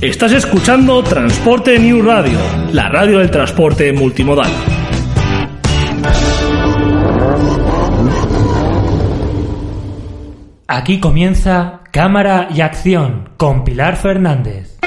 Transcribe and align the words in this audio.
Estás 0.00 0.32
escuchando 0.32 1.02
Transporte 1.02 1.78
New 1.78 2.00
Radio, 2.00 2.38
la 2.72 2.88
radio 2.88 3.18
del 3.18 3.30
transporte 3.30 3.92
multimodal. 3.92 4.50
Aquí 10.66 11.00
comienza 11.00 11.82
Cámara 11.92 12.48
y 12.50 12.62
Acción 12.62 13.28
con 13.36 13.62
Pilar 13.62 13.98
Fernández. 13.98 14.78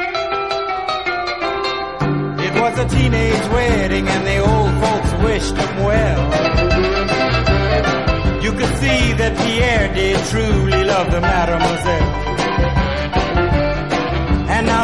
It 2.40 2.60
was 2.60 2.80
a 2.80 2.88
teenage 2.88 3.50
wedding 3.54 4.08
and 4.08 4.26
the 4.26 4.40
old 4.40 4.72
folks 4.82 5.14
wished 5.24 5.56
him 5.56 5.86
well. 5.86 6.24
You 8.42 8.52
could 8.54 8.76
see 8.80 9.14
that 9.14 9.38
Pierre 9.46 9.94
did 9.94 10.18
truly 10.32 10.84
love 10.86 11.12
the 11.12 11.22
mademoiselle. 11.22 12.23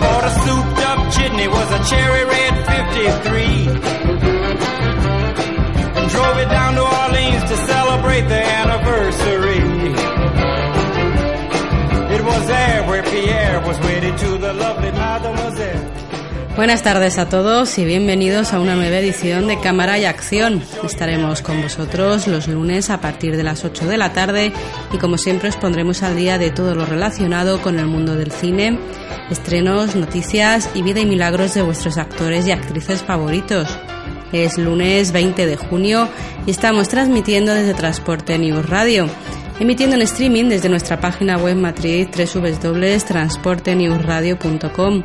Bought 0.00 0.24
a 0.24 0.30
souped 0.44 0.80
up 0.90 1.12
chitney, 1.14 1.48
was 1.48 1.70
a 1.78 1.80
cherry 1.90 2.24
red 2.24 2.54
53. 2.66 3.42
And 5.96 6.10
drove 6.10 6.38
it 6.38 6.48
down 6.48 6.74
to 6.74 6.82
Orleans 6.82 7.44
to 7.50 7.56
celebrate 7.72 8.26
the 8.34 8.42
anniversary. 8.60 9.60
It 12.16 12.22
was 12.24 12.46
there 12.46 12.82
where 12.88 13.02
Pierre 13.02 13.60
was 13.60 13.78
wedded 13.80 14.18
to 14.18 14.38
the 14.38 14.52
lovely 14.54 14.92
mademoiselle. 14.92 16.09
Buenas 16.56 16.82
tardes 16.82 17.16
a 17.18 17.28
todos 17.28 17.78
y 17.78 17.84
bienvenidos 17.84 18.52
a 18.52 18.58
una 18.60 18.74
nueva 18.74 18.98
edición 18.98 19.46
de 19.46 19.60
Cámara 19.60 19.98
y 19.98 20.04
Acción. 20.04 20.60
Estaremos 20.82 21.42
con 21.42 21.62
vosotros 21.62 22.26
los 22.26 22.48
lunes 22.48 22.90
a 22.90 23.00
partir 23.00 23.36
de 23.36 23.44
las 23.44 23.64
8 23.64 23.86
de 23.86 23.96
la 23.96 24.12
tarde 24.12 24.52
y 24.92 24.98
como 24.98 25.16
siempre 25.16 25.48
os 25.48 25.54
pondremos 25.56 26.02
al 26.02 26.16
día 26.16 26.38
de 26.38 26.50
todo 26.50 26.74
lo 26.74 26.84
relacionado 26.84 27.62
con 27.62 27.78
el 27.78 27.86
mundo 27.86 28.16
del 28.16 28.32
cine, 28.32 28.80
estrenos, 29.30 29.94
noticias 29.94 30.68
y 30.74 30.82
vida 30.82 30.98
y 30.98 31.06
milagros 31.06 31.54
de 31.54 31.62
vuestros 31.62 31.98
actores 31.98 32.48
y 32.48 32.50
actrices 32.50 33.02
favoritos. 33.02 33.68
Es 34.32 34.58
lunes 34.58 35.12
20 35.12 35.46
de 35.46 35.56
junio 35.56 36.08
y 36.46 36.50
estamos 36.50 36.88
transmitiendo 36.88 37.54
desde 37.54 37.74
Transporte 37.74 38.36
News 38.38 38.68
Radio, 38.68 39.06
emitiendo 39.60 39.94
en 39.94 40.02
streaming 40.02 40.48
desde 40.48 40.68
nuestra 40.68 41.00
página 41.00 41.38
web 41.38 41.54
matriz 41.56 42.08
www.transportenewsradio.com. 42.10 45.04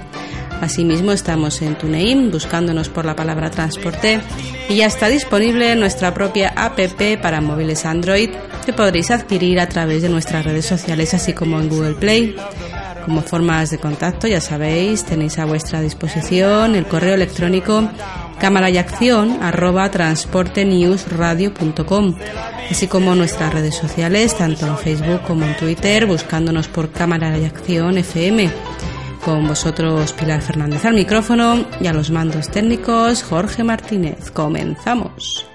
Asimismo 0.65 1.11
estamos 1.11 1.61
en 1.61 1.77
TuneIn 1.77 2.31
buscándonos 2.31 2.89
por 2.89 3.05
la 3.05 3.15
palabra 3.15 3.51
transporte 3.51 4.19
y 4.67 4.77
ya 4.77 4.87
está 4.87 5.09
disponible 5.09 5.75
nuestra 5.75 6.11
propia 6.11 6.53
app 6.55 6.79
para 7.21 7.39
móviles 7.39 7.85
Android 7.85 8.31
que 8.65 8.73
podréis 8.73 9.11
adquirir 9.11 9.59
a 9.59 9.69
través 9.69 10.01
de 10.01 10.09
nuestras 10.09 10.43
redes 10.43 10.65
sociales 10.65 11.13
así 11.13 11.33
como 11.33 11.59
en 11.59 11.69
Google 11.69 11.93
Play. 11.93 12.35
Como 13.05 13.21
formas 13.21 13.69
de 13.69 13.77
contacto, 13.77 14.25
ya 14.25 14.41
sabéis, 14.41 15.05
tenéis 15.05 15.37
a 15.37 15.45
vuestra 15.45 15.81
disposición 15.81 16.73
el 16.73 16.87
correo 16.87 17.13
electrónico 17.13 17.87
cámara 18.39 18.71
y 18.71 18.79
acción 18.79 19.43
arroba 19.43 19.91
transportenewsradio.com, 19.91 22.15
así 22.71 22.87
como 22.87 23.13
nuestras 23.13 23.53
redes 23.53 23.75
sociales, 23.75 24.35
tanto 24.35 24.65
en 24.65 24.79
Facebook 24.79 25.21
como 25.27 25.45
en 25.45 25.55
Twitter, 25.57 26.07
buscándonos 26.07 26.69
por 26.69 26.89
cámara 26.89 27.37
y 27.37 27.45
acción 27.45 27.99
FM. 27.99 28.49
Con 29.25 29.47
vosotros 29.47 30.13
Pilar 30.13 30.39
Fernández 30.39 30.85
al 30.85 30.93
micrófono 30.93 31.65
y 31.81 31.87
a 31.87 31.93
los 31.93 32.11
mandos 32.11 32.47
técnicos 32.51 33.23
Jorge 33.23 33.63
Martínez. 33.63 34.29
Comenzamos. 34.29 35.47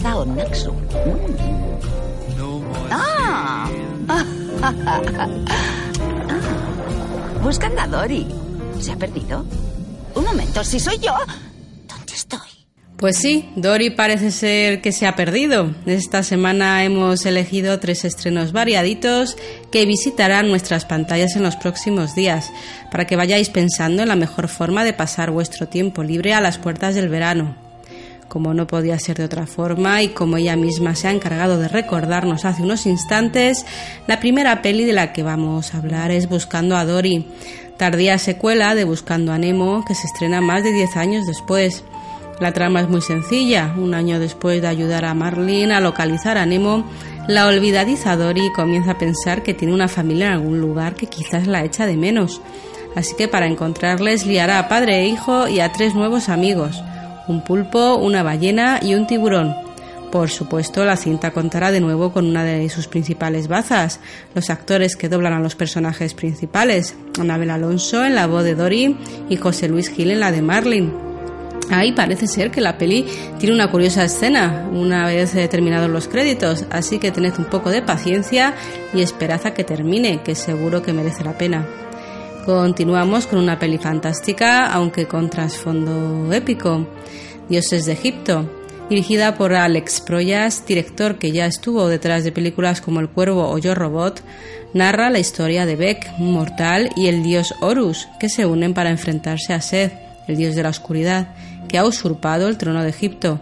Iroda 0.00 0.16
Onnaxu. 0.16 0.72
Mm. 0.72 2.38
no 2.38 2.60
more 2.60 2.90
¡Ah! 2.90 3.70
Ah, 4.62 5.00
Buscan 7.42 7.78
a 7.78 7.86
Dory. 7.86 8.26
¿Se 8.80 8.92
ha 8.92 8.96
perdido? 8.96 9.44
Un 10.14 10.24
momento, 10.24 10.62
si 10.64 10.78
soy 10.78 10.98
yo. 10.98 11.14
¿Dónde 11.88 12.12
estoy? 12.12 12.40
Pues 12.98 13.16
sí, 13.16 13.50
Dory 13.56 13.90
parece 13.90 14.30
ser 14.30 14.82
que 14.82 14.92
se 14.92 15.06
ha 15.06 15.16
perdido. 15.16 15.74
Esta 15.86 16.22
semana 16.22 16.84
hemos 16.84 17.24
elegido 17.24 17.78
tres 17.78 18.04
estrenos 18.04 18.52
variaditos 18.52 19.36
que 19.72 19.86
visitarán 19.86 20.48
nuestras 20.48 20.84
pantallas 20.84 21.36
en 21.36 21.42
los 21.42 21.56
próximos 21.56 22.14
días, 22.14 22.52
para 22.90 23.06
que 23.06 23.16
vayáis 23.16 23.48
pensando 23.48 24.02
en 24.02 24.08
la 24.08 24.16
mejor 24.16 24.48
forma 24.48 24.84
de 24.84 24.92
pasar 24.92 25.30
vuestro 25.30 25.68
tiempo 25.68 26.02
libre 26.02 26.34
a 26.34 26.42
las 26.42 26.58
puertas 26.58 26.94
del 26.94 27.08
verano. 27.08 27.69
Como 28.30 28.54
no 28.54 28.68
podía 28.68 28.96
ser 28.96 29.16
de 29.16 29.24
otra 29.24 29.48
forma 29.48 30.02
y 30.02 30.10
como 30.10 30.36
ella 30.36 30.54
misma 30.54 30.94
se 30.94 31.08
ha 31.08 31.10
encargado 31.10 31.58
de 31.58 31.66
recordarnos 31.66 32.44
hace 32.44 32.62
unos 32.62 32.86
instantes, 32.86 33.66
la 34.06 34.20
primera 34.20 34.62
peli 34.62 34.84
de 34.84 34.92
la 34.92 35.12
que 35.12 35.24
vamos 35.24 35.74
a 35.74 35.78
hablar 35.78 36.12
es 36.12 36.28
Buscando 36.28 36.76
a 36.76 36.84
Dory, 36.84 37.26
tardía 37.76 38.18
secuela 38.18 38.76
de 38.76 38.84
Buscando 38.84 39.32
a 39.32 39.38
Nemo 39.38 39.84
que 39.84 39.96
se 39.96 40.06
estrena 40.06 40.40
más 40.40 40.62
de 40.62 40.72
10 40.72 40.96
años 40.96 41.26
después. 41.26 41.82
La 42.38 42.52
trama 42.52 42.82
es 42.82 42.88
muy 42.88 43.00
sencilla. 43.00 43.74
Un 43.76 43.94
año 43.94 44.20
después 44.20 44.62
de 44.62 44.68
ayudar 44.68 45.06
a 45.06 45.14
Marlene 45.14 45.74
a 45.74 45.80
localizar 45.80 46.38
a 46.38 46.46
Nemo, 46.46 46.84
la 47.26 47.48
olvidadiza 47.48 48.14
Dory 48.14 48.52
comienza 48.54 48.92
a 48.92 48.98
pensar 48.98 49.42
que 49.42 49.54
tiene 49.54 49.74
una 49.74 49.88
familia 49.88 50.28
en 50.28 50.34
algún 50.34 50.60
lugar 50.60 50.94
que 50.94 51.08
quizás 51.08 51.48
la 51.48 51.64
echa 51.64 51.84
de 51.84 51.96
menos. 51.96 52.40
Así 52.94 53.16
que 53.16 53.26
para 53.26 53.48
encontrarles 53.48 54.24
liará 54.24 54.60
a 54.60 54.68
padre 54.68 55.00
e 55.00 55.08
hijo 55.08 55.48
y 55.48 55.58
a 55.58 55.72
tres 55.72 55.96
nuevos 55.96 56.28
amigos. 56.28 56.80
Un 57.30 57.42
pulpo, 57.42 57.96
una 57.96 58.22
ballena 58.22 58.80
y 58.82 58.94
un 58.94 59.06
tiburón. 59.06 59.54
Por 60.10 60.28
supuesto, 60.28 60.84
la 60.84 60.96
cinta 60.96 61.30
contará 61.30 61.70
de 61.70 61.80
nuevo 61.80 62.12
con 62.12 62.26
una 62.26 62.42
de 62.42 62.68
sus 62.68 62.88
principales 62.88 63.46
bazas, 63.46 64.00
los 64.34 64.50
actores 64.50 64.96
que 64.96 65.08
doblan 65.08 65.34
a 65.34 65.38
los 65.38 65.54
personajes 65.54 66.14
principales, 66.14 66.96
Anabel 67.20 67.50
Alonso 67.50 68.04
en 68.04 68.16
la 68.16 68.26
voz 68.26 68.42
de 68.42 68.56
Dory 68.56 68.96
y 69.28 69.36
José 69.36 69.68
Luis 69.68 69.88
Gil 69.88 70.10
en 70.10 70.20
la 70.20 70.32
de 70.32 70.42
Marlin. 70.42 70.92
Ahí 71.70 71.92
parece 71.92 72.26
ser 72.26 72.50
que 72.50 72.60
la 72.60 72.76
peli 72.76 73.06
tiene 73.38 73.54
una 73.54 73.70
curiosa 73.70 74.04
escena 74.04 74.68
una 74.72 75.06
vez 75.06 75.32
terminados 75.48 75.88
los 75.88 76.08
créditos, 76.08 76.64
así 76.70 76.98
que 76.98 77.12
tened 77.12 77.34
un 77.38 77.44
poco 77.44 77.70
de 77.70 77.80
paciencia 77.80 78.54
y 78.92 79.02
esperad 79.02 79.46
a 79.46 79.54
que 79.54 79.62
termine, 79.62 80.22
que 80.24 80.34
seguro 80.34 80.82
que 80.82 80.92
merece 80.92 81.22
la 81.22 81.38
pena. 81.38 81.64
Continuamos 82.50 83.28
con 83.28 83.38
una 83.38 83.60
peli 83.60 83.78
fantástica, 83.78 84.66
aunque 84.72 85.06
con 85.06 85.30
trasfondo 85.30 86.32
épico, 86.32 86.84
Dioses 87.48 87.86
de 87.86 87.92
Egipto, 87.92 88.50
dirigida 88.90 89.36
por 89.36 89.54
Alex 89.54 90.00
Proyas, 90.00 90.66
director 90.66 91.16
que 91.16 91.30
ya 91.30 91.46
estuvo 91.46 91.86
detrás 91.86 92.24
de 92.24 92.32
películas 92.32 92.80
como 92.80 92.98
El 92.98 93.08
Cuervo 93.08 93.48
o 93.48 93.58
Yo 93.58 93.76
Robot, 93.76 94.24
narra 94.74 95.10
la 95.10 95.20
historia 95.20 95.64
de 95.64 95.76
Beck, 95.76 96.18
mortal, 96.18 96.90
y 96.96 97.06
el 97.06 97.22
dios 97.22 97.54
Horus, 97.60 98.08
que 98.18 98.28
se 98.28 98.46
unen 98.46 98.74
para 98.74 98.90
enfrentarse 98.90 99.52
a 99.52 99.60
Seth, 99.60 99.92
el 100.26 100.36
dios 100.36 100.56
de 100.56 100.64
la 100.64 100.70
oscuridad, 100.70 101.28
que 101.68 101.78
ha 101.78 101.84
usurpado 101.84 102.48
el 102.48 102.58
trono 102.58 102.82
de 102.82 102.90
Egipto. 102.90 103.40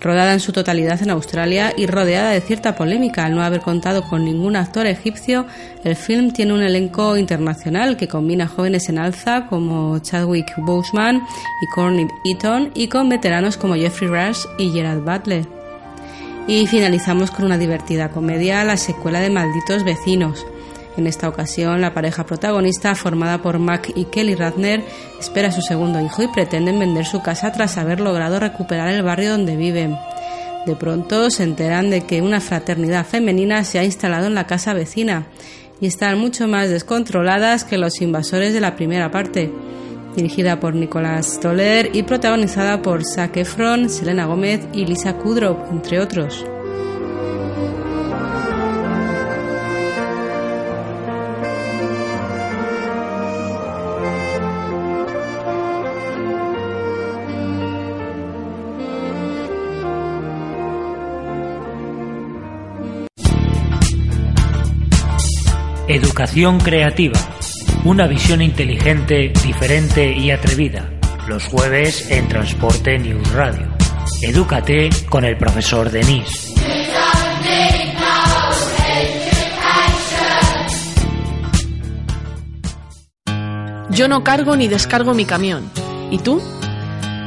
Rodada 0.00 0.32
en 0.32 0.40
su 0.40 0.52
totalidad 0.52 1.02
en 1.02 1.10
Australia 1.10 1.72
y 1.76 1.86
rodeada 1.86 2.30
de 2.30 2.40
cierta 2.40 2.76
polémica 2.76 3.24
al 3.24 3.34
no 3.34 3.42
haber 3.42 3.60
contado 3.60 4.02
con 4.02 4.24
ningún 4.24 4.56
actor 4.56 4.86
egipcio, 4.86 5.46
el 5.82 5.96
film 5.96 6.32
tiene 6.32 6.52
un 6.52 6.62
elenco 6.62 7.16
internacional 7.16 7.96
que 7.96 8.08
combina 8.08 8.46
jóvenes 8.46 8.88
en 8.88 8.98
alza 8.98 9.46
como 9.46 9.98
Chadwick 10.00 10.52
Boseman 10.58 11.22
y 11.62 11.66
Courtney 11.74 12.06
Eaton 12.24 12.70
y 12.74 12.88
con 12.88 13.08
veteranos 13.08 13.56
como 13.56 13.74
Jeffrey 13.74 14.10
Rush 14.10 14.44
y 14.58 14.70
Gerard 14.70 15.00
Butler. 15.00 15.46
Y 16.46 16.66
finalizamos 16.66 17.30
con 17.30 17.46
una 17.46 17.56
divertida 17.56 18.10
comedia, 18.10 18.64
la 18.64 18.76
secuela 18.76 19.20
de 19.20 19.30
Malditos 19.30 19.82
Vecinos, 19.82 20.44
en 20.96 21.06
esta 21.06 21.28
ocasión, 21.28 21.80
la 21.80 21.94
pareja 21.94 22.24
protagonista, 22.24 22.94
formada 22.94 23.42
por 23.42 23.58
Mac 23.58 23.92
y 23.94 24.06
Kelly 24.06 24.34
Radner, 24.34 24.84
espera 25.18 25.48
a 25.48 25.52
su 25.52 25.60
segundo 25.60 26.00
hijo 26.00 26.22
y 26.22 26.28
pretenden 26.28 26.78
vender 26.78 27.04
su 27.06 27.22
casa 27.22 27.52
tras 27.52 27.78
haber 27.78 28.00
logrado 28.00 28.38
recuperar 28.38 28.88
el 28.88 29.02
barrio 29.02 29.30
donde 29.30 29.56
viven. 29.56 29.96
De 30.66 30.76
pronto 30.76 31.30
se 31.30 31.42
enteran 31.42 31.90
de 31.90 32.02
que 32.02 32.22
una 32.22 32.40
fraternidad 32.40 33.04
femenina 33.04 33.64
se 33.64 33.78
ha 33.78 33.84
instalado 33.84 34.26
en 34.26 34.34
la 34.34 34.46
casa 34.46 34.72
vecina 34.72 35.26
y 35.80 35.86
están 35.86 36.18
mucho 36.18 36.48
más 36.48 36.70
descontroladas 36.70 37.64
que 37.64 37.76
los 37.76 38.00
invasores 38.00 38.54
de 38.54 38.60
la 38.60 38.76
primera 38.76 39.10
parte. 39.10 39.52
Dirigida 40.16 40.60
por 40.60 40.74
Nicolás 40.74 41.34
Stoller 41.34 41.90
y 41.92 42.04
protagonizada 42.04 42.80
por 42.80 43.04
Zac 43.04 43.36
Efron, 43.36 43.90
Selena 43.90 44.26
Gómez 44.26 44.60
y 44.72 44.86
Lisa 44.86 45.16
Kudrow, 45.16 45.58
entre 45.70 46.00
otros. 46.00 46.46
Educación 66.14 66.60
creativa. 66.60 67.18
Una 67.84 68.06
visión 68.06 68.40
inteligente, 68.40 69.32
diferente 69.42 70.12
y 70.12 70.30
atrevida. 70.30 70.88
Los 71.26 71.44
jueves 71.46 72.08
en 72.08 72.28
Transporte 72.28 72.96
News 73.00 73.32
Radio. 73.32 73.66
Edúcate 74.22 74.90
con 75.08 75.24
el 75.24 75.36
profesor 75.36 75.90
Denis. 75.90 76.54
Yo 83.90 84.06
no 84.06 84.22
cargo 84.22 84.54
ni 84.54 84.68
descargo 84.68 85.14
mi 85.14 85.24
camión. 85.24 85.68
¿Y 86.12 86.18
tú? 86.18 86.40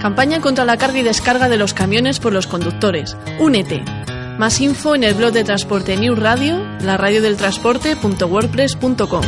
Campaña 0.01 0.39
contra 0.39 0.63
la 0.63 0.77
carga 0.77 0.99
y 0.99 1.03
descarga 1.03 1.49
de 1.49 1.57
los 1.57 1.73
camiones 1.73 2.19
por 2.21 2.31
los 2.31 2.47
conductores. 2.47 3.17
Únete. 3.37 3.83
Más 4.37 4.61
info 4.61 4.93
en 4.93 5.03
el 5.03 5.15
blog 5.15 5.31
de 5.31 5.43
Transporte 5.43 5.97
News 5.97 6.19
Radio, 6.19 6.63
la 6.81 6.95
radio 6.95 7.23
del 7.23 7.37
transporte.wordpress.com. 7.37 9.23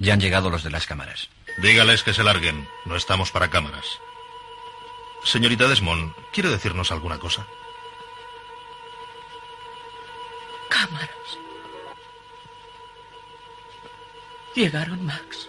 Ya 0.00 0.14
han 0.14 0.20
llegado 0.20 0.50
los 0.50 0.64
de 0.64 0.70
las 0.70 0.88
cámaras. 0.88 1.28
Dígales 1.62 2.02
que 2.02 2.12
se 2.12 2.24
larguen. 2.24 2.66
No 2.84 2.96
estamos 2.96 3.30
para 3.30 3.48
cámaras. 3.48 4.00
Señorita 5.22 5.68
Desmond, 5.68 6.12
¿quiere 6.32 6.48
decirnos 6.48 6.90
alguna 6.90 7.20
cosa? 7.20 7.46
Cámaras. 10.68 11.10
Llegaron, 14.56 15.06
Max. 15.06 15.48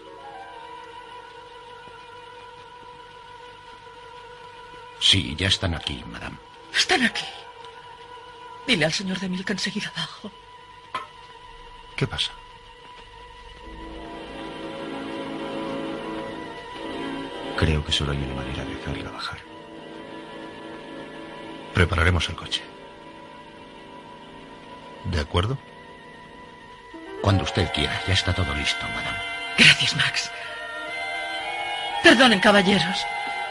Sí, 5.02 5.36
ya 5.36 5.48
están 5.48 5.74
aquí, 5.74 6.04
madame. 6.06 6.38
Están 6.74 7.04
aquí. 7.04 7.26
Dile 8.68 8.86
al 8.86 8.94
señor 8.94 9.20
de 9.20 9.28
Milk 9.28 9.50
enseguida 9.50 9.92
abajo. 9.96 10.32
¿Qué 11.96 12.06
pasa? 12.06 12.32
Creo 17.58 17.84
que 17.84 17.92
solo 17.92 18.12
hay 18.12 18.20
una 18.20 18.36
manera 18.36 18.64
de 18.64 18.76
hacerla 18.76 19.12
bajar. 19.12 19.40
Prepararemos 21.74 22.30
el 22.30 22.36
coche. 22.36 22.62
¿De 25.06 25.20
acuerdo? 25.20 25.58
Cuando 27.22 27.44
usted 27.44 27.72
quiera, 27.74 28.00
ya 28.08 28.14
está 28.14 28.34
todo 28.34 28.54
listo, 28.54 28.86
madame. 28.88 29.18
Gracias, 29.58 29.96
Max. 29.96 30.32
Perdonen, 32.04 32.40
caballeros, 32.40 33.06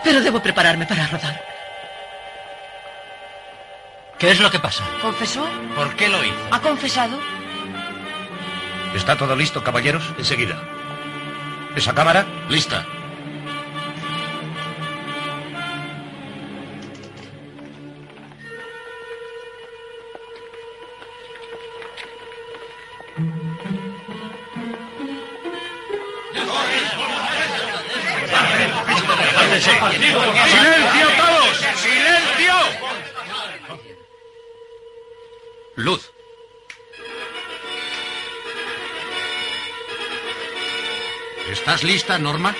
pero 0.05 0.21
debo 0.21 0.41
prepararme 0.41 0.87
para 0.87 1.07
rodar. 1.07 1.43
¿Qué 4.19 4.31
es 4.31 4.41
lo 4.41 4.51
que 4.51 4.59
pasa? 4.59 4.85
¿Confesó? 5.01 5.49
¿Por 5.75 5.97
qué 5.97 6.09
lo 6.09 6.23
hizo? 6.23 6.37
¿Ha 6.51 6.61
confesado? 6.61 7.19
¿Está 8.95 9.17
todo 9.17 9.35
listo, 9.35 9.65
caballeros? 9.65 10.05
Enseguida. 10.19 10.57
¿Esa 11.75 11.95
cámara? 11.95 12.27
Lista. 12.49 12.85
¡Silencio 29.61 31.09
todos! 31.19 31.57
¡Silencio! 31.77 32.55
Luz. 35.77 36.11
¿Estás 41.51 41.85
lista, 41.85 42.19
Norma? 42.19 42.55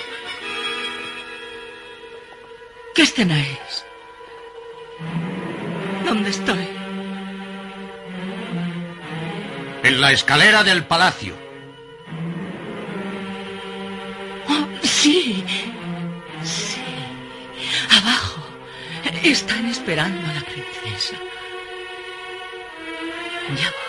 ¿Qué 2.93 3.01
escena 3.01 3.39
es? 3.39 3.85
¿Dónde 6.05 6.29
estoy? 6.29 6.67
En 9.83 10.01
la 10.01 10.11
escalera 10.11 10.63
del 10.63 10.83
palacio. 10.85 11.35
Oh, 14.47 14.67
sí. 14.83 15.43
Sí. 15.47 15.70
Están 19.23 19.67
esperando 19.67 20.19
a 20.19 20.33
la 20.33 20.41
princesa. 20.41 21.15
Ya 23.49 23.69
voy. 23.69 23.81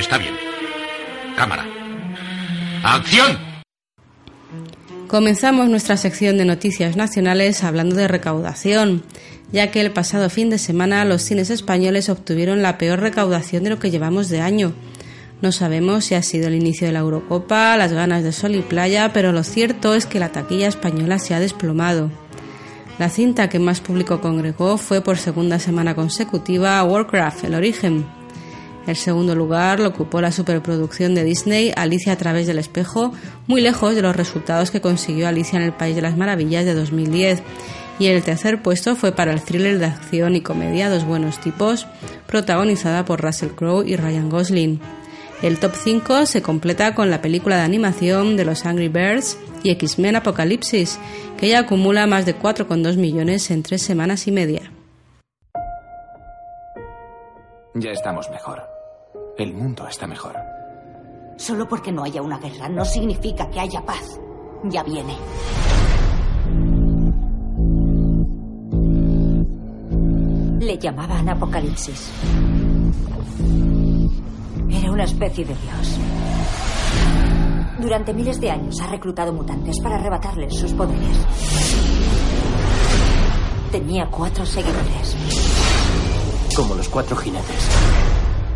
Está 0.00 0.18
bien. 0.18 0.34
Cámara. 1.36 1.66
¡Acción! 2.84 3.36
Comenzamos 5.08 5.68
nuestra 5.68 5.96
sección 5.96 6.38
de 6.38 6.44
noticias 6.44 6.94
nacionales 6.96 7.64
hablando 7.64 7.96
de 7.96 8.06
recaudación, 8.06 9.02
ya 9.50 9.72
que 9.72 9.80
el 9.80 9.90
pasado 9.90 10.30
fin 10.30 10.48
de 10.48 10.58
semana 10.58 11.04
los 11.04 11.22
cines 11.22 11.50
españoles 11.50 12.08
obtuvieron 12.08 12.62
la 12.62 12.78
peor 12.78 13.00
recaudación 13.00 13.64
de 13.64 13.70
lo 13.70 13.80
que 13.80 13.90
llevamos 13.90 14.28
de 14.28 14.42
año. 14.42 14.74
No 15.42 15.50
sabemos 15.50 16.04
si 16.04 16.14
ha 16.14 16.22
sido 16.22 16.46
el 16.46 16.54
inicio 16.54 16.86
de 16.86 16.92
la 16.92 17.00
Eurocopa, 17.00 17.76
las 17.76 17.92
ganas 17.92 18.22
de 18.22 18.30
sol 18.30 18.54
y 18.54 18.62
playa, 18.62 19.12
pero 19.12 19.32
lo 19.32 19.42
cierto 19.42 19.96
es 19.96 20.06
que 20.06 20.20
la 20.20 20.30
taquilla 20.30 20.68
española 20.68 21.18
se 21.18 21.34
ha 21.34 21.40
desplomado. 21.40 22.10
La 22.98 23.08
cinta 23.08 23.48
que 23.48 23.58
más 23.58 23.80
público 23.80 24.20
congregó 24.20 24.76
fue 24.76 25.00
por 25.00 25.18
segunda 25.18 25.58
semana 25.58 25.96
consecutiva 25.96 26.82
Warcraft, 26.84 27.44
el 27.44 27.54
origen. 27.54 28.06
El 28.86 28.96
segundo 28.96 29.34
lugar 29.34 29.80
lo 29.80 29.88
ocupó 29.88 30.20
la 30.20 30.30
superproducción 30.30 31.14
de 31.14 31.24
Disney 31.24 31.72
Alicia 31.74 32.12
a 32.12 32.16
través 32.16 32.46
del 32.46 32.58
espejo, 32.58 33.12
muy 33.46 33.62
lejos 33.62 33.96
de 33.96 34.02
los 34.02 34.14
resultados 34.14 34.70
que 34.70 34.80
consiguió 34.80 35.26
Alicia 35.26 35.58
en 35.58 35.64
el 35.64 35.72
País 35.72 35.96
de 35.96 36.02
las 36.02 36.16
Maravillas 36.16 36.64
de 36.64 36.74
2010. 36.74 37.42
Y 37.98 38.06
el 38.06 38.22
tercer 38.22 38.62
puesto 38.62 38.94
fue 38.94 39.12
para 39.12 39.32
el 39.32 39.42
thriller 39.42 39.78
de 39.78 39.86
acción 39.86 40.36
y 40.36 40.42
comedia 40.42 40.90
Dos 40.90 41.04
Buenos 41.04 41.40
Tipos, 41.40 41.86
protagonizada 42.26 43.04
por 43.04 43.22
Russell 43.22 43.50
Crowe 43.50 43.84
y 43.84 43.96
Ryan 43.96 44.28
Gosling. 44.28 44.80
El 45.42 45.58
top 45.58 45.72
5 45.74 46.26
se 46.26 46.42
completa 46.42 46.94
con 46.94 47.10
la 47.10 47.20
película 47.20 47.56
de 47.56 47.62
animación 47.62 48.36
de 48.36 48.44
los 48.44 48.64
Angry 48.64 48.88
Birds 48.88 49.38
y 49.62 49.70
X-Men 49.70 50.16
Apocalipsis, 50.16 50.98
que 51.38 51.48
ya 51.48 51.60
acumula 51.60 52.06
más 52.06 52.24
de 52.24 52.38
4,2 52.38 52.96
millones 52.96 53.50
en 53.50 53.62
tres 53.62 53.82
semanas 53.82 54.26
y 54.26 54.32
media. 54.32 54.72
Ya 57.74 57.90
estamos 57.90 58.30
mejor. 58.30 58.62
El 59.36 59.52
mundo 59.52 59.86
está 59.88 60.06
mejor. 60.06 60.36
Solo 61.36 61.68
porque 61.68 61.90
no 61.90 62.04
haya 62.04 62.22
una 62.22 62.38
guerra 62.38 62.68
no 62.68 62.84
significa 62.84 63.50
que 63.50 63.58
haya 63.58 63.84
paz. 63.84 64.20
Ya 64.64 64.82
viene. 64.84 65.16
Le 70.60 70.78
llamaban 70.78 71.28
Apocalipsis. 71.28 72.12
Una 74.94 75.02
especie 75.02 75.44
de 75.44 75.56
dios. 75.56 75.98
Durante 77.80 78.14
miles 78.14 78.40
de 78.40 78.48
años 78.48 78.80
ha 78.80 78.86
reclutado 78.86 79.32
mutantes 79.32 79.80
para 79.80 79.96
arrebatarles 79.96 80.54
sus 80.54 80.72
poderes. 80.72 81.16
Tenía 83.72 84.06
cuatro 84.06 84.46
seguidores. 84.46 85.16
Como 86.54 86.76
los 86.76 86.88
cuatro 86.88 87.16
jinetes. 87.16 87.68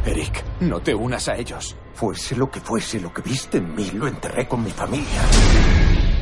Eric, 0.06 0.44
no 0.60 0.78
te 0.78 0.94
unas 0.94 1.28
a 1.28 1.34
ellos. 1.34 1.74
Fuese 1.94 2.36
lo 2.36 2.48
que 2.48 2.60
fuese 2.60 3.00
lo 3.00 3.12
que 3.12 3.22
viste 3.22 3.58
en 3.58 3.74
mí, 3.74 3.90
lo 3.94 4.06
enterré 4.06 4.46
con 4.46 4.62
mi 4.62 4.70
familia. 4.70 5.20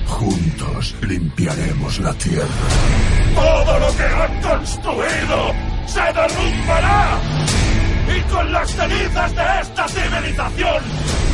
Juntos 0.06 0.94
limpiaremos 1.02 2.00
la 2.00 2.14
tierra. 2.14 2.46
Todo 3.34 3.80
lo 3.80 3.94
que 3.94 4.02
han 4.02 4.40
construido 4.40 5.52
se 5.84 6.00
derrumbará. 6.00 7.20
Y 8.14 8.20
con 8.30 8.52
las 8.52 8.70
cenizas 8.70 9.34
de 9.34 9.60
esta 9.62 9.88
civilización 9.88 10.82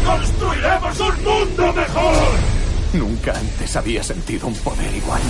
construiremos 0.05 1.01
un 1.01 1.25
mundo 1.25 1.73
mejor. 1.73 2.15
Nunca 2.95 3.33
antes 3.37 3.77
había 3.77 4.03
sentido 4.03 4.47
un 4.49 4.55
poder 4.57 4.95
igual. 4.95 5.21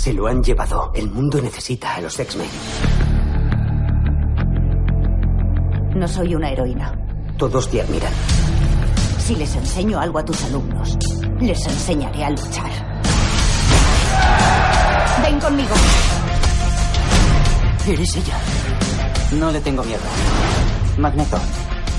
Se 0.00 0.14
lo 0.14 0.26
han 0.26 0.42
llevado. 0.42 0.92
El 0.94 1.10
mundo 1.10 1.42
necesita 1.42 1.96
a 1.96 2.00
los 2.00 2.18
X-Men. 2.18 2.48
No 5.94 6.08
soy 6.08 6.34
una 6.34 6.50
heroína. 6.50 6.98
Todos 7.36 7.68
te 7.68 7.82
admiran. 7.82 8.12
Si 9.18 9.36
les 9.36 9.54
enseño 9.54 10.00
algo 10.00 10.18
a 10.18 10.24
tus 10.24 10.42
alumnos, 10.44 10.96
les 11.40 11.66
enseñaré 11.66 12.24
a 12.24 12.30
luchar. 12.30 12.89
Ven 15.30 15.38
conmigo. 15.38 15.74
Eres 17.86 18.16
ella. 18.16 18.36
No 19.38 19.52
le 19.52 19.60
tengo 19.60 19.84
miedo. 19.84 20.00
Magneto 20.98 21.38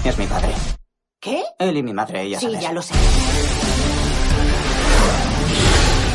es 0.03 0.17
mi 0.17 0.25
padre. 0.27 0.53
¿Qué? 1.21 1.41
Él 1.57 1.77
y 1.77 1.81
mi 1.83 1.93
madre, 1.93 2.23
ella 2.23 2.39
Sí, 2.41 2.47
sabes. 2.47 2.61
ya 2.61 2.73
lo 2.73 2.81
sé. 2.81 2.93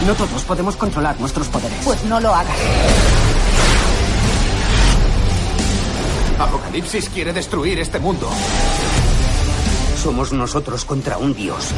No 0.06 0.12
todos 0.12 0.42
podemos 0.42 0.76
controlar 0.76 1.18
nuestros 1.18 1.48
poderes. 1.48 1.78
Pues 1.86 2.04
no 2.04 2.20
lo 2.20 2.34
hagas. 2.34 2.54
Apocalipsis 6.38 7.08
quiere 7.08 7.32
destruir 7.32 7.78
este 7.80 7.98
mundo. 7.98 8.28
Somos 10.02 10.32
nosotros 10.34 10.84
contra 10.84 11.16
un 11.16 11.34
dios. 11.34 11.70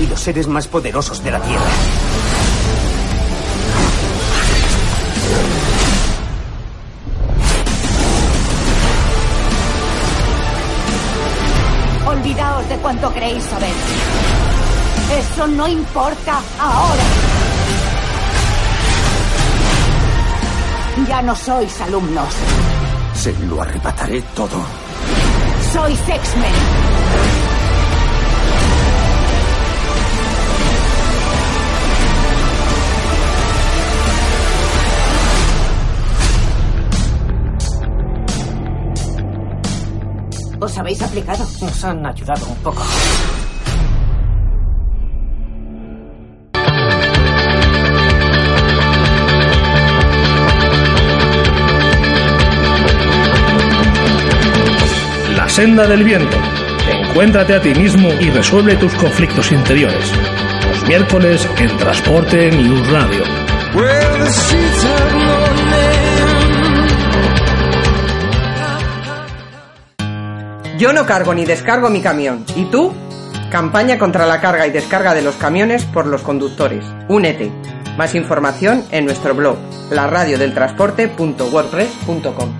Y 0.00 0.06
los 0.06 0.18
seres 0.20 0.46
más 0.46 0.66
poderosos 0.68 1.22
de 1.22 1.32
la 1.32 1.40
Tierra. 1.40 1.70
Cuanto 12.98 13.14
creéis 13.18 13.44
saber. 13.44 13.70
Eso 15.18 15.46
no 15.46 15.68
importa 15.68 16.40
ahora. 16.58 17.02
Ya 21.08 21.22
no 21.22 21.34
sois 21.36 21.80
alumnos. 21.80 22.28
Se 23.14 23.32
lo 23.46 23.62
arrebataré 23.62 24.22
todo. 24.34 24.62
Sois 25.72 25.98
X-Men. 26.08 27.17
¿Os 40.60 40.76
habéis 40.76 41.00
aplicado? 41.02 41.46
Nos 41.60 41.84
han 41.84 42.04
ayudado 42.04 42.46
un 42.46 42.56
poco. 42.56 42.82
La 55.36 55.48
senda 55.48 55.86
del 55.86 56.02
viento. 56.02 56.36
Encuéntrate 56.90 57.54
a 57.54 57.60
ti 57.60 57.74
mismo 57.74 58.08
y 58.20 58.30
resuelve 58.30 58.74
tus 58.76 58.92
conflictos 58.94 59.52
interiores. 59.52 60.12
Los 60.68 60.88
miércoles 60.88 61.48
en 61.58 61.76
Transporte 61.76 62.50
News 62.50 62.88
Radio. 62.90 63.22
Yo 70.78 70.92
no 70.92 71.06
cargo 71.06 71.34
ni 71.34 71.44
descargo 71.44 71.90
mi 71.90 72.00
camión. 72.00 72.44
¿Y 72.54 72.66
tú? 72.66 72.94
Campaña 73.50 73.98
contra 73.98 74.26
la 74.26 74.40
carga 74.40 74.68
y 74.68 74.70
descarga 74.70 75.12
de 75.12 75.22
los 75.22 75.34
camiones 75.34 75.84
por 75.84 76.06
los 76.06 76.22
conductores. 76.22 76.84
Únete. 77.08 77.50
Más 77.96 78.14
información 78.14 78.84
en 78.92 79.04
nuestro 79.04 79.34
blog, 79.34 79.58
laradiodeltransporte.wordpress.com. 79.90 82.54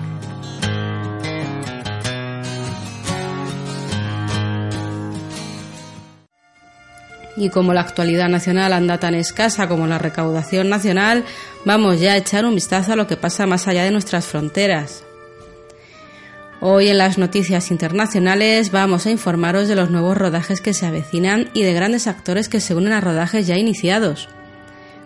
Y 7.37 7.49
como 7.51 7.73
la 7.73 7.79
actualidad 7.79 8.27
nacional 8.27 8.73
anda 8.73 8.97
tan 8.97 9.15
escasa 9.15 9.69
como 9.69 9.87
la 9.87 9.97
recaudación 9.97 10.67
nacional, 10.67 11.23
vamos 11.63 12.01
ya 12.01 12.11
a 12.11 12.17
echar 12.17 12.43
un 12.43 12.55
vistazo 12.55 12.91
a 12.91 12.97
lo 12.97 13.07
que 13.07 13.15
pasa 13.15 13.45
más 13.45 13.69
allá 13.69 13.85
de 13.85 13.91
nuestras 13.91 14.25
fronteras. 14.25 15.05
Hoy 16.61 16.89
en 16.89 16.97
las 16.97 17.17
noticias 17.17 17.71
internacionales 17.71 18.69
vamos 18.69 19.05
a 19.05 19.11
informaros 19.11 19.69
de 19.69 19.77
los 19.77 19.91
nuevos 19.91 20.17
rodajes 20.17 20.59
que 20.59 20.73
se 20.73 20.85
avecinan 20.85 21.49
y 21.53 21.63
de 21.63 21.73
grandes 21.73 22.05
actores 22.05 22.49
que 22.49 22.59
se 22.59 22.75
unen 22.75 22.91
a 22.91 22.99
rodajes 22.99 23.47
ya 23.47 23.57
iniciados. 23.57 24.27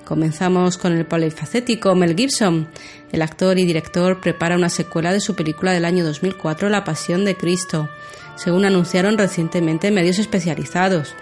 Comenzamos 0.03 0.79
con 0.79 0.93
el 0.93 1.05
polifacético 1.05 1.93
Mel 1.93 2.15
Gibson. 2.15 2.69
El 3.11 3.21
actor 3.21 3.59
y 3.59 3.65
director 3.65 4.19
prepara 4.19 4.55
una 4.55 4.69
secuela 4.69 5.13
de 5.13 5.19
su 5.19 5.35
película 5.35 5.73
del 5.73 5.85
año 5.85 6.03
2004 6.03 6.69
La 6.69 6.83
Pasión 6.83 7.23
de 7.23 7.37
Cristo, 7.37 7.87
según 8.35 8.65
anunciaron 8.65 9.19
recientemente 9.19 9.91
medios 9.91 10.17
especializados. 10.17 11.13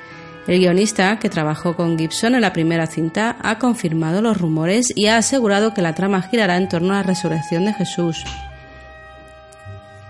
El 0.48 0.60
guionista, 0.60 1.20
que 1.20 1.30
trabajó 1.30 1.76
con 1.76 2.00
Gibson 2.00 2.36
en 2.36 2.42
la 2.42 2.54
primera 2.54 2.88
cinta, 2.88 3.36
ha 3.42 3.60
confirmado 3.60 4.22
los 4.22 4.40
rumores 4.40 4.94
y 4.96 5.08
ha 5.08 5.18
asegurado 5.18 5.74
que 5.74 5.82
la 5.82 5.94
trama 5.94 6.22
girará 6.22 6.56
en 6.56 6.70
torno 6.70 6.94
a 6.94 6.98
la 6.98 7.04
resurrección 7.04 7.66
de 7.66 7.74
Jesús. 7.74 8.24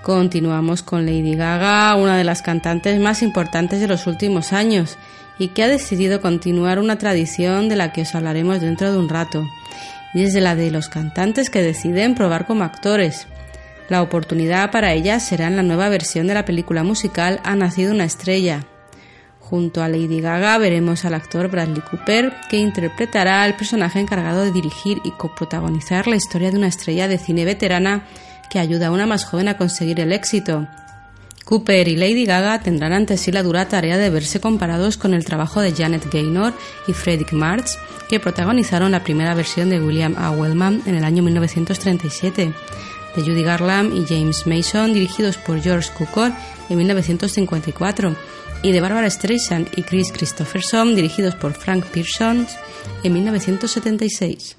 Continuamos 0.02 0.82
con 0.82 1.06
Lady 1.06 1.36
Gaga, 1.36 1.96
una 1.96 2.18
de 2.18 2.24
las 2.24 2.42
cantantes 2.42 3.00
más 3.00 3.22
importantes 3.22 3.80
de 3.80 3.88
los 3.88 4.08
últimos 4.08 4.52
años, 4.52 4.98
y 5.38 5.50
que 5.50 5.64
ha 5.64 5.68
decidido 5.68 6.22
continuar 6.22 6.80
una 6.80 6.98
tradición 6.98 7.70
de 7.70 7.76
la 7.76 7.94
que 7.94 8.02
os 8.02 8.16
hablaremos 8.16 8.62
dentro 8.62 8.92
de 8.92 8.98
un 8.98 9.10
rato, 9.10 9.48
y 10.16 10.24
es 10.24 10.34
de 10.34 10.42
la 10.42 10.56
de 10.56 10.72
los 10.72 10.90
cantantes 10.90 11.52
que 11.52 11.62
deciden 11.62 12.16
probar 12.16 12.48
como 12.48 12.64
actores. 12.64 13.28
La 13.90 14.02
oportunidad 14.02 14.72
para 14.72 14.92
ella 14.94 15.20
será 15.20 15.46
en 15.46 15.56
la 15.56 15.64
nueva 15.64 15.88
versión 15.90 16.26
de 16.26 16.34
la 16.34 16.46
película 16.46 16.82
musical 16.82 17.40
Ha 17.44 17.56
nacido 17.56 17.94
una 17.94 18.06
estrella. 18.06 18.66
Junto 19.40 19.84
a 19.84 19.88
Lady 19.88 20.20
Gaga 20.20 20.58
veremos 20.58 21.06
al 21.06 21.14
actor 21.14 21.48
Bradley 21.48 21.82
Cooper, 21.82 22.34
que 22.50 22.58
interpretará 22.58 23.44
al 23.44 23.56
personaje 23.56 24.00
encargado 24.00 24.46
de 24.46 24.52
dirigir 24.52 25.00
y 25.04 25.12
coprotagonizar 25.12 26.08
la 26.08 26.16
historia 26.16 26.50
de 26.50 26.58
una 26.58 26.68
estrella 26.68 27.08
de 27.08 27.20
cine 27.20 27.46
veterana 27.46 28.06
que 28.52 28.60
ayuda 28.60 28.88
a 28.88 28.92
una 28.92 29.08
más 29.08 29.24
joven 29.24 29.48
a 29.48 29.58
conseguir 29.58 30.02
el 30.02 30.12
éxito. 30.12 30.68
Cooper 31.46 31.88
y 31.88 31.96
Lady 31.96 32.26
Gaga 32.26 32.62
tendrán 32.62 32.94
ante 32.94 33.18
sí 33.18 33.32
la 33.32 33.44
dura 33.44 33.68
tarea 33.68 33.98
de 33.98 34.10
verse 34.10 34.40
comparados 34.42 34.98
con 34.98 35.14
el 35.14 35.26
trabajo 35.26 35.62
de 35.62 35.74
Janet 35.74 36.12
Gaynor 36.12 36.54
y 36.86 36.94
Frederick 36.94 37.32
March, 37.32 37.78
que 38.10 38.20
protagonizaron 38.20 38.92
la 38.92 39.04
primera 39.04 39.34
versión 39.34 39.70
de 39.70 39.80
William 39.80 40.16
A. 40.18 40.32
Wellman 40.32 40.82
en 40.86 40.96
el 40.96 41.04
año 41.06 41.24
1937, 41.24 42.54
de 43.16 43.22
Judy 43.22 43.44
Garland 43.44 43.96
y 43.96 44.06
James 44.06 44.46
Mason, 44.46 44.94
dirigidos 44.94 45.38
por 45.38 45.62
George 45.62 45.90
Cukor 45.98 46.32
en 46.70 46.78
1954, 46.78 48.16
y 48.64 48.72
de 48.72 48.82
Barbara 48.82 49.10
Streisand 49.10 49.70
y 49.76 49.84
Chris 49.84 50.12
Christopherson, 50.12 50.94
dirigidos 50.94 51.36
por 51.36 51.54
Frank 51.54 51.86
Pearson 51.86 52.46
en 53.04 53.14
1976. 53.14 54.58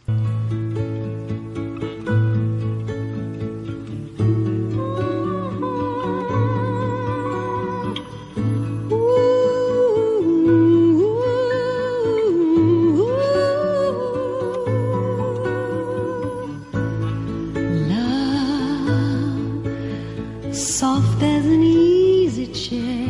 Chair. 22.62 23.09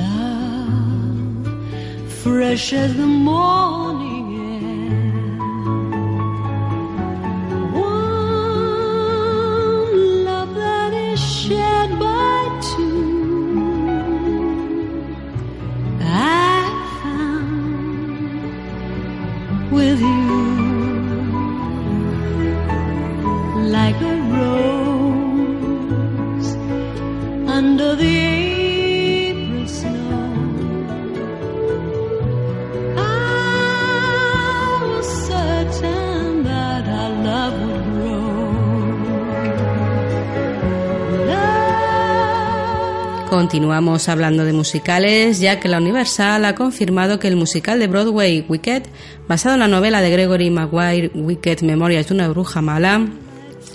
Love, 0.00 1.46
fresh 2.22 2.72
as 2.72 2.96
the 2.96 3.06
morning 3.06 4.01
Continuamos 43.42 44.08
hablando 44.08 44.44
de 44.44 44.52
musicales, 44.52 45.40
ya 45.40 45.58
que 45.58 45.66
la 45.66 45.78
Universal 45.78 46.44
ha 46.44 46.54
confirmado 46.54 47.18
que 47.18 47.26
el 47.26 47.34
musical 47.34 47.80
de 47.80 47.88
Broadway 47.88 48.46
Wicked, 48.48 48.84
basado 49.26 49.56
en 49.56 49.60
la 49.60 49.66
novela 49.66 50.00
de 50.00 50.10
Gregory 50.10 50.48
Maguire 50.48 51.10
Wicked 51.12 51.62
Memorias 51.62 52.06
de 52.06 52.14
una 52.14 52.28
bruja 52.28 52.62
mala, 52.62 53.04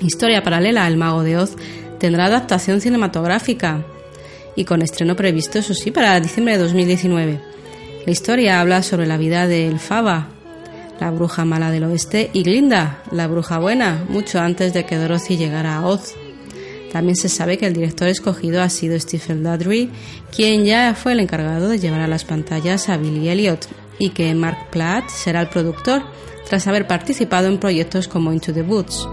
historia 0.02 0.42
paralela 0.42 0.86
al 0.86 0.96
Mago 0.96 1.22
de 1.24 1.36
Oz, 1.36 1.58
tendrá 2.00 2.28
adaptación 2.28 2.80
cinematográfica 2.80 3.84
y 4.56 4.64
con 4.64 4.82
estreno 4.82 5.18
previsto, 5.18 5.60
eso 5.60 5.74
sí, 5.74 5.92
para 5.92 6.18
diciembre 6.22 6.58
de 6.58 6.64
2019. 6.64 7.42
La 8.06 8.12
historia 8.12 8.62
habla 8.62 8.82
sobre 8.84 9.06
la 9.06 9.18
vida 9.18 9.48
de 9.48 9.68
Elfaba, 9.68 10.30
la 11.02 11.12
bruja 11.12 11.44
mala 11.44 11.72
del 11.72 11.84
oeste, 11.84 12.30
y 12.32 12.44
Glinda, 12.44 13.04
la 13.12 13.28
bruja 13.28 13.60
buena, 13.60 14.02
mucho 14.08 14.40
antes 14.40 14.72
de 14.72 14.86
que 14.86 14.96
Dorothy 14.96 15.36
llegara 15.36 15.76
a 15.76 15.86
Oz. 15.86 16.16
También 16.92 17.16
se 17.16 17.30
sabe 17.30 17.58
que 17.58 17.66
el 17.66 17.74
director 17.74 18.08
escogido 18.08 18.62
ha 18.62 18.70
sido 18.70 19.00
Stephen 19.00 19.44
Dudley, 19.44 19.92
quien 20.36 20.66
ya 20.66 20.94
fue 20.96 21.12
el 21.12 21.20
encargado 21.20 21.70
de 21.70 21.80
llevar 21.80 22.02
a 22.02 22.08
las 22.08 22.26
pantallas 22.26 22.90
a 22.90 22.98
Billy 22.98 23.30
Elliot, 23.30 23.68
y 24.00 24.12
que 24.12 24.34
Mark 24.36 24.70
Platt 24.72 25.10
será 25.10 25.42
el 25.42 25.50
productor, 25.50 26.04
tras 26.48 26.68
haber 26.68 26.88
participado 26.88 27.48
en 27.48 27.58
proyectos 27.58 28.08
como 28.08 28.32
Into 28.32 28.54
the 28.54 28.62
Woods. 28.62 29.06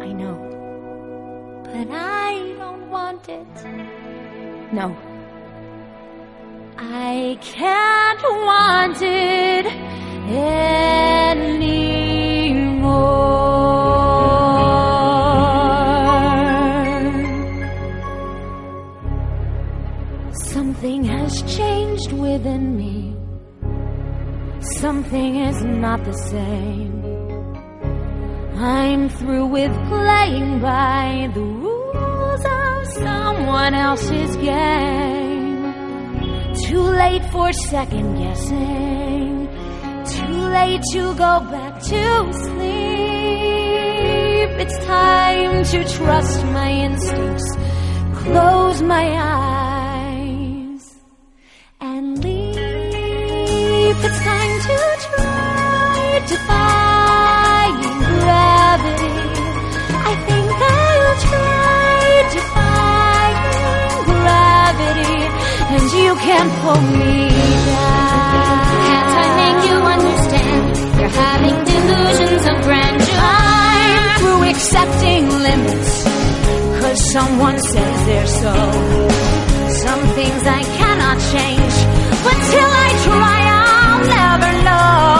I 0.00 0.12
know, 0.12 0.36
but 1.64 1.88
I 1.90 2.54
don't 2.58 2.73
want 2.94 3.28
it. 3.28 3.54
No. 4.72 4.86
I 6.78 7.36
can't 7.42 8.22
want 8.48 9.02
it 9.02 9.66
anymore. 10.26 11.64
Something 20.52 21.02
has 21.04 21.42
changed 21.56 22.12
within 22.12 22.76
me. 22.76 23.16
Something 24.80 25.36
is 25.50 25.58
not 25.64 26.04
the 26.04 26.18
same. 26.32 26.94
I'm 28.56 29.08
through 29.08 29.46
with 29.46 29.74
playing 29.88 30.60
by 30.60 31.28
the 31.34 31.40
rules 31.40 31.83
of 32.42 32.86
someone 32.86 33.74
else's 33.74 34.36
game. 34.36 35.64
Too 36.66 36.82
late 36.82 37.24
for 37.30 37.52
second 37.52 38.18
guessing. 38.18 39.48
Too 40.06 40.40
late 40.58 40.82
to 40.92 41.14
go 41.14 41.40
back 41.50 41.82
to 41.82 42.32
sleep. 42.32 42.64
It's 44.62 44.78
time 44.84 45.64
to 45.64 45.84
trust 45.96 46.44
my 46.46 46.70
instincts. 46.70 47.56
Close 48.22 48.82
my 48.82 49.06
eyes 49.18 50.94
and 51.80 52.24
leave. 52.24 54.04
It's 54.06 54.20
time 54.22 54.60
to 54.68 54.96
try 55.06 56.24
defying 56.26 56.83
and 66.40 66.50
pull 66.62 66.80
me 66.98 67.28
down. 67.70 68.58
Can't 68.86 69.12
I 69.24 69.26
make 69.42 69.60
you 69.68 69.76
understand? 69.94 70.66
You're 70.98 71.16
having 71.26 71.56
delusions 71.72 72.44
of 72.50 72.56
grandeur. 72.66 73.42
Through 74.20 74.42
accepting 74.52 75.22
limits, 75.46 75.92
cause 76.80 76.98
someone 77.12 77.58
says 77.72 77.96
they're 78.06 78.32
so. 78.42 78.54
Some 79.84 80.02
things 80.18 80.42
I 80.60 80.62
cannot 80.80 81.16
change, 81.34 81.74
but 82.26 82.38
till 82.52 82.72
I 82.86 82.88
try, 83.06 83.40
I'll 83.62 84.02
never 84.18 84.50
know. 84.68 85.14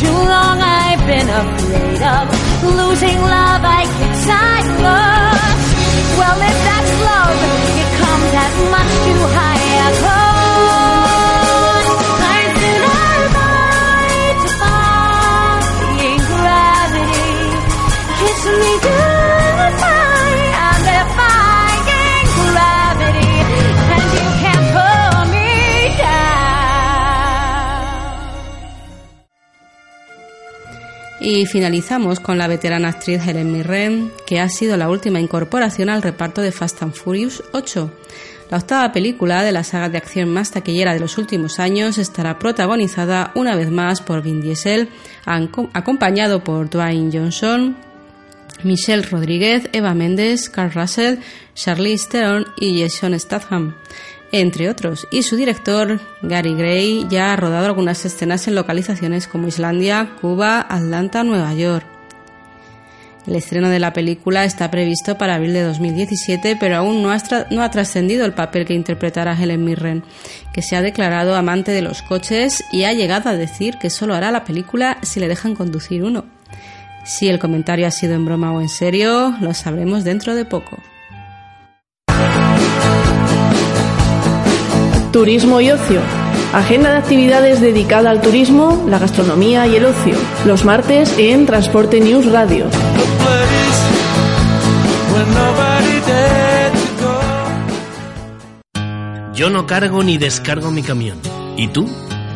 Too 0.00 0.18
long 0.34 0.58
I've 0.60 1.02
been 1.12 1.28
afraid 1.42 2.00
of 2.16 2.24
losing 2.78 3.18
love 3.34 3.62
I 3.64 3.82
guess 3.98 4.22
I 4.28 4.56
lost. 4.86 5.68
Well, 6.18 6.38
if 6.50 6.58
that's 6.68 6.92
love, 7.10 7.38
it 7.82 7.88
comes 8.02 8.30
at 8.44 8.52
much 8.74 8.92
too 9.06 9.22
high 9.36 9.66
a 9.86 10.02
cost. 10.02 10.25
Y 31.28 31.44
finalizamos 31.44 32.20
con 32.20 32.38
la 32.38 32.46
veterana 32.46 32.90
actriz 32.90 33.20
Helen 33.26 33.50
Mirren, 33.50 34.12
que 34.28 34.38
ha 34.38 34.48
sido 34.48 34.76
la 34.76 34.88
última 34.88 35.18
incorporación 35.18 35.88
al 35.88 36.00
reparto 36.00 36.40
de 36.40 36.52
Fast 36.52 36.84
and 36.84 36.94
Furious 36.94 37.42
8. 37.50 37.90
La 38.48 38.58
octava 38.58 38.92
película 38.92 39.42
de 39.42 39.50
la 39.50 39.64
saga 39.64 39.88
de 39.88 39.98
acción 39.98 40.32
más 40.32 40.52
taquillera 40.52 40.94
de 40.94 41.00
los 41.00 41.18
últimos 41.18 41.58
años 41.58 41.98
estará 41.98 42.38
protagonizada 42.38 43.32
una 43.34 43.56
vez 43.56 43.72
más 43.72 44.02
por 44.02 44.22
Vin 44.22 44.40
Diesel, 44.40 44.88
acompañado 45.72 46.44
por 46.44 46.70
Dwayne 46.70 47.10
Johnson, 47.12 47.76
Michelle 48.62 49.02
Rodríguez, 49.02 49.68
Eva 49.72 49.94
Méndez, 49.94 50.48
Carl 50.48 50.72
Russell, 50.72 51.18
Charlize 51.56 52.08
Theron 52.08 52.46
y 52.56 52.80
Jason 52.80 53.18
Statham, 53.18 53.74
entre 54.32 54.68
otros. 54.68 55.06
Y 55.10 55.22
su 55.22 55.36
director, 55.36 56.00
Gary 56.22 56.54
Gray, 56.54 57.06
ya 57.08 57.32
ha 57.32 57.36
rodado 57.36 57.66
algunas 57.66 58.04
escenas 58.04 58.46
en 58.48 58.54
localizaciones 58.54 59.26
como 59.26 59.48
Islandia, 59.48 60.10
Cuba, 60.20 60.60
Atlanta, 60.68 61.24
Nueva 61.24 61.54
York. 61.54 61.86
El 63.26 63.34
estreno 63.34 63.68
de 63.68 63.80
la 63.80 63.92
película 63.92 64.44
está 64.44 64.70
previsto 64.70 65.18
para 65.18 65.34
abril 65.34 65.52
de 65.52 65.62
2017, 65.62 66.56
pero 66.60 66.76
aún 66.76 67.02
no 67.02 67.10
ha, 67.10 67.20
no 67.50 67.62
ha 67.62 67.70
trascendido 67.72 68.24
el 68.24 68.34
papel 68.34 68.66
que 68.66 68.74
interpretará 68.74 69.36
Helen 69.36 69.64
Mirren, 69.64 70.04
que 70.52 70.62
se 70.62 70.76
ha 70.76 70.82
declarado 70.82 71.34
amante 71.34 71.72
de 71.72 71.82
los 71.82 72.02
coches 72.02 72.62
y 72.70 72.84
ha 72.84 72.92
llegado 72.92 73.28
a 73.28 73.36
decir 73.36 73.78
que 73.78 73.90
solo 73.90 74.14
hará 74.14 74.30
la 74.30 74.44
película 74.44 74.98
si 75.02 75.18
le 75.18 75.26
dejan 75.26 75.56
conducir 75.56 76.04
uno. 76.04 76.24
Si 77.04 77.28
el 77.28 77.40
comentario 77.40 77.88
ha 77.88 77.90
sido 77.90 78.14
en 78.14 78.24
broma 78.24 78.52
o 78.52 78.60
en 78.60 78.68
serio, 78.68 79.34
lo 79.40 79.54
sabremos 79.54 80.04
dentro 80.04 80.36
de 80.36 80.44
poco. 80.44 80.78
Turismo 85.16 85.60
y 85.62 85.70
ocio. 85.70 86.02
Agenda 86.52 86.90
de 86.90 86.98
actividades 86.98 87.62
dedicada 87.62 88.10
al 88.10 88.20
turismo, 88.20 88.84
la 88.86 88.98
gastronomía 88.98 89.66
y 89.66 89.76
el 89.76 89.86
ocio. 89.86 90.14
Los 90.44 90.66
martes 90.66 91.16
en 91.16 91.46
Transporte 91.46 92.02
News 92.02 92.30
Radio. 92.30 92.66
Yo 99.32 99.48
no 99.48 99.66
cargo 99.66 100.04
ni 100.04 100.18
descargo 100.18 100.70
mi 100.70 100.82
camión. 100.82 101.18
¿Y 101.56 101.68
tú? 101.68 101.88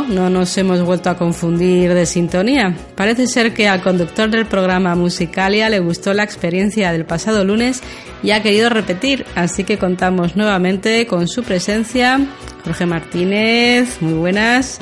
No, 0.00 0.08
no 0.08 0.30
nos 0.30 0.56
hemos 0.56 0.82
vuelto 0.82 1.10
a 1.10 1.16
confundir 1.16 1.92
de 1.92 2.06
sintonía. 2.06 2.74
Parece 2.94 3.26
ser 3.26 3.52
que 3.52 3.68
al 3.68 3.82
conductor 3.82 4.30
del 4.30 4.46
programa 4.46 4.94
Musicalia 4.94 5.68
le 5.68 5.80
gustó 5.80 6.14
la 6.14 6.22
experiencia 6.22 6.92
del 6.92 7.04
pasado 7.04 7.44
lunes 7.44 7.82
y 8.22 8.30
ha 8.30 8.42
querido 8.42 8.70
repetir, 8.70 9.26
así 9.34 9.64
que 9.64 9.78
contamos 9.78 10.36
nuevamente 10.36 11.06
con 11.06 11.28
su 11.28 11.42
presencia. 11.42 12.20
Jorge 12.64 12.86
Martínez, 12.86 14.00
muy 14.00 14.14
buenas, 14.14 14.78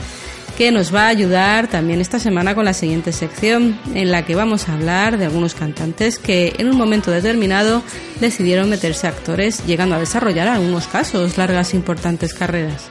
que 0.57 0.71
nos 0.71 0.95
va 0.95 1.07
a 1.07 1.09
ayudar 1.09 1.69
también 1.69 2.01
esta 2.01 2.19
semana 2.19 2.55
con 2.55 2.65
la 2.65 2.75
siguiente 2.75 3.13
sección, 3.13 3.79
en 3.95 4.13
la 4.13 4.25
que 4.25 4.35
vamos 4.35 4.69
a 4.69 4.75
hablar 4.75 5.19
de 5.19 5.25
algunos 5.25 5.55
cantantes 5.55 6.19
que 6.19 6.55
en 6.59 6.69
un 6.69 6.77
momento 6.77 7.11
determinado 7.11 7.83
decidieron 8.21 8.71
meterse 8.71 9.07
actores, 9.07 9.65
llegando 9.67 9.97
a 9.97 10.01
desarrollar 10.01 10.49
algunos 10.49 10.87
casos 10.87 11.39
largas 11.39 11.73
e 11.73 11.77
importantes 11.77 12.35
carreras. 12.35 12.89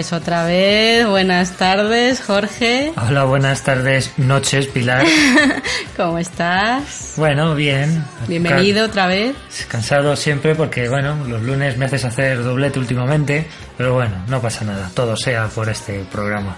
Pues 0.00 0.14
otra 0.14 0.44
vez, 0.46 1.06
buenas 1.06 1.58
tardes, 1.58 2.22
Jorge. 2.22 2.90
Hola, 2.96 3.24
buenas 3.24 3.62
tardes, 3.62 4.10
noches, 4.16 4.66
Pilar. 4.68 5.04
¿Cómo 5.98 6.16
estás? 6.16 7.12
Bueno, 7.18 7.54
bien. 7.54 8.02
Bienvenido 8.26 8.86
otra 8.86 9.06
vez. 9.06 9.36
Ca- 9.66 9.72
Cansado 9.72 10.16
siempre 10.16 10.54
porque, 10.54 10.88
bueno, 10.88 11.22
los 11.28 11.42
lunes 11.42 11.76
me 11.76 11.84
haces 11.84 12.06
hacer 12.06 12.42
doblete 12.42 12.78
últimamente, 12.78 13.46
pero 13.76 13.92
bueno, 13.92 14.24
no 14.26 14.40
pasa 14.40 14.64
nada, 14.64 14.90
todo 14.94 15.14
sea 15.18 15.48
por 15.48 15.68
este 15.68 16.02
programa. 16.10 16.56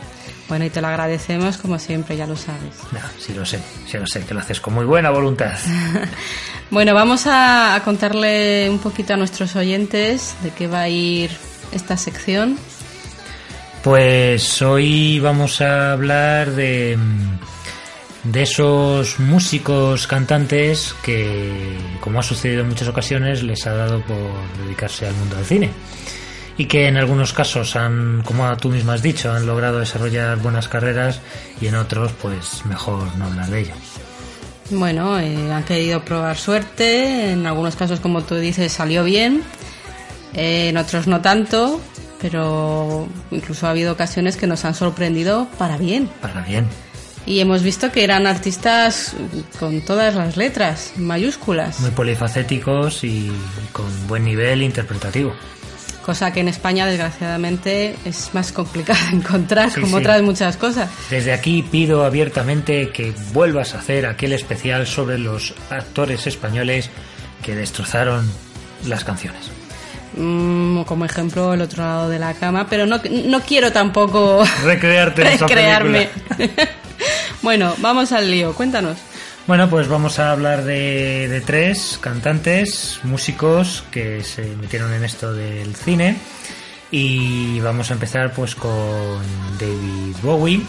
Bueno, 0.49 0.65
y 0.65 0.71
te 0.71 0.81
lo 0.81 0.87
agradecemos 0.87 1.57
como 1.59 1.81
siempre, 1.81 2.17
ya 2.17 2.29
lo 2.29 2.37
sabes. 2.37 2.77
No, 2.93 3.01
sí 3.19 3.35
lo 3.35 3.45
sé, 3.45 3.59
sí 3.91 3.99
lo 3.99 4.07
sé, 4.07 4.21
que 4.21 4.35
lo 4.35 4.39
haces 4.41 4.61
con 4.61 4.75
muy 4.75 4.85
buena 4.85 5.11
voluntad. 5.11 5.55
Bueno, 6.71 6.95
vamos 6.95 7.27
a, 7.27 7.75
a 7.75 7.83
contarle 7.85 8.71
un 8.71 8.79
poquito 8.79 9.13
a 9.13 9.17
nuestros 9.19 9.57
oyentes 9.57 10.35
de 10.43 10.51
qué 10.53 10.69
va 10.69 10.81
a 10.83 10.89
ir 10.89 11.31
esta 11.73 11.99
sección. 11.99 12.57
Pues 13.83 14.63
hoy 14.63 15.19
vamos 15.19 15.61
a 15.61 15.91
hablar 15.93 16.53
de, 16.53 16.97
de 18.23 18.43
esos 18.43 19.19
músicos 19.19 20.07
cantantes 20.07 20.95
que, 21.03 21.77
como 22.01 22.21
ha 22.21 22.23
sucedido 22.23 22.61
en 22.61 22.69
muchas 22.69 22.87
ocasiones, 22.87 23.43
les 23.43 23.67
ha 23.67 23.73
dado 23.73 24.01
por 24.03 24.31
dedicarse 24.63 25.09
al 25.09 25.15
mundo 25.15 25.35
del 25.35 25.45
cine. 25.45 25.71
Y 26.57 26.67
que 26.67 26.87
en 26.87 26.97
algunos 26.97 27.33
casos 27.33 27.75
han, 27.75 28.23
como 28.23 28.57
tú 28.57 28.69
misma 28.69 28.95
has 28.95 29.03
dicho, 29.03 29.33
han 29.33 29.47
logrado 29.47 29.81
desarrollar 29.81 30.39
buenas 30.39 30.69
carreras 30.69 31.21
y 31.61 31.67
en 31.67 31.75
otros, 31.75 32.13
pues 32.23 32.65
mejor 32.67 33.17
no 33.17 33.25
hablar 33.25 33.49
de 33.49 33.61
ello. 33.63 33.75
Bueno, 34.71 35.19
eh, 35.19 35.53
han 35.53 35.65
querido 35.65 36.05
probar 36.05 36.39
suerte, 36.39 37.33
en 37.33 37.47
algunos 37.47 37.75
casos, 37.75 37.99
como 37.99 38.23
tú 38.23 38.37
dices, 38.37 38.71
salió 38.71 39.03
bien, 39.03 39.43
en 40.35 40.77
otros 40.77 41.09
no 41.09 41.21
tanto, 41.21 41.81
pero 42.23 43.07
incluso 43.33 43.67
ha 43.67 43.71
habido 43.71 43.93
ocasiones 43.93 44.37
que 44.37 44.47
nos 44.47 44.65
han 44.65 44.75
sorprendido 44.75 45.49
para 45.59 45.77
bien. 45.77 46.09
Para 46.23 46.41
bien. 46.43 46.67
Y 47.27 47.41
hemos 47.41 47.63
visto 47.63 47.93
que 47.93 48.03
eran 48.05 48.27
artistas 48.27 49.15
con 49.61 49.81
todas 49.83 50.15
las 50.15 50.37
letras, 50.37 50.93
mayúsculas, 50.97 51.79
Muy 51.81 51.91
polifacéticos 51.91 53.05
y 53.05 53.31
con 53.73 53.85
buen 54.09 54.25
nivel 54.25 54.63
interpretativo. 54.63 55.33
cosa 56.05 56.33
que 56.33 56.41
en 56.41 56.49
España 56.49 56.85
desgraciadamente 56.87 57.95
es 58.05 58.35
más 58.35 58.51
complicado 58.51 58.99
de 59.11 59.17
encontrar, 59.19 59.71
Sí, 59.71 59.81
como 59.81 59.99
sí. 59.99 60.03
otras 60.03 60.23
muchas 60.23 60.57
cosas. 60.57 60.91
Desde 61.11 61.33
aquí 61.33 61.63
pido 61.63 62.05
abiertamente 62.05 62.91
que 62.91 63.13
vuelvas 63.33 63.75
a 63.75 63.79
hacer 63.79 64.07
aquel 64.07 64.33
especial 64.33 64.87
sobre 64.87 65.19
los 65.19 65.55
actores 65.71 66.27
españoles 66.27 66.91
que 67.45 67.55
destrozaron 67.55 68.29
las 68.89 69.05
canciones. 69.05 69.43
Mm, 70.17 70.83
como 70.83 71.05
ejemplo, 71.05 71.55
el 71.55 71.63
otro 71.63 71.83
lado 71.83 72.09
de 72.09 72.19
la 72.19 72.35
cama, 72.35 72.67
pero 72.69 72.87
no, 72.87 73.01
no 73.27 73.41
quiero 73.41 73.73
tampoco 73.73 74.45
Recrearte 74.65 75.23
esa 75.35 75.47
recrearme. 75.47 76.09
bueno, 77.43 77.75
vamos 77.79 78.13
al 78.13 78.31
lío, 78.31 78.55
cuéntanos. 78.55 78.99
Bueno, 79.47 79.69
pues 79.69 79.89
vamos 79.89 80.19
a 80.19 80.31
hablar 80.31 80.63
de, 80.65 81.29
de 81.29 81.41
tres 81.41 81.99
cantantes, 82.01 83.01
músicos 83.03 83.85
que 83.91 84.23
se 84.23 84.45
metieron 84.57 84.93
en 84.93 85.03
esto 85.03 85.33
del 85.33 85.75
cine. 85.75 86.17
Y 86.93 87.59
vamos 87.61 87.91
a 87.91 87.95
empezar 87.95 88.33
pues 88.35 88.55
con 88.55 89.23
David 89.59 90.15
Bowie, 90.23 90.61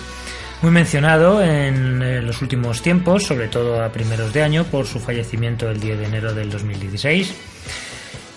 muy 0.61 0.71
mencionado 0.71 1.43
en 1.43 2.25
los 2.25 2.41
últimos 2.41 2.81
tiempos, 2.81 3.23
sobre 3.23 3.49
todo 3.49 3.83
a 3.83 3.91
primeros 3.91 4.31
de 4.31 4.41
año, 4.41 4.63
por 4.63 4.87
su 4.87 5.01
fallecimiento 5.01 5.69
el 5.69 5.81
10 5.81 5.99
de 5.99 6.05
enero 6.05 6.33
del 6.33 6.49
2016. 6.49 7.33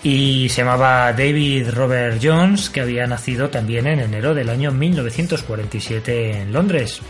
Y 0.03 0.49
se 0.49 0.61
llamaba 0.61 1.11
David 1.11 1.69
Robert 1.71 2.19
Jones, 2.21 2.69
que 2.69 2.81
había 2.81 3.07
nacido 3.07 3.49
también 3.49 3.87
en 3.87 3.99
enero 3.99 4.33
del 4.33 4.49
año 4.49 4.71
1947 4.71 6.41
en 6.41 6.53
Londres. 6.53 7.01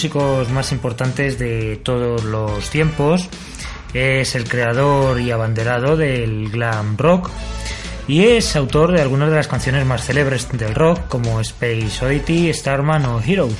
Músicos 0.00 0.48
más 0.48 0.72
importantes 0.72 1.38
de 1.38 1.76
todos 1.76 2.24
los 2.24 2.70
tiempos. 2.70 3.28
Es 3.92 4.34
el 4.34 4.48
creador 4.48 5.20
y 5.20 5.30
abanderado 5.30 5.94
del 5.94 6.48
glam 6.48 6.96
rock 6.96 7.28
y 8.08 8.24
es 8.24 8.56
autor 8.56 8.92
de 8.92 9.02
algunas 9.02 9.28
de 9.28 9.36
las 9.36 9.46
canciones 9.46 9.84
más 9.84 10.02
célebres 10.02 10.48
del 10.52 10.74
rock 10.74 11.06
como 11.08 11.38
Space 11.42 12.02
Oddity, 12.02 12.50
Starman 12.54 13.04
o 13.04 13.20
Heroes. 13.20 13.58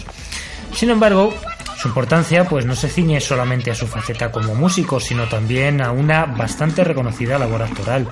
Sin 0.74 0.88
embargo, 0.88 1.35
su 1.76 1.88
importancia 1.88 2.44
pues 2.48 2.64
no 2.64 2.74
se 2.74 2.88
ciñe 2.88 3.20
solamente 3.20 3.70
a 3.70 3.74
su 3.74 3.87
faceta 3.87 4.33
como 4.33 4.55
músico, 4.55 4.98
sino 4.98 5.29
también 5.29 5.83
a 5.83 5.92
una 5.92 6.24
bastante 6.24 6.85
reconocida 6.85 7.38
labor 7.38 7.64
actoral. 7.64 8.09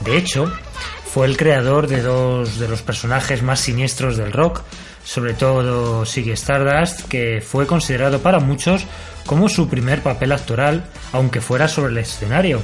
De 0.00 0.16
hecho, 0.16 0.52
fue 1.04 1.28
el 1.28 1.36
creador 1.36 1.86
de 1.86 2.02
dos 2.02 2.58
de 2.58 2.66
los 2.66 2.82
personajes 2.82 3.40
más 3.44 3.60
siniestros 3.60 4.16
del 4.16 4.32
rock, 4.32 4.62
sobre 5.04 5.34
todo 5.34 6.04
Ziggy 6.06 6.32
Stardust, 6.32 7.02
que 7.08 7.40
fue 7.40 7.66
considerado 7.66 8.20
para 8.20 8.40
muchos 8.40 8.84
como 9.26 9.48
su 9.48 9.68
primer 9.68 10.02
papel 10.02 10.32
actoral, 10.32 10.84
aunque 11.12 11.40
fuera 11.40 11.68
sobre 11.68 11.92
el 11.92 11.98
escenario. 11.98 12.60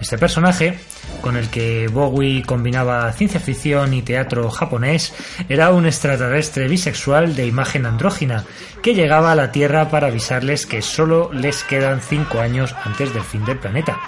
Este 0.00 0.16
personaje, 0.16 0.78
con 1.20 1.36
el 1.36 1.50
que 1.50 1.86
Bowie 1.88 2.42
combinaba 2.42 3.12
ciencia 3.12 3.38
ficción 3.38 3.92
y 3.92 4.00
teatro 4.00 4.50
japonés, 4.50 5.12
era 5.48 5.70
un 5.70 5.84
extraterrestre 5.84 6.68
bisexual 6.68 7.36
de 7.36 7.46
imagen 7.46 7.84
andrógina, 7.84 8.44
que 8.82 8.94
llegaba 8.94 9.32
a 9.32 9.36
la 9.36 9.52
Tierra 9.52 9.90
para 9.90 10.06
avisarles 10.06 10.64
que 10.64 10.80
solo 10.80 11.30
les 11.34 11.64
quedan 11.64 12.00
5 12.00 12.40
años 12.40 12.74
antes 12.84 13.12
del 13.12 13.24
fin 13.24 13.44
del 13.44 13.58
planeta. 13.58 14.00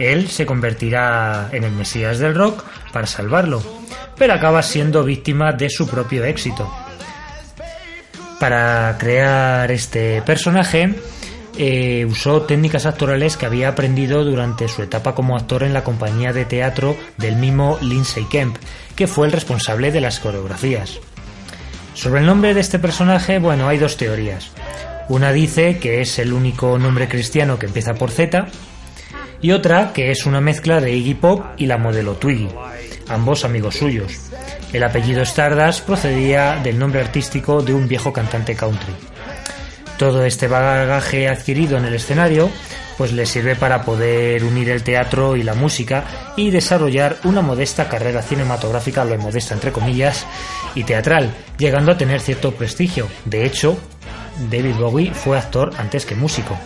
Él 0.00 0.28
se 0.28 0.46
convertirá 0.46 1.50
en 1.52 1.62
el 1.62 1.72
Mesías 1.72 2.18
del 2.18 2.34
rock 2.34 2.64
para 2.90 3.06
salvarlo, 3.06 3.62
pero 4.16 4.32
acaba 4.32 4.62
siendo 4.62 5.04
víctima 5.04 5.52
de 5.52 5.68
su 5.68 5.86
propio 5.86 6.24
éxito. 6.24 6.68
Para 8.40 8.96
crear 8.98 9.70
este 9.70 10.22
personaje, 10.22 10.94
eh, 11.58 12.06
usó 12.08 12.40
técnicas 12.42 12.86
actorales 12.86 13.36
que 13.36 13.44
había 13.44 13.68
aprendido 13.68 14.24
durante 14.24 14.66
su 14.68 14.82
etapa 14.82 15.14
como 15.14 15.36
actor 15.36 15.62
en 15.62 15.74
la 15.74 15.84
compañía 15.84 16.32
de 16.32 16.46
teatro 16.46 16.96
del 17.18 17.36
mismo 17.36 17.76
Lindsay 17.82 18.24
Kemp, 18.24 18.56
que 18.96 19.06
fue 19.06 19.26
el 19.26 19.32
responsable 19.32 19.92
de 19.92 20.00
las 20.00 20.20
coreografías. 20.20 20.98
Sobre 21.92 22.20
el 22.20 22.26
nombre 22.26 22.54
de 22.54 22.60
este 22.60 22.78
personaje, 22.78 23.38
bueno, 23.38 23.68
hay 23.68 23.76
dos 23.76 23.98
teorías. 23.98 24.52
Una 25.10 25.32
dice 25.32 25.78
que 25.78 26.00
es 26.00 26.18
el 26.18 26.32
único 26.32 26.78
nombre 26.78 27.08
cristiano 27.08 27.58
que 27.58 27.66
empieza 27.66 27.92
por 27.92 28.10
Z, 28.10 28.46
y 29.42 29.52
otra 29.52 29.92
que 29.92 30.10
es 30.10 30.26
una 30.26 30.40
mezcla 30.40 30.80
de 30.80 30.92
Iggy 30.92 31.14
Pop 31.14 31.44
y 31.56 31.66
la 31.66 31.78
modelo 31.78 32.14
Twiggy, 32.14 32.48
ambos 33.08 33.44
amigos 33.44 33.76
suyos. 33.76 34.30
El 34.72 34.82
apellido 34.82 35.22
Stardust 35.22 35.84
procedía 35.84 36.60
del 36.62 36.78
nombre 36.78 37.00
artístico 37.00 37.62
de 37.62 37.74
un 37.74 37.88
viejo 37.88 38.12
cantante 38.12 38.54
country. 38.54 38.94
Todo 39.98 40.24
este 40.24 40.48
bagaje 40.48 41.28
adquirido 41.28 41.76
en 41.76 41.84
el 41.84 41.94
escenario 41.94 42.50
pues 43.00 43.12
le 43.12 43.24
sirve 43.24 43.56
para 43.56 43.82
poder 43.82 44.44
unir 44.44 44.68
el 44.68 44.82
teatro 44.82 45.34
y 45.34 45.42
la 45.42 45.54
música 45.54 46.04
y 46.36 46.50
desarrollar 46.50 47.16
una 47.24 47.40
modesta 47.40 47.88
carrera 47.88 48.20
cinematográfica, 48.20 49.06
lo 49.06 49.16
modesta 49.16 49.54
entre 49.54 49.72
comillas, 49.72 50.26
y 50.74 50.84
teatral, 50.84 51.34
llegando 51.56 51.92
a 51.92 51.96
tener 51.96 52.20
cierto 52.20 52.52
prestigio. 52.52 53.08
De 53.24 53.46
hecho, 53.46 53.78
David 54.50 54.74
Bowie 54.74 55.14
fue 55.14 55.38
actor 55.38 55.72
antes 55.78 56.04
que 56.04 56.14
músico. 56.14 56.58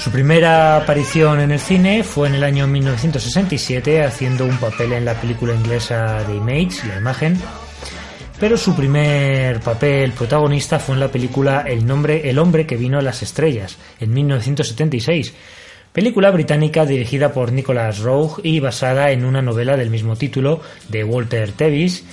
Su 0.00 0.10
primera 0.10 0.78
aparición 0.78 1.40
en 1.40 1.50
el 1.50 1.60
cine 1.60 2.02
fue 2.02 2.28
en 2.28 2.34
el 2.34 2.42
año 2.42 2.66
1967 2.66 4.02
haciendo 4.02 4.46
un 4.46 4.56
papel 4.56 4.94
en 4.94 5.04
la 5.04 5.12
película 5.12 5.54
inglesa 5.54 6.24
The 6.26 6.36
Image, 6.36 6.88
la 6.88 6.96
imagen, 6.96 7.38
pero 8.40 8.56
su 8.56 8.74
primer 8.74 9.60
papel 9.60 10.12
protagonista 10.12 10.78
fue 10.78 10.94
en 10.94 11.00
la 11.00 11.12
película 11.12 11.64
El 11.66 11.86
nombre 11.86 12.30
El 12.30 12.38
hombre 12.38 12.66
que 12.66 12.78
vino 12.78 12.98
a 12.98 13.02
las 13.02 13.22
estrellas 13.22 13.76
en 14.00 14.14
1976, 14.14 15.34
película 15.92 16.30
británica 16.30 16.86
dirigida 16.86 17.34
por 17.34 17.52
Nicholas 17.52 17.98
Roeg 17.98 18.40
y 18.42 18.58
basada 18.58 19.10
en 19.10 19.26
una 19.26 19.42
novela 19.42 19.76
del 19.76 19.90
mismo 19.90 20.16
título 20.16 20.62
de 20.88 21.04
Walter 21.04 21.52
Tevis 21.52 22.04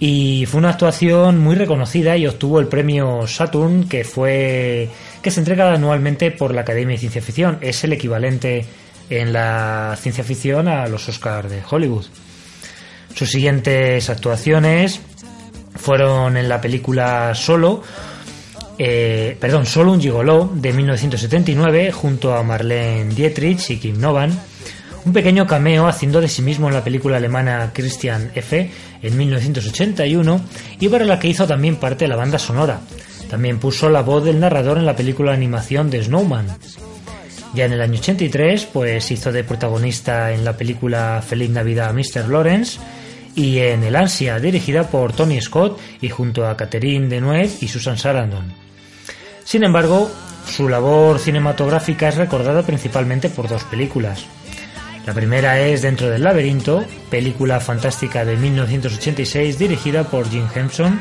y 0.00 0.46
fue 0.46 0.58
una 0.58 0.70
actuación 0.70 1.38
muy 1.38 1.56
reconocida 1.56 2.16
y 2.16 2.26
obtuvo 2.26 2.60
el 2.60 2.68
premio 2.68 3.26
Saturn 3.26 3.88
que 3.88 4.04
fue 4.04 4.88
que 5.22 5.30
se 5.30 5.40
entrega 5.40 5.72
anualmente 5.72 6.30
por 6.30 6.54
la 6.54 6.60
Academia 6.60 6.94
de 6.94 7.00
Ciencia 7.00 7.22
Ficción. 7.22 7.58
Es 7.60 7.82
el 7.82 7.92
equivalente 7.92 8.64
en 9.10 9.32
la 9.32 9.96
ciencia 10.00 10.22
ficción 10.22 10.68
a 10.68 10.86
los 10.86 11.08
Oscars 11.08 11.50
de 11.50 11.62
Hollywood. 11.68 12.06
Sus 13.14 13.30
siguientes 13.30 14.08
actuaciones 14.10 15.00
fueron 15.74 16.36
en 16.36 16.48
la 16.48 16.60
película 16.60 17.34
Solo, 17.34 17.82
eh, 18.78 19.36
perdón, 19.40 19.66
Solo 19.66 19.92
un 19.92 20.00
gigoló 20.00 20.50
de 20.54 20.72
1979 20.72 21.90
junto 21.90 22.34
a 22.34 22.42
Marlene 22.44 23.12
Dietrich 23.14 23.70
y 23.70 23.78
Kim 23.78 23.98
Novan. 24.00 24.38
Un 25.04 25.12
pequeño 25.12 25.46
cameo 25.46 25.86
haciendo 25.86 26.20
de 26.20 26.28
sí 26.28 26.42
mismo 26.42 26.68
en 26.68 26.74
la 26.74 26.84
película 26.84 27.16
alemana 27.16 27.70
Christian 27.72 28.30
F. 28.34 28.70
en 29.02 29.16
1981 29.16 30.40
y 30.80 30.88
para 30.88 31.04
la 31.04 31.18
que 31.18 31.28
hizo 31.28 31.46
también 31.46 31.76
parte 31.76 32.04
de 32.04 32.08
la 32.08 32.16
banda 32.16 32.38
sonora. 32.38 32.80
También 33.30 33.58
puso 33.58 33.88
la 33.88 34.02
voz 34.02 34.24
del 34.24 34.40
narrador 34.40 34.78
en 34.78 34.86
la 34.86 34.96
película 34.96 35.30
de 35.30 35.36
animación 35.36 35.90
de 35.90 36.02
Snowman. 36.02 36.46
Ya 37.54 37.64
en 37.64 37.72
el 37.72 37.80
año 37.80 37.98
83, 37.98 38.66
pues 38.66 39.10
hizo 39.10 39.32
de 39.32 39.44
protagonista 39.44 40.32
en 40.32 40.44
la 40.44 40.56
película 40.56 41.22
Feliz 41.26 41.50
Navidad 41.50 41.94
Mr. 41.94 42.28
Lawrence 42.28 42.78
y 43.34 43.58
en 43.58 43.84
El 43.84 43.96
Ansia, 43.96 44.38
dirigida 44.38 44.88
por 44.88 45.12
Tony 45.12 45.40
Scott 45.40 45.78
y 46.00 46.08
junto 46.08 46.46
a 46.46 46.56
Catherine 46.56 47.08
Deneuve 47.08 47.50
y 47.60 47.68
Susan 47.68 47.96
Sarandon. 47.96 48.52
Sin 49.44 49.64
embargo, 49.64 50.10
su 50.46 50.68
labor 50.68 51.18
cinematográfica 51.18 52.08
es 52.08 52.16
recordada 52.16 52.62
principalmente 52.62 53.28
por 53.28 53.48
dos 53.48 53.64
películas. 53.64 54.26
La 55.08 55.14
primera 55.14 55.58
es 55.58 55.80
Dentro 55.80 56.10
del 56.10 56.22
laberinto, 56.22 56.84
película 57.08 57.60
fantástica 57.60 58.26
de 58.26 58.36
1986 58.36 59.58
dirigida 59.58 60.04
por 60.04 60.28
Jim 60.28 60.44
Henson. 60.54 61.00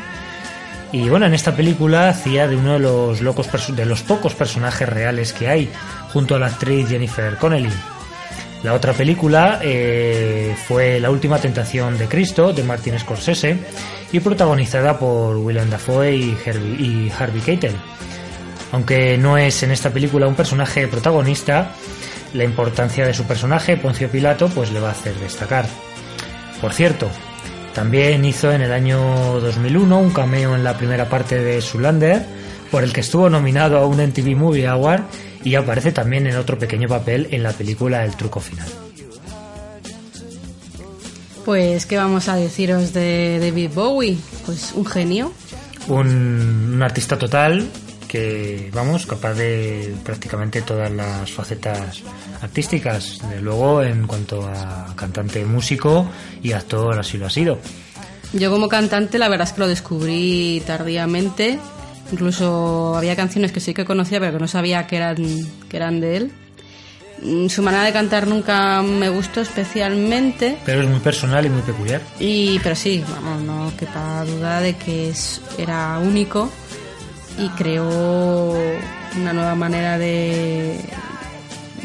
Y 0.94 1.10
bueno, 1.10 1.26
en 1.26 1.34
esta 1.34 1.54
película 1.58 2.08
hacía 2.08 2.48
de 2.48 2.56
uno 2.56 2.72
de 2.72 2.80
los 2.80 3.20
locos 3.20 3.50
de 3.76 3.86
los 3.86 4.04
pocos 4.04 4.34
personajes 4.34 4.88
reales 4.88 5.34
que 5.34 5.50
hay, 5.50 5.70
junto 6.14 6.36
a 6.36 6.40
la 6.40 6.46
actriz 6.46 6.88
Jennifer 6.88 7.36
Connelly. 7.36 7.74
La 8.64 8.76
otra 8.76 8.94
película 8.94 9.60
eh, 9.62 10.56
fue 10.70 11.02
La 11.02 11.12
última 11.12 11.38
tentación 11.40 11.98
de 11.98 12.06
Cristo 12.06 12.54
de 12.54 12.64
Martin 12.64 12.98
Scorsese 12.98 13.58
y 14.14 14.22
protagonizada 14.22 14.98
por 14.98 15.36
Willem 15.36 15.70
Dafoe 15.70 16.16
y, 16.16 16.38
y 16.80 17.12
Harvey 17.20 17.42
Keitel. 17.42 17.76
Aunque 18.72 19.18
no 19.18 19.38
es 19.38 19.64
en 19.64 19.72
esta 19.72 19.90
película 19.90 20.28
un 20.28 20.36
personaje 20.36 20.88
protagonista, 20.88 21.74
la 22.38 22.44
importancia 22.44 23.06
de 23.06 23.14
su 23.14 23.24
personaje, 23.24 23.78
Poncio 23.78 24.10
Pilato, 24.10 24.48
pues 24.48 24.72
le 24.72 24.80
va 24.80 24.90
a 24.90 24.92
hacer 24.92 25.16
destacar. 25.16 25.66
Por 26.62 26.72
cierto, 26.72 27.10
también 27.74 28.24
hizo 28.26 28.52
en 28.52 28.62
el 28.62 28.72
año 28.72 29.40
2001 29.42 30.00
un 30.00 30.12
cameo 30.12 30.56
en 30.56 30.64
la 30.64 30.78
primera 30.78 31.10
parte 31.10 31.40
de 31.40 31.62
Zulander, 31.62 32.24
por 32.72 32.84
el 32.84 32.94
que 32.94 33.02
estuvo 33.02 33.30
nominado 33.30 33.78
a 33.78 33.86
un 33.86 33.98
MTV 33.98 34.36
Movie 34.36 34.68
Award 34.68 35.04
y 35.44 35.56
aparece 35.56 35.92
también 35.92 36.28
en 36.28 36.38
otro 36.38 36.60
pequeño 36.60 36.88
papel 36.88 37.28
en 37.32 37.42
la 37.42 37.54
película 37.54 38.06
El 38.06 38.16
truco 38.16 38.40
final. 38.40 38.68
Pues, 41.44 41.86
¿qué 41.86 41.98
vamos 41.98 42.28
a 42.28 42.36
deciros 42.36 42.94
de 42.94 43.40
David 43.40 43.72
Bowie? 43.74 44.18
Pues 44.46 44.74
un 44.76 44.86
genio. 44.86 45.32
Un, 45.88 46.74
un 46.74 46.84
artista 46.84 47.18
total 47.18 47.68
que, 48.08 48.70
vamos, 48.74 49.06
capaz 49.06 49.34
de 49.36 49.94
prácticamente 50.04 50.62
todas 50.62 50.92
las 50.92 51.32
facetas 51.32 52.02
artísticas. 52.42 53.20
De 53.30 53.42
luego, 53.42 53.84
en 53.84 54.08
cuanto 54.08 54.48
a 54.48 54.94
cantante, 54.96 55.44
músico 55.46 56.08
y 56.42 56.52
actor, 56.54 56.98
así 57.00 57.18
lo 57.18 57.28
ha 57.28 57.30
sido. 57.30 57.60
Yo 58.34 58.52
como 58.52 58.68
cantante 58.68 59.18
la 59.20 59.30
verdad 59.30 59.48
es 59.48 59.54
que 59.54 59.60
lo 59.62 59.68
descubrí 59.68 60.62
tardíamente. 60.66 61.60
Incluso 62.12 62.96
había 62.96 63.16
canciones 63.16 63.52
que 63.52 63.60
sí 63.60 63.74
que 63.74 63.84
conocía 63.86 64.20
pero 64.20 64.34
que 64.34 64.40
no 64.40 64.48
sabía 64.48 64.88
que 64.88 64.96
eran, 64.98 65.18
que 65.70 65.78
eran 65.78 66.00
de 66.00 66.18
él. 66.18 66.32
Mm, 67.22 67.48
Su 67.48 67.62
manera 67.64 67.84
de 67.84 67.92
cantar 67.94 68.28
nunca 68.28 68.82
me 68.82 69.10
gustó 69.10 69.42
especialmente. 69.42 70.58
Pero 70.66 70.82
es 70.84 70.88
muy 70.90 71.00
personal 71.00 71.46
y 71.46 71.50
muy 71.50 71.62
peculiar. 71.64 72.02
Y, 72.20 72.60
pero 72.60 72.76
sí, 72.76 73.04
vamos, 73.10 73.42
no 73.42 73.72
quepa 73.78 74.24
duda 74.24 74.62
de 74.62 74.76
que 74.76 75.10
es- 75.10 75.42
era 75.58 76.00
único 76.00 76.50
y 77.38 77.50
creó 77.50 78.54
una 79.16 79.34
nueva 79.34 79.56
manera 79.56 79.98
de, 79.98 80.80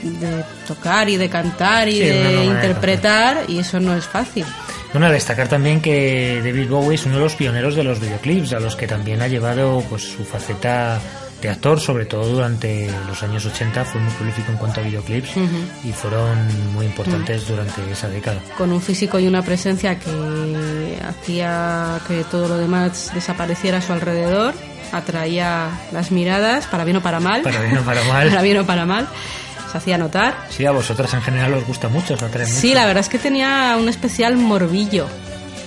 de 0.03 0.45
tocar 0.67 1.09
y 1.09 1.17
de 1.17 1.29
cantar 1.29 1.88
y 1.88 1.93
Sí, 1.93 2.01
de 2.01 2.25
manera 2.25 2.45
interpretar 2.45 3.45
y 3.49 3.59
eso 3.59 3.81
no 3.81 3.95
es 3.95 4.05
fácil. 4.05 4.45
Bueno, 4.93 5.11
destacar 5.11 5.49
también 5.49 5.81
que 5.81 6.43
David 6.45 6.69
Bowie 6.69 6.97
es 6.97 7.07
uno 7.07 7.17
de 7.17 7.23
los 7.23 7.35
pioneros 7.35 7.75
de 7.75 7.85
los 7.85 7.99
videoclips, 7.99 8.53
a 8.53 8.61
los 8.61 8.77
que 8.77 8.87
también 8.87 9.23
ha 9.23 9.29
llevado 9.29 9.83
pues 9.88 10.03
su 10.03 10.25
faceta 10.25 11.01
de 11.42 11.50
actor, 11.50 11.81
sobre 11.81 12.07
todo 12.07 12.24
durante 12.26 12.88
los 13.07 13.22
años 13.22 13.44
80, 13.44 13.85
fue 13.85 14.00
muy 14.00 14.12
prolífico 14.14 14.52
en 14.52 14.59
cuanto 14.59 14.81
a 14.81 14.85
videoclips 14.85 15.37
Ujú. 15.37 15.88
y 15.88 15.92
fueron 15.92 16.72
muy 16.72 16.87
importantes 16.87 17.46
durante 17.48 17.90
esa 17.90 18.09
década. 18.09 18.40
Con 18.57 18.72
un 18.72 18.81
físico 18.81 19.18
y 19.18 19.26
una 19.26 19.42
presencia 19.42 19.98
que 19.98 20.98
hacía 21.07 22.00
que 22.07 22.24
todo 22.31 22.48
lo 22.48 22.57
demás 22.57 23.11
desapareciera 23.12 23.78
a 23.78 23.83
su 23.83 23.92
alrededor, 23.92 24.55
atraía 24.92 25.70
las 25.90 26.11
miradas, 26.12 26.66
para 26.66 26.85
bien 26.85 26.98
o 26.98 27.02
para 27.02 27.18
mal. 27.20 27.42
Para 27.42 27.61
bien 27.62 27.78
o 27.78 27.83
para 27.83 28.05
mal. 28.05 28.28
para 28.31 28.42
bien 28.42 28.59
o 28.59 28.64
para 28.66 28.87
mal. 28.87 29.09
Se 29.70 29.78
hacía 29.78 29.98
notar. 29.98 30.37
Sí, 30.50 30.64
a 30.66 30.70
vosotras 30.70 31.12
en 31.14 31.22
general 31.22 31.55
os 31.55 31.66
gusta 31.66 31.88
mucho, 31.88 32.14
os 32.14 32.22
atrae 32.22 32.46
mucho. 32.46 32.61
Sí, 32.61 32.74
la 32.74 32.87
verdad 32.87 33.00
es 33.00 33.09
que 33.09 33.18
tenía 33.18 33.76
un 33.81 33.88
especial 33.88 34.37
morbillo. 34.37 35.07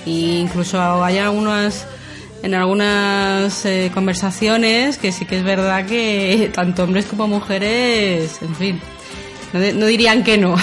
E 0.06 0.40
incluso 0.40 1.04
hay 1.04 1.18
algunas 1.18 1.86
en 2.46 2.54
algunas 2.54 3.66
eh, 3.66 3.92
conversaciones 3.94 4.98
que 4.98 5.12
sí 5.12 5.26
que 5.26 5.38
es 5.38 5.44
verdad 5.44 5.86
que 5.86 6.50
tanto 6.56 6.84
hombres 6.84 7.06
como 7.06 7.28
mujeres, 7.28 8.40
en 8.42 8.56
fin, 8.56 8.82
no, 9.54 9.86
dirían 9.86 10.24
que 10.24 10.38
no. 10.38 10.56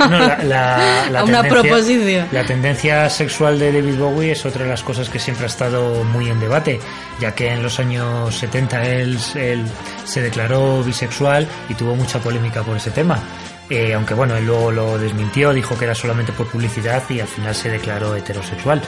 No, 0.00 0.08
la, 0.18 0.38
la- 0.42 1.06
la 1.10 1.20
A 1.20 1.24
una 1.24 1.42
tendencia- 1.42 1.48
proposición. 1.48 2.28
La 2.32 2.44
tendencia 2.44 3.08
sexual 3.08 3.58
de 3.60 3.72
David 3.72 3.94
Bowie 3.98 4.32
es 4.32 4.44
otra 4.44 4.64
de 4.64 4.70
las 4.70 4.82
cosas 4.82 5.08
que 5.08 5.18
siempre 5.20 5.44
ha 5.44 5.46
estado 5.48 6.02
muy 6.04 6.28
en 6.28 6.40
debate, 6.40 6.80
ya 7.20 7.32
que 7.34 7.48
en 7.52 7.62
los 7.62 7.78
años 7.78 8.34
70 8.34 8.82
él, 8.86 9.18
él 9.36 9.64
se 10.04 10.20
declaró 10.22 10.82
bisexual 10.82 11.46
y 11.68 11.74
tuvo 11.74 11.94
mucha 11.94 12.18
polémica 12.18 12.62
por 12.62 12.76
ese 12.76 12.90
tema. 12.90 13.18
Eh, 13.68 13.94
aunque 13.94 14.14
bueno, 14.14 14.36
él 14.36 14.46
luego 14.46 14.72
lo 14.72 14.98
desmintió, 14.98 15.52
dijo 15.52 15.78
que 15.78 15.84
era 15.84 15.94
solamente 15.94 16.32
por 16.32 16.48
publicidad 16.48 17.04
y 17.08 17.20
al 17.20 17.28
final 17.28 17.54
se 17.54 17.70
declaró 17.70 18.16
heterosexual. 18.16 18.82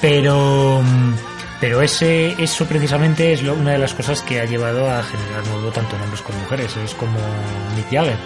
Pero, 0.00 0.80
mm, 0.80 1.14
pero 1.62 1.80
ese, 1.80 2.34
eso 2.42 2.66
precisamente 2.66 3.32
es 3.32 3.42
lo- 3.42 3.54
una 3.54 3.70
de 3.70 3.78
las 3.78 3.94
cosas 3.94 4.20
que 4.20 4.40
ha 4.40 4.44
llevado 4.44 4.90
a 4.90 5.00
generar 5.04 5.46
nuevo 5.46 5.70
tanto 5.70 5.94
en 5.94 6.02
hombres 6.02 6.20
como 6.20 6.38
mujeres. 6.40 6.76
Es 6.76 6.92
como 6.94 7.16
Mick 7.76 7.86
Jagger. 7.90 8.16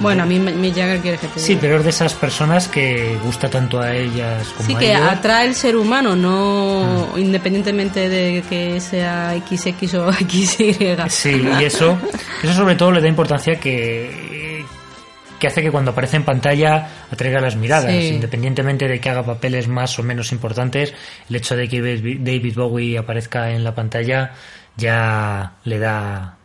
bueno, 0.00 0.22
a 0.22 0.26
mí 0.26 0.38
Mick 0.38 0.74
Jagger 0.74 1.00
quiere 1.00 1.18
que 1.18 1.26
te 1.26 1.38
Sí, 1.38 1.48
diga. 1.48 1.60
pero 1.60 1.76
es 1.76 1.84
de 1.84 1.90
esas 1.90 2.14
personas 2.14 2.68
que 2.68 3.18
gusta 3.22 3.50
tanto 3.50 3.78
a 3.80 3.94
ellas 3.94 4.48
como 4.56 4.66
Sí, 4.70 4.74
a 4.74 4.78
que 4.78 4.92
ellos. 4.94 5.02
atrae 5.10 5.46
el 5.46 5.54
ser 5.54 5.76
humano, 5.76 6.16
no 6.16 7.10
Mm. 7.14 7.18
independientemente 7.18 8.08
de 8.08 8.42
que 8.48 8.80
sea 8.80 9.34
XX 9.46 9.94
o 9.96 10.10
XY. 10.26 10.96
Sí, 11.10 11.42
y 11.60 11.64
eso, 11.64 11.98
eso 12.42 12.54
sobre 12.54 12.76
todo 12.76 12.92
le 12.92 13.02
da 13.02 13.08
importancia 13.08 13.60
que, 13.60 14.48
que 15.40 15.48
hace 15.48 15.62
que 15.62 15.70
cuando 15.72 15.90
aparece 15.90 16.16
en 16.18 16.24
pantalla 16.24 16.86
atraiga 17.10 17.40
las 17.40 17.56
miradas, 17.56 17.90
Sí. 17.92 18.08
independientemente 18.14 18.86
de 18.86 19.00
que 19.00 19.10
haga 19.10 19.24
papeles 19.24 19.66
más 19.66 19.98
o 19.98 20.04
menos 20.04 20.30
importantes, 20.30 20.94
el 21.28 21.34
hecho 21.36 21.56
de 21.56 21.68
que 21.68 21.80
David 21.80 22.54
Bowie 22.54 22.96
aparezca 22.98 23.50
en 23.50 23.64
la 23.64 23.74
pantalla 23.74 24.32
ya 24.76 25.54
le 25.64 25.78
da 25.80 26.36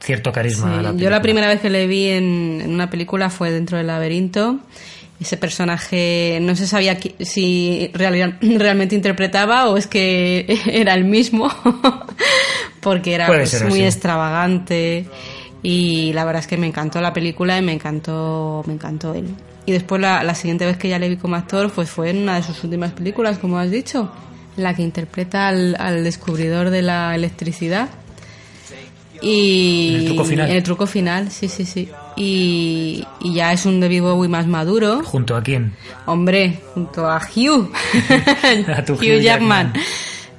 cierto 0.00 0.32
carisma 0.32 0.66
Sí, 0.68 0.72
a 0.72 0.76
la 0.76 0.82
yo 0.82 0.88
película. 0.94 1.10
la 1.16 1.22
primera 1.22 1.48
vez 1.48 1.60
que 1.60 1.68
le 1.68 1.86
vi 1.86 2.08
en, 2.08 2.60
en 2.64 2.72
una 2.72 2.88
película 2.88 3.28
fue 3.28 3.50
dentro 3.50 3.76
del 3.76 3.88
laberinto. 3.88 4.60
Ese 5.20 5.36
personaje 5.36 6.38
no 6.40 6.56
se 6.56 6.66
sabía 6.66 6.96
si 7.20 7.90
real- 7.92 8.38
realmente 8.40 8.94
interpretaba 8.94 9.68
o 9.68 9.76
es 9.76 9.86
que 9.86 10.46
era 10.72 10.94
el 10.94 11.04
mismo, 11.04 11.50
porque 12.80 13.14
era 13.14 13.26
pues, 13.26 13.60
muy 13.64 13.80
así. 13.80 13.82
extravagante 13.84 15.04
y 15.62 16.12
la 16.12 16.24
verdad 16.24 16.40
es 16.40 16.46
que 16.46 16.56
me 16.56 16.66
encantó 16.66 17.00
la 17.00 17.12
película 17.12 17.58
y 17.58 17.62
me 17.62 17.72
encantó, 17.72 18.62
me 18.66 18.74
encantó 18.74 19.14
él. 19.14 19.28
Y 19.66 19.72
después 19.72 20.00
la, 20.00 20.22
la 20.24 20.34
siguiente 20.34 20.64
vez 20.66 20.76
que 20.76 20.88
ya 20.88 20.98
le 20.98 21.08
vi 21.08 21.16
como 21.16 21.36
actor 21.36 21.70
pues 21.70 21.90
fue 21.90 22.10
en 22.10 22.18
una 22.18 22.36
de 22.36 22.42
sus 22.42 22.62
últimas 22.64 22.92
películas, 22.92 23.38
como 23.38 23.58
has 23.58 23.70
dicho, 23.70 24.10
la 24.56 24.74
que 24.74 24.82
interpreta 24.82 25.48
al, 25.48 25.76
al 25.78 26.02
descubridor 26.02 26.70
de 26.70 26.82
la 26.82 27.14
electricidad. 27.14 27.88
Y 29.22 29.88
En 29.94 30.00
el 30.00 30.06
truco 30.06 30.24
final. 30.24 30.50
en 30.50 30.56
el 30.56 30.62
truco 30.62 30.86
final, 30.86 31.30
sí, 31.30 31.48
sí, 31.48 31.66
sí. 31.66 31.88
Y, 32.16 33.04
y 33.20 33.34
ya 33.34 33.52
es 33.52 33.66
un 33.66 33.78
David 33.78 34.02
Bowie 34.02 34.28
más 34.28 34.46
maduro. 34.46 35.02
¿Junto 35.04 35.36
a 35.36 35.42
quién? 35.42 35.74
Hombre, 36.06 36.60
junto 36.74 37.06
a 37.06 37.18
Hugh. 37.18 37.70
A 38.74 38.84
tu 38.84 38.94
Hugh, 38.94 38.98
Hugh 38.98 39.20
Jackman. 39.20 39.72
Jackman. 39.72 39.72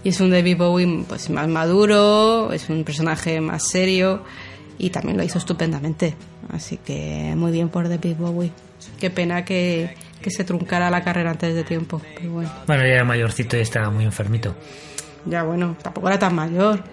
Y 0.03 0.09
es 0.09 0.19
un 0.19 0.31
David 0.31 0.57
Bowie 0.57 1.05
pues, 1.07 1.29
más 1.29 1.47
maduro, 1.47 2.51
es 2.51 2.69
un 2.69 2.83
personaje 2.83 3.39
más 3.39 3.67
serio 3.69 4.23
y 4.83 4.89
también 4.89 5.15
lo 5.17 5.23
hizo 5.23 5.37
estupendamente. 5.37 6.15
Así 6.51 6.77
que 6.77 7.33
muy 7.37 7.51
bien 7.51 7.69
por 7.69 7.87
David 7.87 8.15
Bowie. 8.17 8.51
Qué 8.99 9.09
pena 9.11 9.45
que, 9.45 9.95
que 10.21 10.31
se 10.31 10.43
truncara 10.43 10.89
la 10.89 11.03
carrera 11.03 11.31
antes 11.31 11.53
de 11.53 11.63
tiempo. 11.63 12.01
Pero 12.17 12.31
bueno, 12.31 12.51
Bueno, 12.65 12.83
ya 12.83 12.93
era 12.95 13.03
mayorcito 13.03 13.55
y 13.57 13.59
estaba 13.61 13.89
muy 13.91 14.05
enfermito. 14.05 14.55
ya 15.25 15.43
bueno, 15.43 15.75
tampoco 15.81 16.07
era 16.07 16.17
tan 16.17 16.33
mayor. 16.35 16.83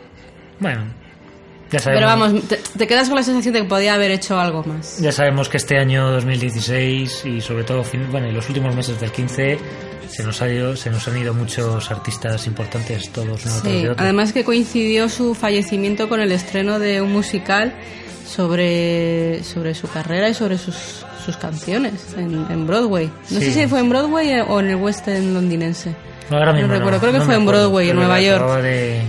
Bueno, 0.61 0.83
ya 1.71 1.79
sabemos. 1.79 2.01
Pero 2.01 2.07
vamos, 2.07 2.49
te, 2.49 2.57
te 2.79 2.87
quedas 2.87 3.09
con 3.09 3.17
la 3.17 3.23
sensación 3.23 3.55
de 3.55 3.63
que 3.63 3.69
podía 3.69 3.95
haber 3.95 4.11
hecho 4.11 4.39
algo 4.39 4.63
más. 4.65 4.99
Ya 5.01 5.13
sabemos 5.13 5.49
que 5.49 5.57
este 5.59 5.79
año 5.79 6.11
2016 6.13 7.25
y 7.27 7.41
sobre 7.41 7.65
todo 7.65 7.85
fin- 7.85 8.07
bueno, 8.11 8.29
en 8.29 8.35
los 8.35 8.49
últimos 8.49 8.75
meses 8.75 9.01
del 9.01 9.11
15 9.13 9.59
se 10.09 10.23
nos, 10.25 10.41
ha 10.41 10.49
ido, 10.49 10.75
se 10.77 10.91
nos 10.91 11.07
han 11.07 11.19
ido 11.19 11.35
muchos 11.35 11.91
artistas 11.91 12.47
importantes, 12.47 13.11
todos 13.13 13.45
uno 13.45 13.55
Sí, 13.63 13.83
de 13.83 13.91
otro. 13.91 14.03
además 14.03 14.33
que 14.33 14.43
coincidió 14.45 15.09
su 15.11 15.35
fallecimiento 15.35 16.09
con 16.09 16.21
el 16.21 16.33
estreno 16.33 16.79
de 16.79 17.03
un 17.03 17.13
musical 17.13 17.75
sobre, 18.27 19.43
sobre 19.45 19.75
su 19.75 19.89
carrera 19.89 20.29
y 20.29 20.35
sobre 20.35 20.59
sus, 20.59 21.05
sus 21.25 21.37
canciones 21.37 22.15
en, 22.17 22.47
en 22.51 22.67
Broadway. 22.67 23.11
No 23.31 23.41
sé 23.41 23.53
Sí. 23.53 23.61
si 23.63 23.67
fue 23.67 23.81
en 23.81 23.89
Broadway 23.91 24.41
o 24.49 24.61
en 24.61 24.69
el 24.71 24.77
West 24.77 25.07
End 25.09 25.35
londinense. 25.35 25.95
No, 26.31 26.37
ahora 26.39 26.53
mismo 26.53 26.69
no, 26.69 26.75
recuerdo, 26.75 27.01
creo 27.01 27.13
que 27.13 27.19
no 27.19 27.25
fue 27.25 27.35
en 27.35 27.47
Broadway, 27.47 27.89
en 27.91 27.97
Nueva 27.97 28.21
York. 28.21 28.61
de 28.63 29.01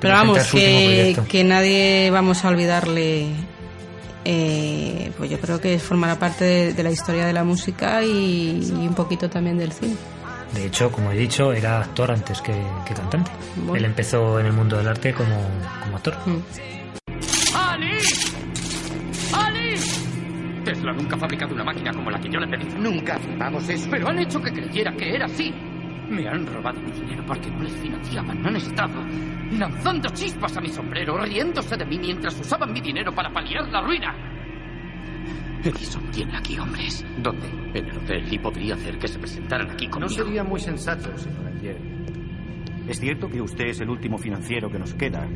Pero 0.00 0.14
vamos, 0.14 0.38
que, 0.52 1.16
que 1.28 1.44
nadie 1.44 2.10
vamos 2.10 2.44
a 2.44 2.48
olvidarle. 2.48 3.28
eh, 4.24 5.10
pues 5.16 5.30
yo 5.30 5.38
creo 5.40 5.60
que 5.60 5.78
formará 5.78 6.18
parte 6.18 6.44
de, 6.44 6.72
de 6.74 6.82
la 6.82 6.90
historia 6.90 7.26
de 7.26 7.32
la 7.32 7.44
música 7.44 8.02
y, 8.02 8.60
y 8.68 8.86
un 8.86 8.94
poquito 8.94 9.30
también 9.30 9.56
del 9.56 9.72
cine. 9.72 9.94
De 10.54 10.66
hecho, 10.66 10.90
como 10.92 11.10
he 11.10 11.16
dicho, 11.16 11.52
era 11.52 11.80
actor 11.80 12.10
antes 12.10 12.40
que, 12.40 12.54
que 12.86 12.94
cantante. 12.94 13.30
Bueno. 13.56 13.74
Él 13.76 13.84
empezó 13.84 14.38
en 14.40 14.46
el 14.46 14.52
mundo 14.52 14.76
del 14.76 14.88
arte 14.88 15.12
como, 15.12 15.36
como 15.82 15.96
actor. 15.96 16.14
¡Ali! 17.54 17.98
¡Ali! 19.32 19.74
Tesla 20.64 20.92
nunca 20.92 21.16
ha 21.16 21.18
fabricado 21.18 21.54
una 21.54 21.64
máquina 21.64 21.92
como 21.92 22.10
la 22.10 22.20
que 22.20 22.28
yo 22.30 22.38
le 22.38 22.46
pedí. 22.48 22.64
Nunca 22.78 23.18
vamos 23.38 23.68
eso. 23.68 23.86
Pero 23.90 24.08
han 24.08 24.18
hecho 24.18 24.40
que 24.40 24.52
creyera 24.52 24.92
que 24.96 25.14
era 25.14 25.26
así. 25.26 25.52
Me 26.08 26.28
han 26.28 26.46
robado 26.46 26.80
mi 26.80 26.90
dinero 26.92 27.24
porque 27.26 27.50
no 27.50 27.62
les 27.62 27.72
financiaban. 27.74 28.46
Han 28.46 28.56
estado 28.56 29.04
lanzando 29.52 30.08
chispas 30.10 30.56
a 30.56 30.60
mi 30.60 30.68
sombrero, 30.68 31.18
riéndose 31.18 31.76
de 31.76 31.84
mí 31.84 31.98
mientras 31.98 32.38
usaban 32.40 32.72
mi 32.72 32.80
dinero 32.80 33.12
para 33.14 33.30
paliar 33.32 33.68
la 33.68 33.80
ruina. 33.80 34.14
Edison 35.64 36.02
tiene 36.12 36.36
aquí 36.36 36.58
hombres. 36.58 37.04
¿Dónde? 37.18 37.48
En 37.74 37.86
el 37.88 37.96
hotel 37.98 38.24
y 38.32 38.38
podría 38.38 38.74
hacer 38.74 38.98
que 38.98 39.08
se 39.08 39.18
presentaran 39.18 39.70
aquí 39.70 39.86
No 39.86 39.92
conmigo. 39.92 40.12
sería 40.24 40.44
muy 40.44 40.60
sensato, 40.60 41.16
señor 41.18 41.46
Ayer. 41.58 41.76
Es 42.88 43.00
cierto 43.00 43.28
que 43.28 43.40
usted 43.40 43.66
es 43.66 43.80
el 43.80 43.90
último 43.90 44.16
financiero 44.16 44.70
que 44.70 44.78
nos 44.78 44.94
queda, 44.94 45.26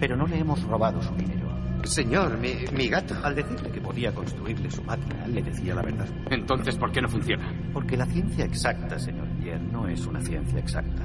pero 0.00 0.16
no 0.16 0.26
le 0.26 0.38
hemos 0.40 0.60
robado 0.64 1.00
su 1.00 1.14
dinero. 1.14 1.48
Señor, 1.84 2.38
mi, 2.38 2.54
mi 2.76 2.88
gato. 2.88 3.14
Al 3.22 3.34
decirle 3.34 3.70
que 3.70 3.80
podía 3.80 4.12
construirle 4.14 4.70
su 4.70 4.82
máquina, 4.82 5.26
le 5.26 5.42
decía 5.42 5.74
la 5.74 5.82
verdad. 5.82 6.08
Entonces, 6.30 6.76
¿por 6.76 6.92
qué 6.92 7.00
no 7.00 7.08
funciona? 7.08 7.52
Porque 7.72 7.96
la 7.96 8.06
ciencia 8.06 8.44
exacta, 8.44 8.98
señor 8.98 9.26
Ayer, 9.40 9.60
no 9.60 9.88
es 9.88 10.06
una 10.06 10.20
ciencia 10.20 10.58
exacta. 10.58 11.02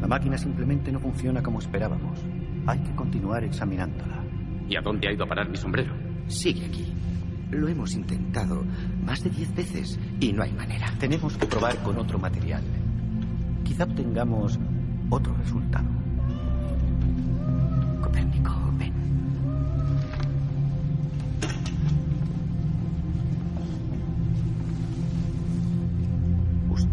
La 0.00 0.08
máquina 0.08 0.36
simplemente 0.36 0.90
no 0.90 0.98
funciona 1.00 1.42
como 1.42 1.60
esperábamos. 1.60 2.18
Hay 2.66 2.78
que 2.80 2.94
continuar 2.94 3.44
examinándola. 3.44 4.22
¿Y 4.68 4.76
a 4.76 4.80
dónde 4.80 5.08
ha 5.08 5.12
ido 5.12 5.24
a 5.24 5.28
parar 5.28 5.48
mi 5.48 5.56
sombrero? 5.56 5.92
Sigue 6.26 6.66
aquí. 6.66 6.92
Lo 7.50 7.68
hemos 7.68 7.94
intentado 7.94 8.64
más 9.04 9.22
de 9.22 9.30
diez 9.30 9.54
veces 9.54 9.98
y 10.20 10.32
no 10.32 10.42
hay 10.42 10.52
manera. 10.52 10.92
Tenemos 10.98 11.36
que 11.36 11.46
probar 11.46 11.76
con 11.82 11.98
otro 11.98 12.18
material. 12.18 12.62
Quizá 13.62 13.84
obtengamos 13.84 14.58
otro 15.10 15.34
resultado. 15.36 16.03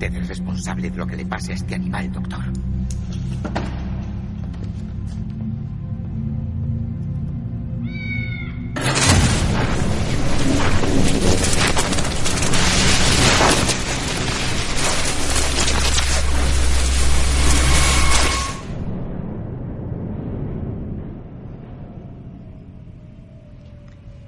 Usted 0.01 0.17
es 0.17 0.29
responsable 0.29 0.89
de 0.89 0.97
lo 0.97 1.05
que 1.05 1.15
le 1.15 1.27
pase 1.27 1.51
a 1.51 1.55
este 1.55 1.75
animal, 1.75 2.11
doctor. 2.11 2.39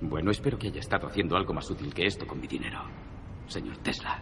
Bueno, 0.02 0.30
espero 0.30 0.60
que 0.60 0.68
haya 0.68 0.80
estado 0.80 1.08
haciendo 1.08 1.36
algo 1.36 1.52
más 1.56 1.68
útil 1.72 1.92
que 1.96 2.06
esto 2.06 2.28
con 2.28 2.40
mi 2.40 2.46
dinero, 2.46 2.78
señor 3.48 3.78
Tesla. 3.78 4.22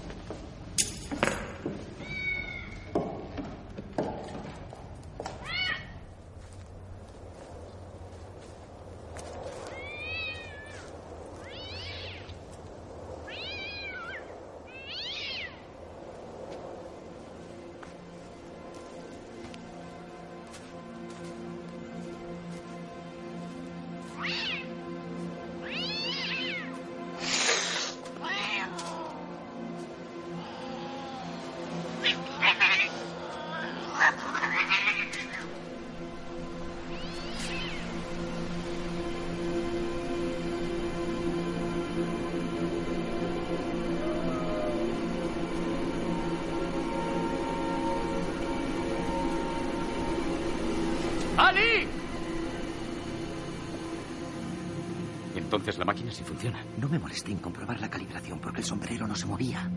en 57.27 57.39
comprobar 57.39 57.79
la 57.81 57.89
calibración 57.89 58.39
porque 58.39 58.61
el 58.61 58.65
sombrero 58.65 59.05
no 59.05 59.15
se 59.15 59.25
movía. 59.25 59.69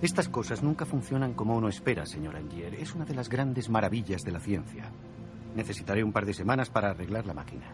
Estas 0.00 0.28
cosas 0.28 0.62
nunca 0.62 0.86
funcionan 0.86 1.34
como 1.34 1.56
uno 1.56 1.68
espera, 1.68 2.06
señor 2.06 2.36
Angier. 2.36 2.74
Es 2.74 2.94
una 2.94 3.04
de 3.04 3.14
las 3.14 3.28
grandes 3.28 3.68
maravillas 3.68 4.22
de 4.22 4.32
la 4.32 4.40
ciencia. 4.40 4.84
Necesitaré 5.56 6.04
un 6.04 6.12
par 6.12 6.24
de 6.24 6.34
semanas 6.34 6.70
para 6.70 6.90
arreglar 6.90 7.26
la 7.26 7.34
máquina. 7.34 7.66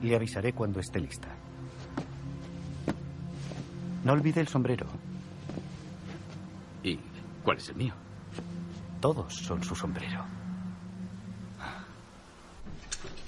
Le 0.00 0.14
avisaré 0.14 0.52
cuando 0.52 0.80
esté 0.80 1.00
lista. 1.00 1.28
No 4.04 4.12
olvide 4.12 4.40
el 4.40 4.48
sombrero. 4.48 4.86
¿Y 6.82 6.98
cuál 7.42 7.58
es 7.58 7.68
el 7.68 7.76
mío? 7.76 7.94
Todos 9.00 9.34
son 9.34 9.62
su 9.62 9.74
sombrero. 9.74 10.24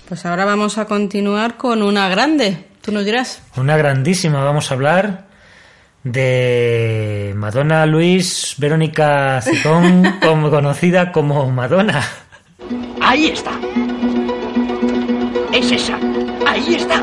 Pues 0.09 0.25
ahora 0.27 0.45
vamos 0.45 0.79
a 0.79 0.87
continuar 0.87 1.57
con 1.57 1.83
una 1.83 2.09
grande. 2.09 2.74
Tú 2.85 2.93
nos 2.93 3.05
dirás. 3.07 3.41
Una 3.57 3.79
grandísima. 3.79 4.45
Vamos 4.45 4.71
a 4.71 4.75
hablar 4.75 5.25
de 6.03 7.33
Madonna 7.35 7.87
Luis 7.87 8.57
Verónica 8.59 9.41
Cicón, 9.41 10.17
como 10.23 10.51
conocida 10.51 11.11
como 11.11 11.51
Madonna. 11.51 12.03
Ahí 13.01 13.29
está. 13.29 13.53
Es 15.51 15.73
esa. 15.73 15.97
Ahí 16.47 16.75
está. 16.75 17.03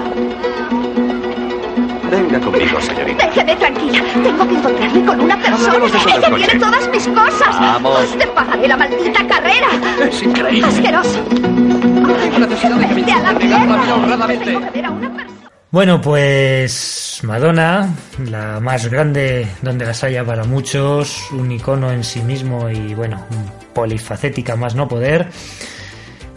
Venga 2.11 2.39
conmigo, 2.41 2.79
señorita. 2.79 3.25
Déjeme 3.25 3.55
tranquila. 3.55 4.03
Tengo 4.21 4.47
que 4.47 4.55
encontrarme 4.55 5.05
con 5.05 5.21
una 5.21 5.41
persona. 5.41 5.85
eso 5.85 6.09
Ella 6.09 6.35
tiene 6.35 6.59
todas 6.59 6.89
mis 6.89 7.07
cosas. 7.07 7.59
Vamos. 7.59 8.17
Te 8.19 8.27
pagaré 8.27 8.67
la 8.67 8.77
maldita 8.77 9.27
carrera. 9.27 9.67
Es 10.07 10.21
increíble. 10.21 10.67
Asqueroso. 10.67 11.23
Tengo 11.23 12.39
necesidad 12.39 12.75
de 12.75 12.87
que 12.87 12.93
me 12.93 13.13
a 13.13 13.19
la. 13.19 13.39
Tengo 13.39 14.61
que 14.61 14.69
ver 14.71 14.85
a 14.85 14.91
una 14.91 15.15
persona. 15.15 15.50
Bueno, 15.71 16.01
pues 16.01 17.21
Madonna, 17.23 17.95
la 18.29 18.59
más 18.59 18.87
grande 18.87 19.47
donde 19.61 19.85
las 19.85 20.03
haya 20.03 20.25
para 20.25 20.43
muchos, 20.43 21.31
un 21.31 21.49
icono 21.49 21.93
en 21.93 22.03
sí 22.03 22.19
mismo 22.19 22.69
y 22.69 22.93
bueno, 22.93 23.25
polifacética 23.73 24.57
más 24.57 24.75
no 24.75 24.89
poder. 24.89 25.29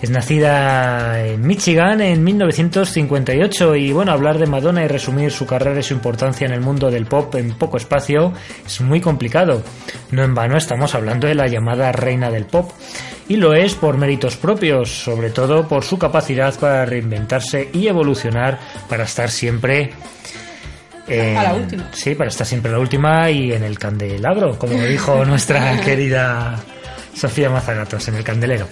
Es 0.00 0.10
nacida 0.10 1.26
en 1.26 1.44
Michigan 1.44 2.00
en 2.00 2.22
1958 2.22 3.74
y 3.74 3.92
bueno, 3.92 4.12
hablar 4.12 4.38
de 4.38 4.46
Madonna 4.46 4.84
y 4.84 4.86
resumir 4.86 5.32
su 5.32 5.46
carrera 5.46 5.80
y 5.80 5.82
su 5.82 5.94
importancia 5.94 6.46
en 6.46 6.52
el 6.52 6.60
mundo 6.60 6.88
del 6.92 7.06
pop 7.06 7.34
en 7.34 7.54
poco 7.54 7.76
espacio 7.76 8.32
es 8.64 8.80
muy 8.82 9.00
complicado. 9.00 9.64
No 10.12 10.22
en 10.22 10.36
vano 10.36 10.56
estamos 10.56 10.94
hablando 10.94 11.26
de 11.26 11.34
la 11.34 11.48
llamada 11.48 11.90
reina 11.90 12.30
del 12.30 12.46
pop 12.46 12.70
y 13.28 13.36
lo 13.36 13.54
es 13.54 13.74
por 13.74 13.96
méritos 13.96 14.36
propios, 14.36 14.90
sobre 15.04 15.30
todo 15.30 15.66
por 15.66 15.84
su 15.84 15.98
capacidad 15.98 16.54
para 16.58 16.84
reinventarse 16.84 17.68
y 17.72 17.86
evolucionar 17.88 18.58
para 18.88 19.04
estar 19.04 19.30
siempre 19.30 19.92
en- 21.06 21.36
A 21.36 21.42
la 21.44 21.54
última. 21.54 21.88
Sí, 21.92 22.14
para 22.14 22.28
estar 22.30 22.46
siempre 22.46 22.70
a 22.70 22.74
la 22.74 22.80
última 22.80 23.30
y 23.30 23.52
en 23.52 23.62
el 23.64 23.78
candelabro, 23.78 24.58
como 24.58 24.74
dijo 24.84 25.24
nuestra 25.26 25.80
querida 25.80 26.56
Sofía 27.14 27.50
Mazagatos, 27.50 28.08
en 28.08 28.14
el 28.16 28.24
candelero. 28.24 28.66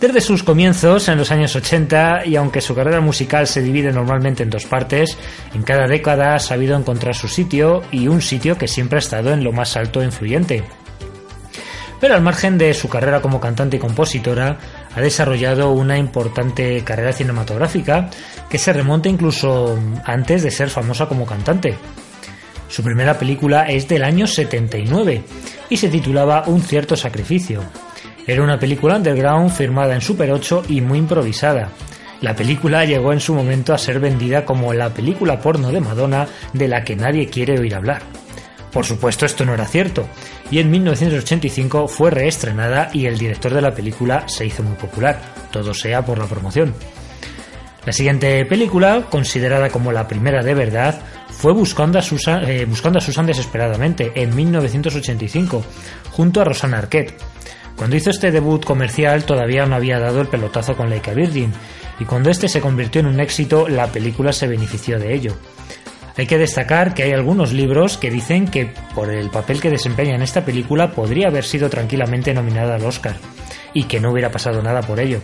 Desde 0.00 0.20
sus 0.20 0.44
comienzos 0.44 1.08
en 1.08 1.18
los 1.18 1.32
años 1.32 1.56
80, 1.56 2.24
y 2.26 2.36
aunque 2.36 2.60
su 2.60 2.72
carrera 2.72 3.00
musical 3.00 3.48
se 3.48 3.62
divide 3.62 3.90
normalmente 3.90 4.44
en 4.44 4.50
dos 4.50 4.64
partes, 4.64 5.18
en 5.54 5.62
cada 5.64 5.88
década 5.88 6.36
ha 6.36 6.38
sabido 6.38 6.76
encontrar 6.76 7.16
su 7.16 7.26
sitio 7.26 7.82
y 7.90 8.06
un 8.06 8.22
sitio 8.22 8.56
que 8.56 8.68
siempre 8.68 8.98
ha 8.98 9.00
estado 9.00 9.32
en 9.32 9.42
lo 9.42 9.50
más 9.50 9.76
alto 9.76 10.00
e 10.00 10.04
influyente. 10.04 10.62
Pero 12.00 12.14
al 12.14 12.22
margen 12.22 12.58
de 12.58 12.74
su 12.74 12.88
carrera 12.88 13.20
como 13.20 13.40
cantante 13.40 13.76
y 13.76 13.80
compositora, 13.80 14.58
ha 14.94 15.00
desarrollado 15.00 15.72
una 15.72 15.98
importante 15.98 16.82
carrera 16.84 17.12
cinematográfica 17.12 18.08
que 18.48 18.58
se 18.58 18.72
remonta 18.72 19.08
incluso 19.08 19.78
antes 20.04 20.42
de 20.42 20.50
ser 20.50 20.70
famosa 20.70 21.06
como 21.06 21.26
cantante. 21.26 21.76
Su 22.68 22.82
primera 22.82 23.18
película 23.18 23.64
es 23.68 23.88
del 23.88 24.04
año 24.04 24.26
79 24.26 25.22
y 25.70 25.76
se 25.76 25.88
titulaba 25.88 26.44
Un 26.46 26.60
cierto 26.60 26.96
sacrificio. 26.96 27.62
Era 28.26 28.42
una 28.42 28.58
película 28.58 28.96
underground 28.96 29.50
firmada 29.50 29.94
en 29.94 30.02
Super 30.02 30.30
8 30.30 30.64
y 30.68 30.82
muy 30.82 30.98
improvisada. 30.98 31.70
La 32.20 32.34
película 32.34 32.84
llegó 32.84 33.12
en 33.12 33.20
su 33.20 33.32
momento 33.32 33.72
a 33.72 33.78
ser 33.78 34.00
vendida 34.00 34.44
como 34.44 34.74
la 34.74 34.90
película 34.90 35.40
porno 35.40 35.72
de 35.72 35.80
Madonna 35.80 36.26
de 36.52 36.68
la 36.68 36.84
que 36.84 36.94
nadie 36.94 37.28
quiere 37.28 37.58
oír 37.58 37.74
hablar. 37.74 38.02
Por 38.72 38.84
supuesto 38.84 39.24
esto 39.24 39.44
no 39.46 39.54
era 39.54 39.64
cierto, 39.64 40.06
y 40.50 40.58
en 40.58 40.70
1985 40.70 41.88
fue 41.88 42.10
reestrenada 42.10 42.90
y 42.92 43.06
el 43.06 43.18
director 43.18 43.52
de 43.52 43.60
la 43.60 43.74
película 43.74 44.28
se 44.28 44.46
hizo 44.46 44.62
muy 44.62 44.76
popular, 44.76 45.20
todo 45.50 45.74
sea 45.74 46.04
por 46.04 46.18
la 46.18 46.26
promoción. 46.26 46.74
La 47.84 47.92
siguiente 47.92 48.44
película, 48.44 49.06
considerada 49.10 49.70
como 49.70 49.92
la 49.92 50.06
primera 50.06 50.42
de 50.42 50.54
verdad, 50.54 51.00
fue 51.30 51.52
Buscando 51.52 51.98
a 51.98 52.02
Susan, 52.02 52.42
eh, 52.48 52.64
Buscando 52.64 52.98
a 52.98 53.02
Susan 53.02 53.24
desesperadamente, 53.24 54.12
en 54.14 54.34
1985, 54.34 55.64
junto 56.10 56.40
a 56.40 56.44
Rosanna 56.44 56.78
Arquette. 56.78 57.14
Cuando 57.76 57.96
hizo 57.96 58.10
este 58.10 58.32
debut 58.32 58.64
comercial 58.64 59.24
todavía 59.24 59.64
no 59.64 59.76
había 59.76 60.00
dado 60.00 60.20
el 60.20 60.26
pelotazo 60.26 60.76
con 60.76 60.90
Leica 60.90 61.14
Virgin, 61.14 61.52
y 62.00 62.04
cuando 62.04 62.30
este 62.30 62.48
se 62.48 62.60
convirtió 62.60 63.00
en 63.00 63.06
un 63.06 63.20
éxito, 63.20 63.68
la 63.68 63.86
película 63.86 64.32
se 64.32 64.48
benefició 64.48 64.98
de 64.98 65.14
ello. 65.14 65.36
Hay 66.18 66.26
que 66.26 66.36
destacar 66.36 66.94
que 66.94 67.04
hay 67.04 67.12
algunos 67.12 67.52
libros 67.52 67.96
que 67.96 68.10
dicen 68.10 68.48
que 68.48 68.72
por 68.92 69.08
el 69.08 69.30
papel 69.30 69.60
que 69.60 69.70
desempeña 69.70 70.16
en 70.16 70.22
esta 70.22 70.44
película 70.44 70.90
podría 70.90 71.28
haber 71.28 71.44
sido 71.44 71.70
tranquilamente 71.70 72.34
nominada 72.34 72.74
al 72.74 72.84
Oscar, 72.84 73.14
y 73.72 73.84
que 73.84 74.00
no 74.00 74.10
hubiera 74.10 74.28
pasado 74.28 74.60
nada 74.60 74.82
por 74.82 74.98
ello. 74.98 75.20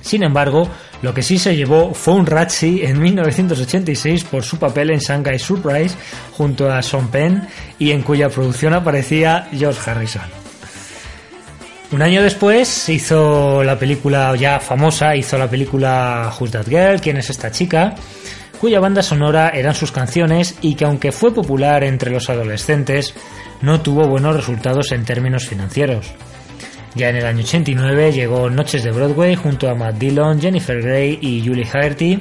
Sin 0.00 0.22
embargo, 0.22 0.68
lo 1.02 1.12
que 1.12 1.24
sí 1.24 1.36
se 1.36 1.56
llevó 1.56 1.92
fue 1.94 2.14
un 2.14 2.26
Razzie 2.26 2.88
en 2.88 3.00
1986 3.00 4.22
por 4.22 4.44
su 4.44 4.56
papel 4.56 4.90
en 4.90 5.00
Shanghai 5.00 5.38
Surprise 5.38 5.96
junto 6.32 6.70
a 6.70 6.80
Sean 6.80 7.08
Penn 7.08 7.48
y 7.80 7.90
en 7.90 8.02
cuya 8.02 8.28
producción 8.28 8.74
aparecía 8.74 9.48
George 9.52 9.90
Harrison. 9.90 10.22
Un 11.90 12.02
año 12.02 12.22
después 12.22 12.88
hizo 12.88 13.64
la 13.64 13.76
película 13.76 14.36
ya 14.36 14.60
famosa, 14.60 15.16
hizo 15.16 15.36
la 15.36 15.50
película 15.50 16.32
Who's 16.38 16.52
That 16.52 16.68
Girl, 16.68 17.00
¿Quién 17.00 17.16
es 17.16 17.30
esta 17.30 17.50
chica? 17.50 17.96
Cuya 18.60 18.80
banda 18.80 19.02
sonora 19.02 19.50
eran 19.50 19.74
sus 19.74 19.92
canciones 19.92 20.56
y 20.60 20.74
que 20.74 20.84
aunque 20.84 21.12
fue 21.12 21.32
popular 21.32 21.84
entre 21.84 22.10
los 22.10 22.28
adolescentes, 22.30 23.14
no 23.62 23.80
tuvo 23.80 24.06
buenos 24.06 24.36
resultados 24.36 24.92
en 24.92 25.04
términos 25.04 25.46
financieros. 25.46 26.12
Ya 26.94 27.10
en 27.10 27.16
el 27.16 27.26
año 27.26 27.40
89 27.40 28.12
llegó 28.12 28.50
Noches 28.50 28.82
de 28.82 28.90
Broadway 28.90 29.36
junto 29.36 29.68
a 29.68 29.74
Matt 29.74 29.98
Dillon, 29.98 30.40
Jennifer 30.40 30.80
Grey 30.80 31.18
y 31.20 31.46
Julie 31.46 31.64
Haggerty. 31.66 32.20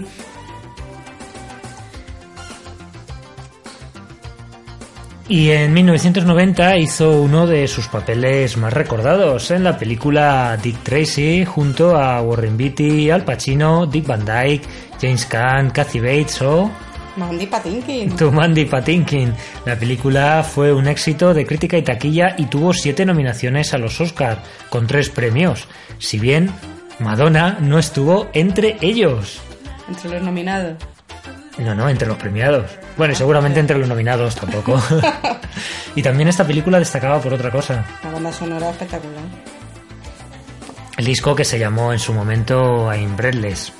Y 5.29 5.49
en 5.49 5.73
1990 5.73 6.77
hizo 6.77 7.21
uno 7.21 7.47
de 7.47 7.67
sus 7.67 7.89
papeles 7.89 8.55
más 8.55 8.71
recordados 8.71 9.51
en 9.51 9.65
la 9.65 9.77
película 9.77 10.57
Dick 10.61 10.81
Tracy 10.83 11.43
junto 11.43 11.97
a 11.97 12.21
Warren 12.21 12.55
Beatty, 12.55 13.09
Al 13.11 13.25
Pacino, 13.25 13.87
Dick 13.87 14.07
Van 14.07 14.23
Dyke, 14.23 14.65
James 15.01 15.25
Caan, 15.25 15.69
Kathy 15.69 15.99
Bates 15.99 16.41
o 16.41 16.71
Mandy 17.17 17.47
Patinkin. 17.47 18.15
To 18.15 18.31
Mandy 18.31 18.65
Patinkin. 18.65 19.33
La 19.65 19.75
película 19.75 20.43
fue 20.43 20.71
un 20.71 20.87
éxito 20.87 21.33
de 21.33 21.45
crítica 21.45 21.77
y 21.77 21.81
taquilla 21.81 22.35
y 22.37 22.45
tuvo 22.45 22.73
siete 22.73 23.05
nominaciones 23.05 23.73
a 23.73 23.77
los 23.77 23.99
Oscar, 23.99 24.43
con 24.69 24.87
tres 24.87 25.09
premios. 25.09 25.67
Si 25.97 26.19
bien 26.19 26.51
Madonna 26.99 27.57
no 27.59 27.79
estuvo 27.79 28.29
entre 28.33 28.77
ellos. 28.81 29.39
Entre 29.87 30.09
los 30.11 30.21
nominados. 30.21 30.77
No, 31.57 31.73
no, 31.73 31.89
entre 31.89 32.07
los 32.07 32.17
premiados. 32.17 32.69
Bueno, 32.97 33.13
y 33.13 33.15
seguramente 33.15 33.59
entre 33.59 33.79
los 33.79 33.89
nominados 33.89 34.35
tampoco. 34.35 34.79
y 35.95 36.03
también 36.03 36.29
esta 36.29 36.45
película 36.45 36.77
destacaba 36.77 37.19
por 37.19 37.33
otra 37.33 37.49
cosa. 37.49 37.83
La 38.03 38.11
banda 38.11 38.31
sonora 38.31 38.69
espectacular. 38.69 39.23
El 40.97 41.05
disco 41.05 41.35
que 41.35 41.45
se 41.45 41.57
llamó 41.59 41.93
en 41.93 41.99
su 41.99 42.13
momento 42.13 42.91
I'm 42.93 43.15
Breathless. 43.15 43.71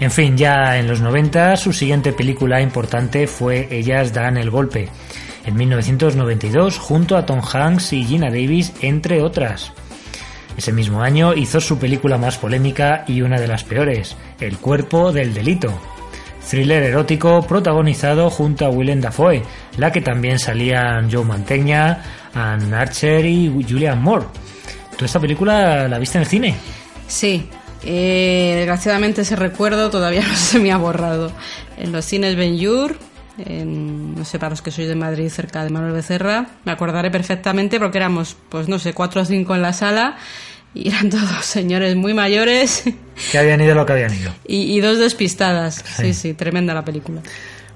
En 0.00 0.10
fin, 0.10 0.36
ya 0.36 0.78
en 0.78 0.88
los 0.88 1.02
90 1.02 1.58
su 1.58 1.74
siguiente 1.74 2.14
película 2.14 2.62
importante 2.62 3.26
fue 3.26 3.68
Ellas 3.70 4.14
dan 4.14 4.38
el 4.38 4.50
golpe, 4.50 4.88
en 5.44 5.54
1992 5.54 6.78
junto 6.78 7.18
a 7.18 7.26
Tom 7.26 7.40
Hanks 7.40 7.92
y 7.92 8.04
Gina 8.04 8.28
Davis, 8.28 8.72
entre 8.80 9.20
otras. 9.20 9.72
Ese 10.56 10.72
mismo 10.72 11.02
año 11.02 11.34
hizo 11.34 11.60
su 11.60 11.78
película 11.78 12.16
más 12.16 12.38
polémica 12.38 13.04
y 13.06 13.20
una 13.20 13.38
de 13.38 13.46
las 13.46 13.64
peores, 13.64 14.16
El 14.40 14.56
cuerpo 14.56 15.12
del 15.12 15.34
delito. 15.34 15.78
Thriller 16.48 16.82
erótico 16.82 17.42
protagonizado 17.42 18.30
junto 18.30 18.64
a 18.64 18.70
Willem 18.70 19.02
Dafoe, 19.02 19.42
la 19.76 19.92
que 19.92 20.00
también 20.00 20.38
salían 20.38 21.10
Joe 21.12 21.24
Mantegna, 21.24 22.02
Ann 22.34 22.72
Archer 22.72 23.24
y 23.26 23.48
Julian 23.68 24.02
Moore. 24.02 24.26
¿Tú 24.96 25.04
esta 25.04 25.20
película 25.20 25.86
la 25.88 25.98
viste 25.98 26.18
en 26.18 26.22
el 26.22 26.28
cine? 26.28 26.54
Sí, 27.06 27.48
eh, 27.84 28.54
desgraciadamente 28.56 29.22
ese 29.22 29.36
recuerdo 29.36 29.90
todavía 29.90 30.22
no 30.28 30.36
se 30.36 30.58
me 30.58 30.72
ha 30.72 30.76
borrado. 30.76 31.32
En 31.78 31.92
los 31.92 32.04
cines 32.04 32.36
Ben-Hur, 32.36 32.96
en, 33.38 34.14
no 34.14 34.24
sé, 34.24 34.38
para 34.38 34.50
los 34.50 34.62
que 34.62 34.70
sois 34.70 34.88
de 34.88 34.94
Madrid, 34.94 35.28
cerca 35.30 35.64
de 35.64 35.70
Manuel 35.70 35.92
Becerra, 35.92 36.46
me 36.64 36.72
acordaré 36.72 37.10
perfectamente 37.10 37.78
porque 37.80 37.98
éramos, 37.98 38.36
pues 38.48 38.68
no 38.68 38.78
sé, 38.78 38.92
cuatro 38.92 39.22
o 39.22 39.24
cinco 39.24 39.54
en 39.54 39.62
la 39.62 39.72
sala 39.72 40.16
y 40.74 40.88
eran 40.88 41.08
todos 41.10 41.44
señores 41.44 41.96
muy 41.96 42.14
mayores 42.14 42.84
Que 43.32 43.38
habían 43.38 43.60
ido 43.60 43.74
lo 43.74 43.86
que 43.86 43.92
habían 43.92 44.14
ido. 44.14 44.32
y, 44.46 44.76
y 44.76 44.80
dos 44.80 44.98
despistadas. 44.98 45.82
Sí. 45.96 46.02
Sí, 46.04 46.14
sí, 46.14 46.34
tremenda 46.34 46.74
la 46.74 46.84
película. 46.84 47.22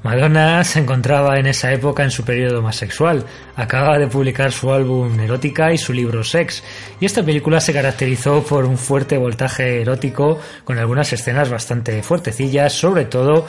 Madonna 0.05 0.63
se 0.65 0.81
encontraba 0.81 1.39
en 1.39 1.47
esa 1.47 1.73
época 1.73 2.05
en 2.05 2.11
su 2.11 2.25
periodo 2.25 2.61
más 2.61 2.77
sexual. 2.77 3.25
Acaba 3.57 3.99
de 3.99 4.07
publicar 4.07 4.53
su 4.53 4.71
álbum 4.71 5.19
Erótica 5.19 5.73
y 5.73 5.79
su 5.79 5.95
libro 5.95 6.23
Sex. 6.23 6.63
Y 7.01 7.07
esta 7.07 7.23
película 7.23 7.59
se 7.59 7.73
caracterizó 7.73 8.45
por 8.45 8.67
un 8.67 8.77
fuerte 8.77 9.17
voltaje 9.17 9.81
erótico 9.81 10.39
con 10.65 10.79
algunas 10.79 11.11
escenas 11.15 11.49
bastante 11.49 12.03
fuertecillas, 12.03 12.75
sobre 12.75 13.07
todo 13.07 13.47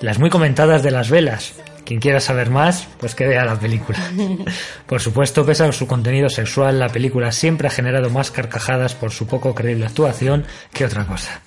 las 0.00 0.20
muy 0.20 0.30
comentadas 0.30 0.84
de 0.84 0.92
las 0.92 1.10
velas. 1.10 1.54
Quien 1.84 1.98
quiera 1.98 2.20
saber 2.20 2.48
más, 2.48 2.86
pues 3.00 3.16
que 3.16 3.26
vea 3.26 3.44
la 3.44 3.58
película. 3.58 3.98
Por 4.86 5.00
supuesto, 5.00 5.44
pese 5.44 5.64
a 5.64 5.72
su 5.72 5.88
contenido 5.88 6.28
sexual, 6.28 6.78
la 6.78 6.90
película 6.90 7.32
siempre 7.32 7.66
ha 7.66 7.72
generado 7.72 8.08
más 8.08 8.30
carcajadas 8.30 8.94
por 8.94 9.10
su 9.10 9.26
poco 9.26 9.52
creíble 9.52 9.86
actuación 9.86 10.46
que 10.72 10.84
otra 10.84 11.04
cosa. 11.06 11.42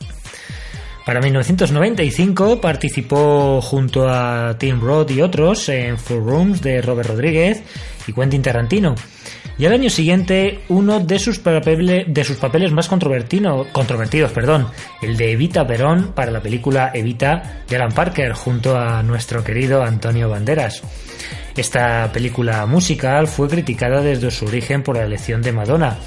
Para 1.05 1.21
1995 1.21 2.59
participó 2.59 3.61
junto 3.61 4.09
a 4.09 4.57
Tim 4.57 4.81
Roth 4.81 5.11
y 5.11 5.21
otros 5.21 5.69
en 5.69 5.99
Full 5.99 6.25
Rooms 6.25 6.61
de 6.63 6.81
Robert 6.81 7.09
Rodríguez 7.09 7.61
y 8.07 8.13
Quentin 8.13 8.41
Tarantino. 8.41 8.95
Y 9.57 9.67
al 9.67 9.73
año 9.73 9.89
siguiente, 9.91 10.61
uno 10.67 10.99
de 10.99 11.19
sus, 11.19 11.41
de 11.43 12.23
sus 12.25 12.37
papeles 12.37 12.71
más 12.71 12.89
controvertidos, 12.89 14.31
perdón, 14.33 14.67
el 15.01 15.15
de 15.15 15.31
Evita 15.31 15.65
Perón 15.65 16.11
para 16.13 16.31
la 16.31 16.41
película 16.41 16.91
Evita 16.93 17.61
de 17.69 17.75
Alan 17.75 17.93
Parker 17.93 18.33
junto 18.33 18.75
a 18.75 19.01
nuestro 19.03 19.43
querido 19.43 19.83
Antonio 19.83 20.27
Banderas. 20.27 20.81
Esta 21.55 22.11
película 22.11 22.65
musical 22.65 23.27
fue 23.27 23.47
criticada 23.47 24.01
desde 24.01 24.31
su 24.31 24.45
origen 24.45 24.83
por 24.83 24.97
la 24.97 25.05
elección 25.05 25.41
de 25.41 25.53
Madonna, 25.53 25.99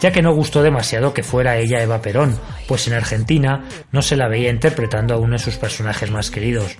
ya 0.00 0.12
que 0.12 0.22
no 0.22 0.34
gustó 0.34 0.62
demasiado 0.62 1.12
que 1.14 1.22
fuera 1.22 1.58
ella 1.58 1.82
Eva 1.82 2.02
Perón, 2.02 2.38
pues 2.66 2.86
en 2.86 2.94
Argentina 2.94 3.64
no 3.92 4.02
se 4.02 4.16
la 4.16 4.28
veía 4.28 4.50
interpretando 4.50 5.14
a 5.14 5.18
uno 5.18 5.34
de 5.34 5.38
sus 5.38 5.56
personajes 5.56 6.10
más 6.10 6.30
queridos. 6.30 6.76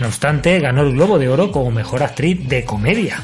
No 0.00 0.08
obstante, 0.08 0.58
ganó 0.58 0.82
el 0.82 0.92
Globo 0.92 1.18
de 1.18 1.28
Oro 1.28 1.52
como 1.52 1.70
mejor 1.70 2.02
actriz 2.02 2.48
de 2.48 2.64
comedia. 2.64 3.22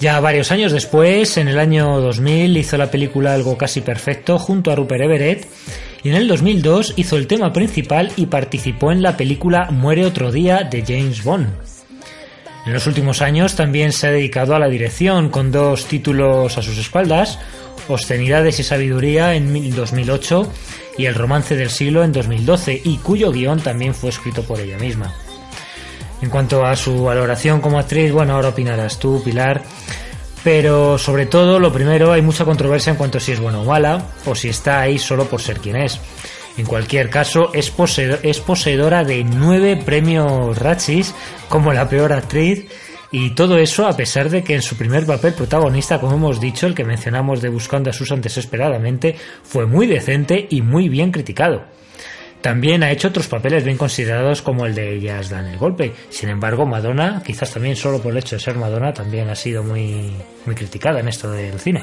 Ya 0.00 0.20
varios 0.20 0.52
años 0.52 0.72
después, 0.72 1.38
en 1.38 1.48
el 1.48 1.58
año 1.58 2.00
2000, 2.00 2.56
hizo 2.56 2.76
la 2.76 2.90
película 2.90 3.32
Algo 3.32 3.56
casi 3.56 3.80
perfecto 3.80 4.38
junto 4.38 4.70
a 4.70 4.74
Rupert 4.74 5.02
Everett 5.02 5.48
y 6.02 6.10
en 6.10 6.16
el 6.16 6.28
2002 6.28 6.94
hizo 6.96 7.16
el 7.16 7.26
tema 7.26 7.52
principal 7.52 8.12
y 8.16 8.26
participó 8.26 8.92
en 8.92 9.02
la 9.02 9.16
película 9.16 9.70
Muere 9.70 10.04
otro 10.04 10.30
día 10.30 10.62
de 10.62 10.84
James 10.86 11.24
Bond. 11.24 11.73
En 12.66 12.72
los 12.72 12.86
últimos 12.86 13.20
años 13.20 13.56
también 13.56 13.92
se 13.92 14.06
ha 14.06 14.10
dedicado 14.10 14.54
a 14.54 14.58
la 14.58 14.68
dirección 14.68 15.28
con 15.28 15.52
dos 15.52 15.84
títulos 15.84 16.56
a 16.56 16.62
sus 16.62 16.78
espaldas, 16.78 17.38
Obscenidades 17.88 18.58
y 18.58 18.62
Sabiduría 18.62 19.34
en 19.34 19.74
2008 19.74 20.50
y 20.96 21.04
El 21.04 21.14
Romance 21.14 21.56
del 21.56 21.68
Siglo 21.68 22.02
en 22.04 22.12
2012 22.12 22.80
y 22.84 22.96
cuyo 22.98 23.30
guion 23.32 23.60
también 23.60 23.94
fue 23.94 24.08
escrito 24.08 24.42
por 24.44 24.60
ella 24.60 24.78
misma. 24.78 25.12
En 26.22 26.30
cuanto 26.30 26.64
a 26.64 26.74
su 26.74 27.04
valoración 27.04 27.60
como 27.60 27.78
actriz, 27.78 28.10
bueno, 28.10 28.34
ahora 28.34 28.48
opinarás 28.48 28.98
tú, 28.98 29.22
Pilar. 29.22 29.62
Pero 30.42 30.96
sobre 30.96 31.26
todo, 31.26 31.58
lo 31.58 31.72
primero, 31.72 32.12
hay 32.12 32.22
mucha 32.22 32.46
controversia 32.46 32.90
en 32.90 32.96
cuanto 32.96 33.18
a 33.18 33.20
si 33.20 33.32
es 33.32 33.40
buena 33.40 33.60
o 33.60 33.64
mala, 33.64 34.06
o 34.24 34.34
si 34.34 34.48
está 34.48 34.80
ahí 34.80 34.98
solo 34.98 35.26
por 35.26 35.42
ser 35.42 35.58
quien 35.58 35.76
es. 35.76 36.00
En 36.56 36.66
cualquier 36.66 37.10
caso, 37.10 37.52
es, 37.52 37.76
poseedo- 37.76 38.20
es 38.22 38.38
poseedora 38.40 39.02
de 39.04 39.24
nueve 39.24 39.76
premios 39.76 40.56
Ratchis 40.56 41.14
como 41.48 41.72
la 41.72 41.88
peor 41.88 42.12
actriz, 42.12 42.66
y 43.10 43.30
todo 43.30 43.58
eso 43.58 43.86
a 43.86 43.96
pesar 43.96 44.28
de 44.28 44.42
que 44.42 44.54
en 44.56 44.62
su 44.62 44.76
primer 44.76 45.06
papel 45.06 45.34
protagonista, 45.34 46.00
como 46.00 46.14
hemos 46.16 46.40
dicho, 46.40 46.66
el 46.66 46.74
que 46.74 46.84
mencionamos 46.84 47.40
de 47.40 47.48
Buscando 47.48 47.90
a 47.90 47.92
Susan 47.92 48.20
desesperadamente, 48.20 49.14
fue 49.42 49.66
muy 49.66 49.86
decente 49.86 50.46
y 50.50 50.62
muy 50.62 50.88
bien 50.88 51.12
criticado. 51.12 51.64
También 52.40 52.82
ha 52.82 52.90
hecho 52.90 53.08
otros 53.08 53.26
papeles 53.26 53.64
bien 53.64 53.76
considerados 53.78 54.42
como 54.42 54.66
el 54.66 54.74
de 54.74 54.96
Ellas 54.96 55.30
dan 55.30 55.46
el 55.46 55.56
golpe. 55.58 55.92
Sin 56.10 56.28
embargo, 56.28 56.66
Madonna, 56.66 57.22
quizás 57.24 57.52
también 57.52 57.74
solo 57.74 58.02
por 58.02 58.12
el 58.12 58.18
hecho 58.18 58.36
de 58.36 58.40
ser 58.40 58.56
Madonna, 58.56 58.92
también 58.92 59.30
ha 59.30 59.34
sido 59.34 59.62
muy, 59.62 60.12
muy 60.44 60.54
criticada 60.54 61.00
en 61.00 61.08
esto 61.08 61.30
del 61.30 61.58
cine. 61.58 61.82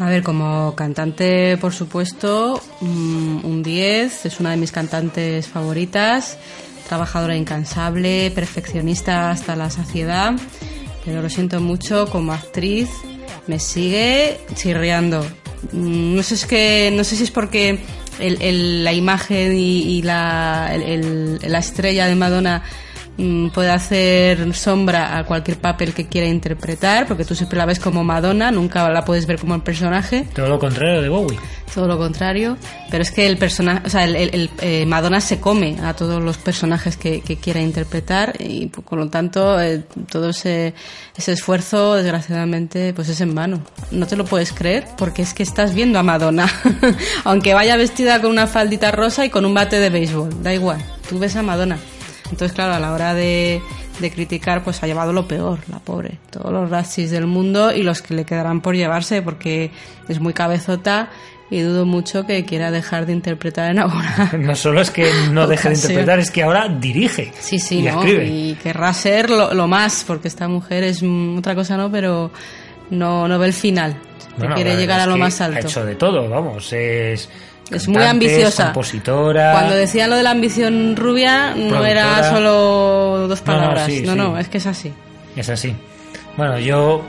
A 0.00 0.06
ver, 0.06 0.22
como 0.24 0.74
cantante, 0.74 1.56
por 1.58 1.72
supuesto, 1.72 2.60
mm, 2.80 3.44
un 3.44 3.62
10, 3.62 4.26
es 4.26 4.40
una 4.40 4.50
de 4.50 4.56
mis 4.56 4.72
cantantes 4.72 5.46
favoritas, 5.46 6.36
trabajadora 6.88 7.36
incansable, 7.36 8.32
perfeccionista 8.32 9.30
hasta 9.30 9.54
la 9.54 9.70
saciedad, 9.70 10.34
pero 11.04 11.22
lo 11.22 11.30
siento 11.30 11.60
mucho, 11.60 12.08
como 12.10 12.32
actriz 12.32 12.88
me 13.46 13.58
sigue 13.60 14.40
chirriando. 14.54 15.24
Mm, 15.72 16.16
No 16.16 16.22
sé, 16.24 16.34
es 16.34 16.46
que, 16.46 16.92
no 16.94 17.04
sé 17.04 17.14
si 17.16 17.22
es 17.24 17.30
porque 17.30 17.78
el- 18.18 18.42
el- 18.42 18.84
la 18.84 18.92
imagen 18.92 19.56
y, 19.56 20.02
la, 20.02 20.70
el- 20.74 20.82
el- 20.82 21.38
la 21.52 21.58
estrella 21.60 22.06
de 22.06 22.14
Madonna 22.16 22.62
puede 23.52 23.70
hacer 23.70 24.52
sombra 24.54 25.16
a 25.18 25.24
cualquier 25.24 25.58
papel 25.58 25.94
que 25.94 26.06
quiera 26.08 26.26
interpretar, 26.26 27.06
porque 27.06 27.24
tú 27.24 27.34
siempre 27.34 27.58
la 27.58 27.66
ves 27.66 27.78
como 27.78 28.02
Madonna, 28.04 28.50
nunca 28.50 28.88
la 28.90 29.04
puedes 29.04 29.26
ver 29.26 29.38
como 29.38 29.54
el 29.54 29.62
personaje, 29.62 30.26
Todo 30.34 30.48
lo 30.48 30.58
contrario 30.58 31.00
de 31.00 31.08
Bowie. 31.08 31.38
todo 31.72 31.86
lo 31.86 31.96
contrario. 31.98 32.56
Pero 32.90 33.02
es 33.02 33.10
que 33.10 33.26
el 33.26 33.36
personaje, 33.38 33.82
o 33.86 33.90
sea, 33.90 34.04
el, 34.04 34.14
el- 34.16 34.30
el, 34.34 34.50
eh, 34.60 34.86
Madonna 34.86 35.20
se 35.20 35.40
come 35.40 35.76
a 35.82 35.94
todos 35.94 36.22
los 36.22 36.38
personajes 36.38 36.96
que, 36.96 37.20
que 37.22 37.36
quiera 37.36 37.60
interpretar 37.60 38.34
y 38.38 38.66
pues, 38.66 38.86
por 38.86 38.98
lo 38.98 39.08
tanto 39.08 39.60
eh, 39.60 39.82
todo 40.10 40.30
ese, 40.30 40.74
ese 41.16 41.32
esfuerzo, 41.32 41.94
desgraciadamente, 41.94 42.92
pues 42.94 43.08
es 43.08 43.20
en 43.20 43.34
vano. 43.34 43.60
No 43.90 44.06
te 44.06 44.16
lo 44.16 44.24
puedes 44.24 44.52
creer 44.52 44.86
porque 44.96 45.22
es 45.22 45.34
que 45.34 45.42
estás 45.42 45.74
viendo 45.74 45.98
a 45.98 46.02
Madonna, 46.02 46.48
aunque 47.24 47.54
vaya 47.54 47.76
vestida 47.76 48.20
con 48.20 48.30
una 48.30 48.46
faldita 48.46 48.90
rosa 48.90 49.24
y 49.24 49.30
con 49.30 49.44
un 49.44 49.54
bate 49.54 49.78
de 49.78 49.90
béisbol, 49.90 50.42
da 50.42 50.52
igual, 50.54 50.80
tú 51.08 51.18
ves 51.18 51.34
a 51.36 51.42
Madonna. 51.42 51.78
Entonces, 52.34 52.52
claro, 52.52 52.74
a 52.74 52.80
la 52.80 52.92
hora 52.92 53.14
de, 53.14 53.62
de 54.00 54.10
criticar, 54.10 54.64
pues 54.64 54.82
ha 54.82 54.88
llevado 54.88 55.12
lo 55.12 55.28
peor, 55.28 55.60
la 55.70 55.78
pobre. 55.78 56.18
Todos 56.30 56.52
los 56.52 56.68
racis 56.68 57.12
del 57.12 57.28
mundo 57.28 57.72
y 57.72 57.84
los 57.84 58.02
que 58.02 58.12
le 58.12 58.24
quedarán 58.24 58.60
por 58.60 58.74
llevarse, 58.74 59.22
porque 59.22 59.70
es 60.08 60.18
muy 60.18 60.32
cabezota 60.32 61.10
y 61.48 61.60
dudo 61.60 61.86
mucho 61.86 62.26
que 62.26 62.44
quiera 62.44 62.72
dejar 62.72 63.06
de 63.06 63.12
interpretar 63.12 63.70
en 63.70 63.78
alguna. 63.78 64.32
No 64.38 64.56
solo 64.56 64.80
es 64.80 64.90
que 64.90 65.08
no 65.30 65.46
deje 65.46 65.68
de 65.68 65.74
interpretar, 65.76 66.18
es 66.18 66.32
que 66.32 66.42
ahora 66.42 66.68
dirige. 66.68 67.32
Sí, 67.38 67.60
sí, 67.60 67.78
y 67.78 67.82
¿no? 67.82 68.00
escribe. 68.00 68.26
Y 68.26 68.54
querrá 68.60 68.92
ser 68.92 69.30
lo, 69.30 69.54
lo 69.54 69.68
más, 69.68 70.02
porque 70.04 70.26
esta 70.26 70.48
mujer 70.48 70.82
es 70.82 71.00
otra 71.38 71.54
cosa, 71.54 71.76
¿no? 71.76 71.88
Pero 71.88 72.32
no, 72.90 73.28
no 73.28 73.38
ve 73.38 73.46
el 73.46 73.52
final. 73.52 73.96
Bueno, 74.36 74.56
quiere 74.56 74.76
llegar 74.76 74.98
a 74.98 75.06
lo 75.06 75.16
más 75.16 75.40
alto. 75.40 75.58
Ha 75.58 75.60
hecho 75.60 75.84
de 75.84 75.94
todo, 75.94 76.28
vamos. 76.28 76.72
Es, 76.72 77.28
Es 77.70 77.88
muy 77.88 78.02
ambiciosa. 78.02 78.64
compositora. 78.66 79.52
Cuando 79.52 79.74
decía 79.74 80.06
lo 80.06 80.16
de 80.16 80.22
la 80.22 80.30
ambición 80.32 80.96
rubia, 80.96 81.54
no 81.54 81.84
era 81.84 82.30
solo 82.30 83.26
dos 83.28 83.42
No, 83.46 83.52
no, 83.54 83.58
palabras. 83.60 83.86
sí, 83.86 84.02
no, 84.02 84.12
sí. 84.12 84.18
no, 84.18 84.38
es 84.38 84.48
que 84.48 84.58
es 84.58 84.66
así. 84.66 84.92
Es 85.36 85.48
así. 85.48 85.74
Bueno, 86.36 86.58
yo. 86.58 87.02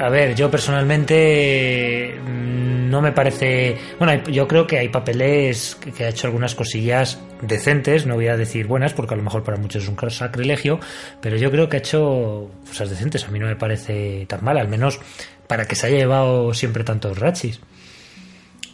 A 0.00 0.08
ver, 0.08 0.34
yo 0.34 0.50
personalmente 0.50 2.18
mm, 2.26 2.90
no 2.90 3.00
me 3.00 3.12
parece. 3.12 3.76
Bueno, 3.98 4.24
yo 4.24 4.48
creo 4.48 4.66
que 4.66 4.78
hay 4.78 4.88
papeles 4.88 5.76
que, 5.80 5.92
que 5.92 6.04
ha 6.04 6.08
hecho 6.08 6.26
algunas 6.26 6.54
cosillas 6.54 7.20
decentes, 7.40 8.06
no 8.06 8.14
voy 8.14 8.28
a 8.28 8.36
decir 8.36 8.66
buenas, 8.66 8.92
porque 8.94 9.14
a 9.14 9.16
lo 9.16 9.22
mejor 9.22 9.44
para 9.44 9.58
muchos 9.58 9.84
es 9.84 9.88
un 9.88 10.10
sacrilegio, 10.10 10.80
pero 11.20 11.36
yo 11.36 11.50
creo 11.50 11.68
que 11.68 11.76
ha 11.76 11.80
hecho 11.80 12.50
cosas 12.66 12.90
decentes. 12.90 13.24
A 13.24 13.28
mí 13.28 13.38
no 13.38 13.46
me 13.46 13.56
parece 13.56 14.26
tan 14.28 14.42
mal, 14.42 14.58
al 14.58 14.68
menos 14.68 14.98
para 15.46 15.66
que 15.66 15.76
se 15.76 15.86
haya 15.86 15.98
llevado 15.98 16.52
siempre 16.54 16.82
tantos 16.82 17.18
rachis. 17.18 17.60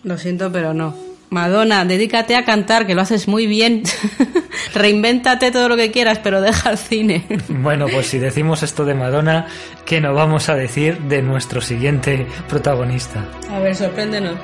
Lo 0.08 0.16
siento, 0.16 0.50
pero 0.50 0.72
no. 0.72 0.94
Madonna, 1.28 1.84
dedícate 1.84 2.34
a 2.34 2.46
cantar, 2.46 2.86
que 2.86 2.94
lo 2.94 3.02
haces 3.02 3.28
muy 3.28 3.46
bien. 3.46 3.82
Reinvéntate 4.74 5.50
todo 5.50 5.68
lo 5.68 5.76
que 5.76 5.90
quieras, 5.90 6.18
pero 6.22 6.40
deja 6.40 6.70
el 6.70 6.78
cine. 6.78 7.26
Bueno, 7.48 7.86
pues 7.92 8.06
si 8.06 8.18
decimos 8.18 8.62
esto 8.62 8.86
de 8.86 8.94
Madonna, 8.94 9.46
¿qué 9.84 10.00
nos 10.00 10.14
vamos 10.14 10.48
a 10.48 10.54
decir 10.54 10.98
de 11.00 11.20
nuestro 11.20 11.60
siguiente 11.60 12.26
protagonista? 12.48 13.28
A 13.50 13.58
ver, 13.58 13.76
sorpréndenos. 13.76 14.36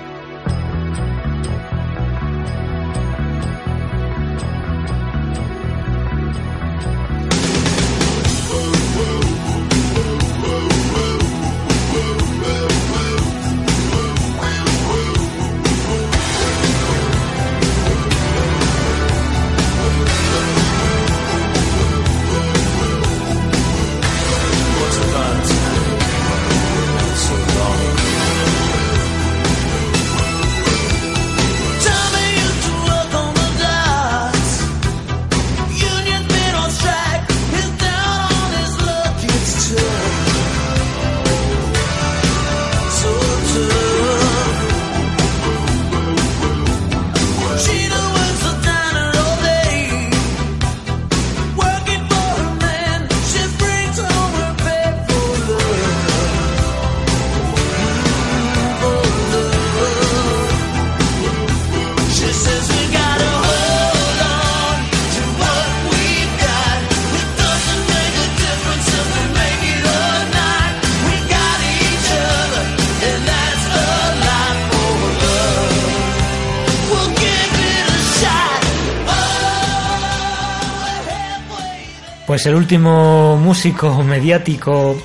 El 82.46 82.56
último 82.56 83.38
músico 83.38 84.02
mediático 84.04 85.00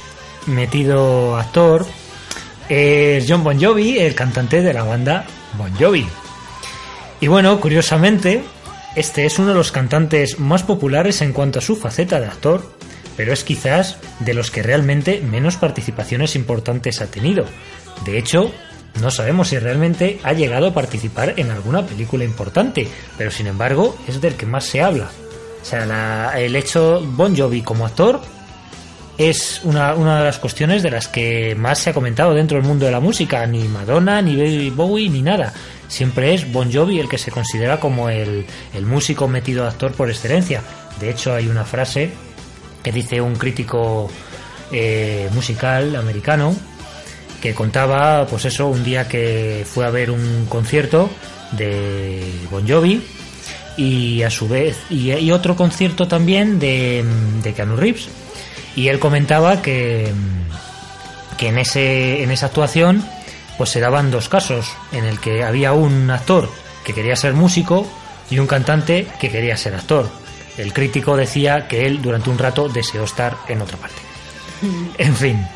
metido 0.47 1.37
actor 1.37 1.85
es 2.67 3.25
John 3.29 3.43
Bon 3.43 3.61
Jovi, 3.61 3.97
el 3.97 4.13
cantante 4.13 4.61
de 4.61 4.73
la 4.73 4.83
banda 4.83 5.25
Bon 5.57 5.73
Jovi. 5.79 6.05
Y 7.21 7.27
bueno, 7.27 7.59
curiosamente, 7.61 8.43
este 8.95 9.25
es 9.25 9.39
uno 9.39 9.49
de 9.49 9.53
los 9.55 9.71
cantantes 9.71 10.39
más 10.39 10.63
populares 10.63 11.21
en 11.21 11.31
cuanto 11.31 11.59
a 11.59 11.61
su 11.61 11.77
faceta 11.77 12.19
de 12.19 12.27
actor, 12.27 12.61
pero 13.15 13.31
es 13.31 13.43
quizás 13.43 13.97
de 14.19 14.33
los 14.33 14.51
que 14.51 14.63
realmente 14.63 15.21
menos 15.21 15.55
participaciones 15.55 16.35
importantes 16.35 16.99
ha 16.99 17.07
tenido. 17.07 17.45
De 18.03 18.17
hecho, 18.17 18.51
no 19.01 19.11
sabemos 19.11 19.49
si 19.49 19.59
realmente 19.59 20.19
ha 20.23 20.33
llegado 20.33 20.67
a 20.67 20.73
participar 20.73 21.35
en 21.37 21.51
alguna 21.51 21.85
película 21.85 22.25
importante, 22.25 22.87
pero 23.17 23.31
sin 23.31 23.47
embargo 23.47 23.97
es 24.07 24.19
del 24.19 24.35
que 24.35 24.45
más 24.45 24.65
se 24.65 24.81
habla. 24.81 25.09
O 25.61 25.65
sea, 25.65 26.33
el 26.37 26.55
hecho 26.55 27.01
Bon 27.05 27.35
Jovi 27.35 27.61
como 27.61 27.85
actor 27.85 28.21
es 29.17 29.61
una, 29.63 29.93
una 29.95 30.19
de 30.19 30.25
las 30.25 30.39
cuestiones 30.39 30.81
de 30.81 30.91
las 30.91 31.07
que 31.07 31.53
más 31.55 31.79
se 31.79 31.89
ha 31.89 31.93
comentado 31.93 32.33
dentro 32.33 32.57
del 32.57 32.65
mundo 32.65 32.85
de 32.85 32.91
la 32.91 33.01
música. 33.01 33.45
Ni 33.45 33.67
Madonna, 33.67 34.21
ni 34.21 34.35
Baby 34.35 34.69
Bowie, 34.69 35.09
ni 35.09 35.21
nada. 35.21 35.53
Siempre 35.87 36.33
es 36.33 36.51
Bon 36.51 36.71
Jovi 36.71 36.99
el 36.99 37.09
que 37.09 37.17
se 37.17 37.31
considera 37.31 37.79
como 37.79 38.09
el, 38.09 38.45
el 38.73 38.85
músico 38.85 39.27
metido 39.27 39.67
actor 39.67 39.91
por 39.91 40.09
excelencia. 40.09 40.61
De 40.99 41.09
hecho, 41.09 41.33
hay 41.33 41.47
una 41.47 41.65
frase 41.65 42.11
que 42.81 42.91
dice 42.91 43.19
un 43.19 43.35
crítico 43.35 44.09
eh, 44.71 45.29
musical 45.33 45.95
americano 45.95 46.55
que 47.41 47.53
contaba, 47.53 48.25
pues 48.27 48.45
eso, 48.45 48.67
un 48.67 48.83
día 48.83 49.07
que 49.07 49.65
fue 49.65 49.85
a 49.85 49.89
ver 49.89 50.11
un 50.11 50.45
concierto 50.47 51.09
de 51.53 52.21
Bon 52.51 52.67
Jovi 52.67 53.01
y 53.79 54.23
a 54.23 54.29
su 54.29 54.47
vez 54.47 54.77
y, 54.89 55.11
y 55.13 55.31
otro 55.31 55.55
concierto 55.55 56.07
también 56.07 56.59
de, 56.59 57.05
de 57.41 57.53
Keanu 57.53 57.77
Reeves. 57.77 58.09
Y 58.75 58.87
él 58.89 58.99
comentaba 58.99 59.61
que 59.61 60.11
que 61.37 61.47
en 61.47 61.57
ese 61.57 62.21
en 62.21 62.31
esa 62.31 62.47
actuación 62.47 63.03
pues 63.57 63.69
se 63.69 63.79
daban 63.79 64.11
dos 64.11 64.27
casos 64.27 64.67
en 64.91 65.05
el 65.05 65.19
que 65.19 65.43
había 65.43 65.71
un 65.71 66.11
actor 66.11 66.49
que 66.83 66.93
quería 66.93 67.15
ser 67.15 67.33
músico 67.33 67.87
y 68.29 68.39
un 68.39 68.47
cantante 68.47 69.07
que 69.19 69.29
quería 69.29 69.55
ser 69.55 69.75
actor. 69.75 70.09
El 70.57 70.73
crítico 70.73 71.15
decía 71.15 71.67
que 71.67 71.85
él 71.85 72.01
durante 72.01 72.29
un 72.29 72.37
rato 72.37 72.67
deseó 72.67 73.05
estar 73.05 73.37
en 73.47 73.61
otra 73.61 73.77
parte. 73.77 74.01
En 74.97 75.15
fin. 75.15 75.47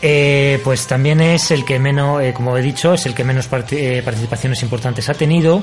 Eh, 0.00 0.60
pues 0.64 0.86
también 0.86 1.20
es 1.20 1.50
el 1.50 1.64
que 1.64 1.78
menos, 1.78 2.22
eh, 2.22 2.32
como 2.34 2.56
he 2.56 2.62
dicho, 2.62 2.92
es 2.94 3.06
el 3.06 3.14
que 3.14 3.24
menos 3.24 3.48
eh, 3.70 4.02
participaciones 4.04 4.62
importantes 4.62 5.08
ha 5.08 5.14
tenido 5.14 5.62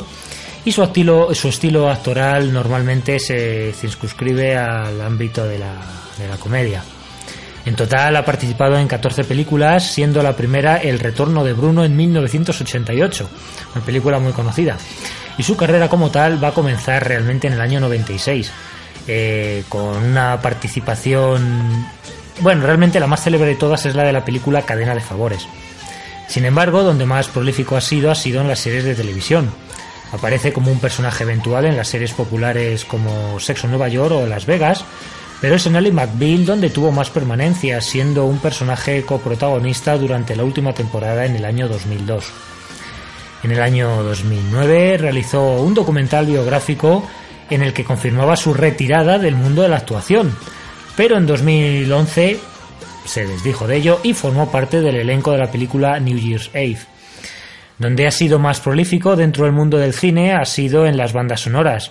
y 0.63 0.71
su 0.71 0.83
estilo, 0.83 1.33
su 1.33 1.49
estilo 1.49 1.89
actoral 1.89 2.53
normalmente 2.53 3.19
se 3.19 3.73
circunscribe 3.73 4.57
al 4.57 5.01
ámbito 5.01 5.43
de 5.45 5.59
la, 5.59 5.73
de 6.17 6.27
la 6.27 6.37
comedia. 6.37 6.83
En 7.65 7.75
total 7.75 8.15
ha 8.15 8.25
participado 8.25 8.77
en 8.77 8.87
14 8.87 9.23
películas, 9.23 9.91
siendo 9.91 10.23
la 10.23 10.35
primera 10.35 10.77
El 10.77 10.99
retorno 10.99 11.43
de 11.43 11.53
Bruno 11.53 11.85
en 11.85 11.95
1988, 11.95 13.29
una 13.75 13.85
película 13.85 14.19
muy 14.19 14.33
conocida. 14.33 14.77
Y 15.37 15.43
su 15.43 15.55
carrera 15.55 15.87
como 15.87 16.09
tal 16.09 16.43
va 16.43 16.49
a 16.49 16.53
comenzar 16.53 17.07
realmente 17.07 17.47
en 17.47 17.53
el 17.53 17.61
año 17.61 17.79
96, 17.79 18.51
eh, 19.07 19.63
con 19.69 19.97
una 19.97 20.41
participación... 20.41 21.87
Bueno, 22.39 22.65
realmente 22.65 22.99
la 22.99 23.07
más 23.07 23.23
célebre 23.23 23.49
de 23.49 23.55
todas 23.55 23.85
es 23.85 23.95
la 23.95 24.03
de 24.03 24.13
la 24.13 24.25
película 24.25 24.63
Cadena 24.63 24.95
de 24.95 25.01
Favores. 25.01 25.47
Sin 26.27 26.45
embargo, 26.45 26.81
donde 26.81 27.05
más 27.05 27.27
prolífico 27.27 27.75
ha 27.75 27.81
sido 27.81 28.09
ha 28.09 28.15
sido 28.15 28.41
en 28.41 28.47
las 28.47 28.59
series 28.59 28.83
de 28.83 28.95
televisión. 28.95 29.51
Aparece 30.11 30.51
como 30.51 30.71
un 30.71 30.79
personaje 30.79 31.23
eventual 31.23 31.65
en 31.65 31.77
las 31.77 31.87
series 31.87 32.13
populares 32.13 32.85
como 32.85 33.39
Sexo 33.39 33.67
en 33.67 33.71
Nueva 33.71 33.87
York 33.87 34.13
o 34.13 34.25
Las 34.25 34.45
Vegas, 34.45 34.83
pero 35.39 35.55
es 35.55 35.65
en 35.65 35.75
Ally 35.75 35.91
McBeal 35.91 36.45
donde 36.45 36.69
tuvo 36.69 36.91
más 36.91 37.09
permanencia, 37.09 37.81
siendo 37.81 38.25
un 38.25 38.39
personaje 38.39 39.03
coprotagonista 39.03 39.97
durante 39.97 40.35
la 40.35 40.43
última 40.43 40.73
temporada 40.73 41.25
en 41.25 41.35
el 41.35 41.45
año 41.45 41.67
2002. 41.67 42.31
En 43.43 43.51
el 43.51 43.61
año 43.61 44.03
2009 44.03 44.97
realizó 44.97 45.61
un 45.61 45.73
documental 45.73 46.27
biográfico 46.27 47.07
en 47.49 47.63
el 47.63 47.73
que 47.73 47.83
confirmaba 47.83 48.35
su 48.35 48.53
retirada 48.53 49.17
del 49.17 49.35
mundo 49.35 49.63
de 49.63 49.69
la 49.69 49.77
actuación, 49.77 50.35
pero 50.95 51.17
en 51.17 51.25
2011 51.25 52.39
se 53.05 53.25
desdijo 53.25 53.65
de 53.67 53.77
ello 53.77 53.99
y 54.03 54.13
formó 54.13 54.51
parte 54.51 54.79
del 54.81 54.95
elenco 54.95 55.31
de 55.31 55.39
la 55.39 55.51
película 55.51 55.99
New 55.99 56.17
Year's 56.17 56.51
Eve. 56.53 56.90
Donde 57.81 58.05
ha 58.05 58.11
sido 58.11 58.37
más 58.37 58.59
prolífico 58.59 59.15
dentro 59.15 59.45
del 59.45 59.53
mundo 59.53 59.77
del 59.79 59.93
cine 59.93 60.33
ha 60.33 60.45
sido 60.45 60.85
en 60.85 60.97
las 60.97 61.13
bandas 61.13 61.41
sonoras. 61.41 61.89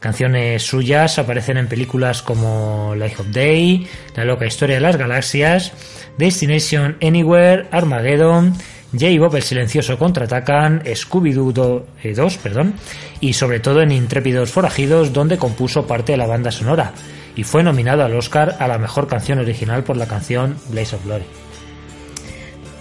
Canciones 0.00 0.64
suyas 0.64 1.18
aparecen 1.20 1.56
en 1.56 1.68
películas 1.68 2.20
como 2.20 2.94
Life 2.96 3.22
of 3.22 3.28
Day, 3.30 3.86
La 4.16 4.24
loca 4.24 4.44
historia 4.46 4.74
de 4.74 4.80
las 4.80 4.96
galaxias, 4.96 5.72
Destination 6.18 6.96
Anywhere, 7.00 7.68
Armageddon, 7.70 8.54
J. 8.92 9.06
Bob 9.20 9.36
el 9.36 9.42
silencioso 9.42 9.98
contraatacan, 9.98 10.82
Scooby-Doo 10.84 11.52
do- 11.52 11.86
eh, 12.02 12.12
2, 12.12 12.36
perdón, 12.38 12.74
y 13.20 13.34
sobre 13.34 13.60
todo 13.60 13.82
en 13.82 13.92
Intrépidos 13.92 14.50
forajidos 14.50 15.12
donde 15.12 15.38
compuso 15.38 15.86
parte 15.86 16.10
de 16.12 16.18
la 16.18 16.26
banda 16.26 16.50
sonora 16.50 16.92
y 17.36 17.44
fue 17.44 17.62
nominado 17.62 18.04
al 18.04 18.16
Oscar 18.16 18.56
a 18.58 18.66
la 18.66 18.78
mejor 18.78 19.06
canción 19.06 19.38
original 19.38 19.84
por 19.84 19.96
la 19.96 20.08
canción 20.08 20.56
Blaze 20.70 20.96
of 20.96 21.04
Glory. 21.04 21.24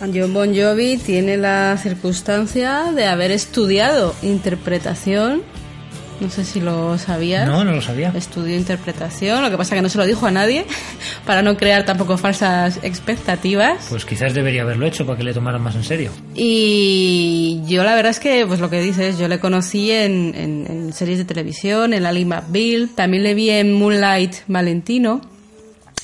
John 0.01 0.33
Bon 0.33 0.55
Jovi 0.55 0.97
tiene 0.97 1.37
la 1.37 1.77
circunstancia 1.81 2.91
de 2.95 3.05
haber 3.05 3.31
estudiado 3.31 4.15
interpretación. 4.21 5.41
No 6.21 6.29
sé 6.29 6.43
si 6.43 6.59
lo 6.59 6.97
sabías. 6.97 7.47
No, 7.47 7.63
no 7.63 7.71
lo 7.71 7.81
sabía. 7.81 8.11
Estudió 8.13 8.53
interpretación, 8.57 9.41
lo 9.41 9.49
que 9.49 9.55
pasa 9.57 9.73
que 9.75 9.81
no 9.81 9.87
se 9.87 9.97
lo 9.97 10.05
dijo 10.05 10.25
a 10.25 10.31
nadie 10.31 10.65
para 11.25 11.41
no 11.41 11.55
crear 11.55 11.85
tampoco 11.85 12.17
falsas 12.17 12.77
expectativas. 12.83 13.85
Pues 13.89 14.03
quizás 14.03 14.33
debería 14.33 14.63
haberlo 14.63 14.85
hecho 14.85 15.05
para 15.05 15.17
que 15.17 15.23
le 15.23 15.33
tomaran 15.33 15.61
más 15.61 15.75
en 15.75 15.83
serio. 15.85 16.11
Y 16.35 17.61
yo 17.67 17.83
la 17.85 17.95
verdad 17.95 18.09
es 18.11 18.19
que, 18.19 18.45
pues 18.45 18.59
lo 18.59 18.69
que 18.69 18.81
dices, 18.81 19.17
yo 19.17 19.29
le 19.29 19.39
conocí 19.39 19.91
en, 19.91 20.33
en- 20.35 20.65
en 20.69 20.93
series 20.93 21.19
de 21.19 21.25
televisión, 21.25 21.93
en 21.93 22.05
Ali 22.05 22.25
McBeal, 22.25 22.89
también 22.95 23.23
le 23.23 23.33
vi 23.33 23.49
en 23.51 23.71
Moonlight 23.73 24.35
Valentino, 24.47 25.21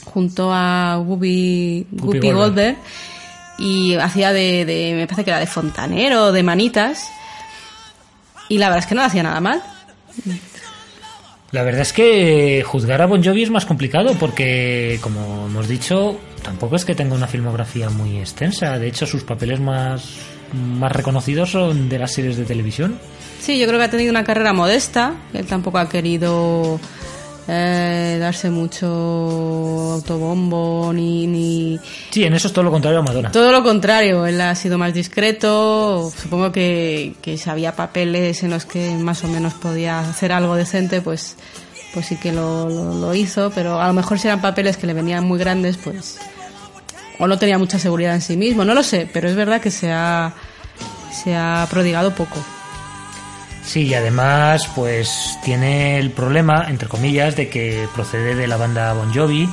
junto 0.06 0.50
a 0.54 0.98
Whoopi, 0.98 1.88
Whoopi. 1.92 2.20
Goldberg, 2.32 2.78
y 3.58 3.96
hacía 3.96 4.34
de, 4.34 4.66
de- 4.66 4.94
me 4.96 5.06
parece 5.08 5.24
que 5.24 5.32
era 5.32 5.40
de 5.40 5.48
fontanero, 5.48 6.32
de 6.32 6.44
manitas. 6.44 7.10
Y 8.50 8.58
la 8.58 8.68
verdad 8.68 8.84
es 8.84 8.88
que 8.88 8.96
no 8.96 9.02
hacía 9.04 9.24
nada 9.24 9.40
mal. 9.40 9.62
La 11.52 11.64
verdad 11.64 11.82
es 11.82 11.94
que 11.94 12.64
juzgar 12.66 13.02
a 13.02 13.06
Bon 13.06 13.24
Jovi 13.24 13.44
es 13.44 13.50
más 13.50 13.66
complicado 13.66 14.14
porque, 14.20 15.00
como 15.02 15.46
hemos 15.48 15.68
dicho, 15.68 16.20
tampoco 16.44 16.76
es 16.76 16.84
que 16.86 16.96
tenga 16.96 17.16
una 17.16 17.28
filmografía 17.28 17.90
muy 17.90 18.18
extensa. 18.18 18.78
De 18.78 18.88
hecho, 18.88 19.06
sus 19.06 19.24
papeles 19.24 19.60
más, 19.60 20.04
más 20.54 20.92
reconocidos 20.92 21.52
son 21.52 21.88
de 21.88 22.00
las 22.00 22.14
series 22.14 22.36
de 22.38 22.44
televisión. 22.46 23.00
Sí, 23.40 23.58
yo 23.58 23.68
creo 23.68 23.80
que 23.80 23.86
ha 23.86 23.90
tenido 23.90 24.12
una 24.12 24.24
carrera 24.26 24.52
modesta. 24.54 25.14
Él 25.34 25.46
tampoco 25.46 25.78
ha 25.78 25.88
querido 25.88 26.80
eh, 27.48 28.18
darse 28.20 28.50
mucho 28.50 28.88
autobombo 29.94 30.92
ni, 30.94 31.28
ni... 31.28 31.80
Sí, 32.12 32.24
en 32.24 32.34
eso 32.34 32.48
es 32.48 32.54
todo 32.54 32.64
lo 32.64 32.72
contrario 32.72 33.00
a 33.00 33.02
Madonna. 33.02 33.32
Todo 33.32 33.52
lo 33.52 33.64
contrario, 33.64 34.26
él 34.26 34.40
ha 34.42 34.56
sido 34.56 34.78
más 34.78 34.94
discreto. 34.94 36.12
Supongo 36.22 36.52
que, 36.52 37.16
que 37.22 37.38
si 37.38 37.50
había 37.50 37.76
papeles 37.76 38.44
en 38.44 38.52
los 38.52 38.66
que 38.66 38.92
más 38.96 39.24
o 39.24 39.28
menos 39.28 39.54
podía 39.54 40.00
hacer 40.00 40.32
algo 40.32 40.56
decente, 40.56 41.02
pues, 41.02 41.36
pues 41.94 42.06
sí 42.06 42.18
que 42.18 42.32
lo, 42.32 42.70
lo, 42.70 42.94
lo 42.94 43.14
hizo. 43.14 43.52
Pero 43.54 43.80
a 43.80 43.88
lo 43.88 43.94
mejor 43.94 44.20
si 44.20 44.28
eran 44.28 44.42
papeles 44.42 44.78
que 44.78 44.88
le 44.88 44.94
venían 44.94 45.24
muy 45.24 45.40
grandes, 45.40 45.78
pues... 45.78 46.20
O 47.18 47.28
no 47.28 47.40
tenía 47.40 47.58
mucha 47.58 47.80
seguridad 47.80 48.14
en 48.14 48.22
sí 48.22 48.36
mismo, 48.36 48.66
no 48.66 48.74
lo 48.74 48.84
sé, 48.84 49.10
pero 49.14 49.30
es 49.30 49.38
verdad 49.38 49.62
que 49.62 49.72
se 49.72 49.90
ha, 49.90 50.34
se 51.14 51.34
ha 51.34 51.66
prodigado 51.70 52.14
poco. 52.14 52.44
Sí, 53.66 53.88
y 53.88 53.94
además, 53.96 54.70
pues 54.76 55.38
tiene 55.44 56.00
el 56.00 56.12
problema, 56.12 56.68
entre 56.70 56.88
comillas, 56.88 57.36
de 57.36 57.50
que 57.50 57.88
procede 57.94 58.36
de 58.36 58.48
la 58.48 58.58
banda 58.58 58.94
Bon 58.94 59.14
Jovi, 59.14 59.50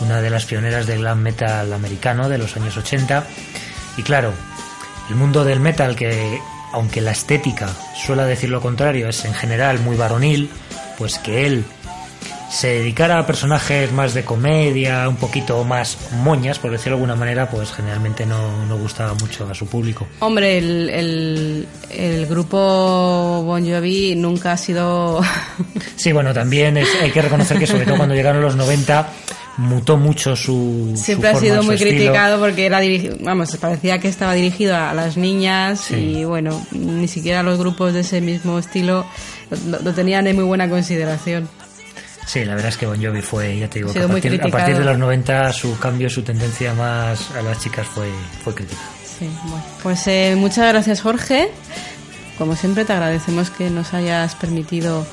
una 0.00 0.20
de 0.20 0.30
las 0.30 0.44
pioneras 0.44 0.86
del 0.86 1.00
glam 1.00 1.20
metal 1.20 1.72
americano 1.72 2.28
de 2.28 2.38
los 2.38 2.56
años 2.56 2.76
80. 2.76 3.26
Y 3.96 4.02
claro, 4.02 4.32
el 5.08 5.16
mundo 5.16 5.44
del 5.44 5.60
metal, 5.60 5.96
que 5.96 6.38
aunque 6.72 7.00
la 7.00 7.12
estética 7.12 7.70
suele 7.96 8.24
decir 8.24 8.50
lo 8.50 8.60
contrario, 8.60 9.08
es 9.08 9.24
en 9.24 9.34
general 9.34 9.80
muy 9.80 9.96
varonil, 9.96 10.50
pues 10.98 11.18
que 11.18 11.46
él 11.46 11.64
se 12.50 12.68
dedicara 12.68 13.18
a 13.18 13.26
personajes 13.26 13.90
más 13.92 14.14
de 14.14 14.24
comedia, 14.24 15.08
un 15.08 15.16
poquito 15.16 15.64
más 15.64 15.98
moñas, 16.22 16.58
por 16.58 16.70
decirlo 16.70 16.96
de 16.96 17.02
alguna 17.02 17.16
manera, 17.16 17.50
pues 17.50 17.72
generalmente 17.72 18.24
no, 18.24 18.64
no 18.66 18.76
gustaba 18.78 19.14
mucho 19.14 19.48
a 19.50 19.54
su 19.54 19.66
público. 19.66 20.06
Hombre, 20.20 20.58
el, 20.58 20.88
el, 20.90 21.68
el 21.90 22.26
grupo 22.26 23.42
Bon 23.44 23.64
Jovi 23.68 24.14
nunca 24.16 24.52
ha 24.52 24.56
sido... 24.56 25.20
Sí, 25.96 26.12
bueno, 26.12 26.32
también 26.32 26.76
es- 26.76 26.88
hay 27.02 27.10
que 27.10 27.22
reconocer 27.22 27.58
que 27.58 27.66
sobre 27.66 27.84
todo 27.84 27.96
cuando 27.96 28.14
llegaron 28.14 28.40
los 28.42 28.54
90 28.54 29.08
mutó 29.58 29.96
mucho 29.96 30.36
su 30.36 30.92
Siempre 30.94 31.30
su 31.32 31.36
ha 31.36 31.40
sido 31.40 31.62
muy 31.62 31.74
estilo. 31.76 31.92
criticado 31.96 32.38
porque 32.38 32.66
era 32.66 32.78
dirigido, 32.78 33.16
vamos, 33.22 33.56
parecía 33.56 33.98
que 33.98 34.08
estaba 34.08 34.34
dirigido 34.34 34.76
a 34.76 34.92
las 34.92 35.16
niñas 35.16 35.80
Sí. 35.80 35.94
y 36.18 36.24
bueno, 36.24 36.64
ni 36.72 37.08
siquiera 37.08 37.42
los 37.42 37.58
grupos 37.58 37.94
de 37.94 38.00
ese 38.00 38.20
mismo 38.20 38.58
estilo 38.58 39.06
lo, 39.68 39.80
lo 39.80 39.92
tenían 39.94 40.26
en 40.26 40.36
muy 40.36 40.44
buena 40.44 40.68
consideración. 40.68 41.48
Sí, 42.26 42.44
la 42.44 42.54
verdad 42.54 42.70
es 42.70 42.76
que 42.76 42.86
Bon 42.86 43.00
Jovi 43.00 43.22
fue, 43.22 43.56
ya 43.56 43.70
te 43.70 43.78
digo, 43.78 43.92
que 43.92 44.00
a 44.00 44.08
partir 44.48 44.76
de 44.76 44.84
los 44.84 44.98
90 44.98 45.52
su 45.52 45.78
cambio, 45.78 46.10
su 46.10 46.22
tendencia 46.22 46.74
más 46.74 47.30
a 47.30 47.40
las 47.40 47.60
chicas 47.60 47.86
fue, 47.86 48.10
fue 48.42 48.52
crítica. 48.52 48.80
Sí, 49.18 49.30
bueno. 49.44 49.64
Pues 49.82 50.06
eh, 50.08 50.34
muchas 50.36 50.68
gracias 50.68 51.00
Jorge. 51.00 51.48
Como 52.36 52.56
siempre 52.56 52.84
te 52.84 52.92
agradecemos 52.92 53.48
que 53.50 53.70
nos 53.70 53.94
hayas 53.94 54.34
permitido, 54.34 55.06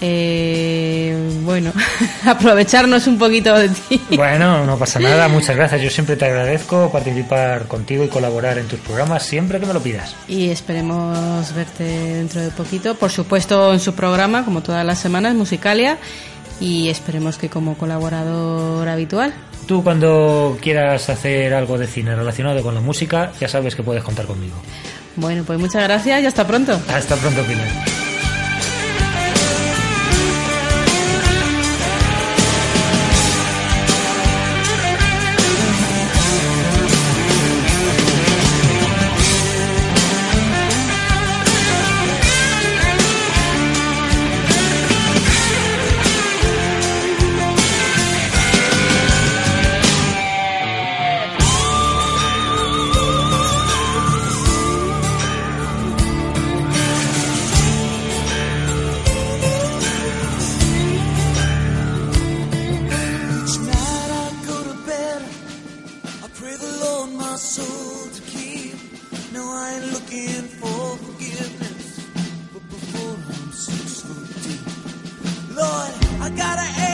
eh, 0.00 1.14
bueno, 1.44 1.70
aprovecharnos 2.26 3.06
un 3.06 3.18
poquito 3.18 3.54
de 3.54 3.68
ti. 3.68 4.00
Bueno, 4.16 4.64
no 4.64 4.76
pasa 4.78 4.98
nada, 4.98 5.28
muchas 5.28 5.54
gracias. 5.54 5.82
Yo 5.82 5.90
siempre 5.90 6.16
te 6.16 6.24
agradezco 6.24 6.90
participar 6.90 7.68
contigo 7.68 8.02
y 8.04 8.08
colaborar 8.08 8.58
en 8.58 8.66
tus 8.66 8.80
programas 8.80 9.22
siempre 9.22 9.60
que 9.60 9.66
me 9.66 9.74
lo 9.74 9.80
pidas. 9.80 10.16
Y 10.26 10.48
esperemos 10.48 11.54
verte 11.54 11.84
dentro 11.84 12.40
de 12.40 12.50
poquito, 12.50 12.96
por 12.96 13.10
supuesto 13.10 13.72
en 13.72 13.80
su 13.80 13.94
programa, 13.94 14.44
como 14.44 14.62
todas 14.62 14.84
las 14.84 14.98
semanas, 14.98 15.34
Musicalia, 15.34 15.98
y 16.60 16.88
esperemos 16.88 17.38
que 17.38 17.48
como 17.48 17.76
colaborador 17.76 18.88
habitual. 18.88 19.32
Tú 19.66 19.82
cuando 19.82 20.56
quieras 20.60 21.08
hacer 21.10 21.52
algo 21.54 21.76
de 21.78 21.86
cine 21.86 22.14
relacionado 22.14 22.62
con 22.62 22.74
la 22.74 22.80
música, 22.80 23.32
ya 23.40 23.48
sabes 23.48 23.74
que 23.74 23.82
puedes 23.82 24.02
contar 24.02 24.26
conmigo. 24.26 24.56
Bueno, 25.16 25.44
pues 25.44 25.58
muchas 25.58 25.82
gracias 25.82 26.22
y 26.22 26.26
hasta 26.26 26.46
pronto. 26.46 26.80
Hasta 26.88 27.16
pronto, 27.16 27.42
Pilar. 27.42 28.07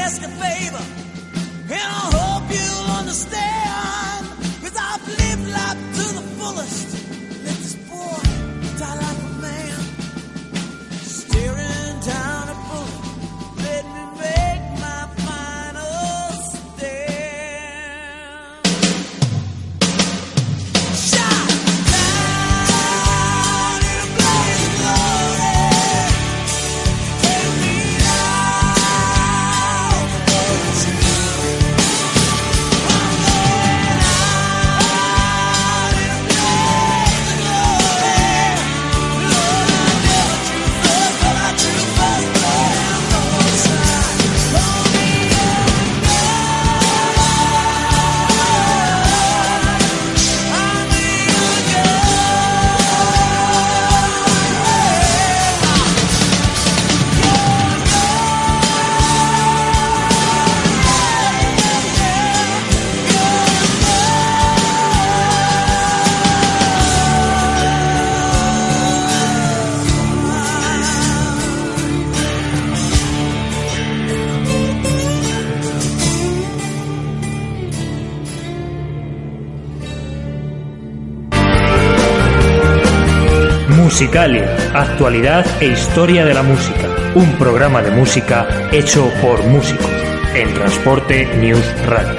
Ask 0.05 0.20
a 0.22 0.28
favor, 0.28 0.84
and 1.72 1.80
I 1.80 2.14
Musicalia, 84.05 84.55
actualidad 84.74 85.46
e 85.62 85.68
historia 85.68 86.26
de 86.26 86.34
la 86.34 86.42
música. 86.42 86.94
Un 87.14 87.38
programa 87.38 87.80
de 87.80 87.90
música 87.90 88.68
hecho 88.70 89.11
por 89.22 89.42
músicos 89.46 89.90
en 90.34 90.52
Transporte 90.52 91.24
News 91.36 91.64
Radio. 91.86 92.14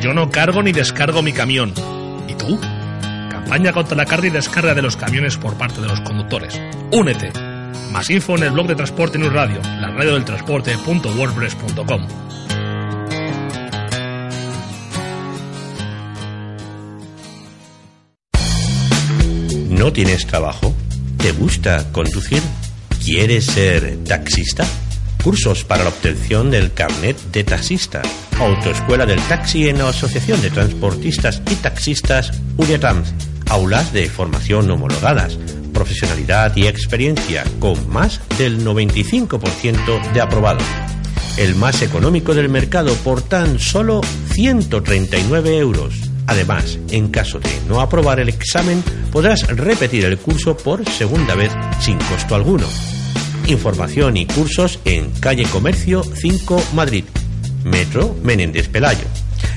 Yo 0.00 0.14
no 0.14 0.30
cargo 0.30 0.62
ni 0.62 0.70
descargo 0.70 1.22
mi 1.22 1.32
camión. 1.32 1.74
¿Y 2.28 2.34
tú? 2.34 2.60
Campaña 3.28 3.72
contra 3.72 3.96
la 3.96 4.06
carga 4.06 4.28
y 4.28 4.30
descarga 4.30 4.74
de 4.74 4.82
los 4.82 4.96
camiones 4.96 5.36
por 5.36 5.58
parte 5.58 5.80
de 5.80 5.88
los 5.88 6.00
conductores. 6.02 6.62
Únete. 6.92 7.32
Más 7.90 8.08
info 8.10 8.36
en 8.36 8.44
el 8.44 8.52
blog 8.52 8.68
de 8.68 8.76
Transporte 8.76 9.18
News 9.18 9.32
Radio, 9.32 9.60
la 9.80 9.90
radio 9.90 10.14
del 10.14 10.24
transporte.wordpress.com. 10.24 12.06
¿No 19.78 19.92
tienes 19.92 20.26
trabajo? 20.26 20.74
¿Te 21.18 21.32
gusta 21.32 21.92
conducir? 21.92 22.42
¿Quieres 23.04 23.44
ser 23.44 23.98
taxista? 24.04 24.64
Cursos 25.22 25.64
para 25.64 25.84
la 25.84 25.90
obtención 25.90 26.50
del 26.50 26.72
carnet 26.72 27.18
de 27.30 27.44
taxista. 27.44 28.00
Autoescuela 28.40 29.04
del 29.04 29.20
taxi 29.28 29.68
en 29.68 29.78
la 29.78 29.90
Asociación 29.90 30.40
de 30.40 30.50
Transportistas 30.50 31.42
y 31.50 31.56
Taxistas 31.56 32.32
Uniatrans. 32.56 33.12
Aulas 33.50 33.92
de 33.92 34.08
formación 34.08 34.70
homologadas. 34.70 35.38
Profesionalidad 35.74 36.56
y 36.56 36.68
experiencia 36.68 37.44
con 37.58 37.88
más 37.90 38.22
del 38.38 38.64
95% 38.64 40.12
de 40.12 40.20
aprobados. 40.22 40.64
El 41.36 41.54
más 41.54 41.82
económico 41.82 42.34
del 42.34 42.48
mercado 42.48 42.94
por 43.04 43.20
tan 43.20 43.58
solo 43.58 44.00
139 44.32 45.58
euros. 45.58 46.05
Además, 46.26 46.78
en 46.90 47.08
caso 47.08 47.38
de 47.38 47.50
no 47.68 47.80
aprobar 47.80 48.20
el 48.20 48.28
examen, 48.28 48.82
podrás 49.12 49.46
repetir 49.48 50.04
el 50.04 50.18
curso 50.18 50.56
por 50.56 50.88
segunda 50.88 51.34
vez 51.34 51.52
sin 51.80 51.98
costo 51.98 52.34
alguno. 52.34 52.66
Información 53.46 54.16
y 54.16 54.26
cursos 54.26 54.80
en 54.84 55.10
Calle 55.20 55.44
Comercio 55.44 56.02
5 56.02 56.62
Madrid, 56.74 57.04
Metro 57.64 58.16
Menéndez 58.22 58.68
Pelayo. 58.68 59.06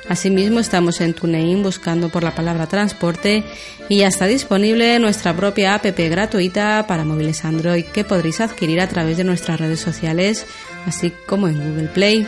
Asimismo, 0.09 0.59
estamos 0.59 0.99
en 0.99 1.13
TuneIn 1.13 1.63
buscando 1.63 2.09
por 2.09 2.23
la 2.23 2.35
palabra 2.35 2.67
transporte 2.67 3.45
y 3.87 3.97
ya 3.97 4.07
está 4.07 4.25
disponible 4.25 4.99
nuestra 4.99 5.35
propia 5.35 5.75
app 5.75 5.85
gratuita 5.85 6.85
para 6.87 7.05
móviles 7.05 7.45
Android 7.45 7.85
que 7.85 8.03
podréis 8.03 8.41
adquirir 8.41 8.81
a 8.81 8.89
través 8.89 9.17
de 9.17 9.23
nuestras 9.23 9.59
redes 9.59 9.79
sociales, 9.79 10.45
así 10.85 11.13
como 11.25 11.47
en 11.47 11.57
Google 11.57 11.87
Play. 11.87 12.27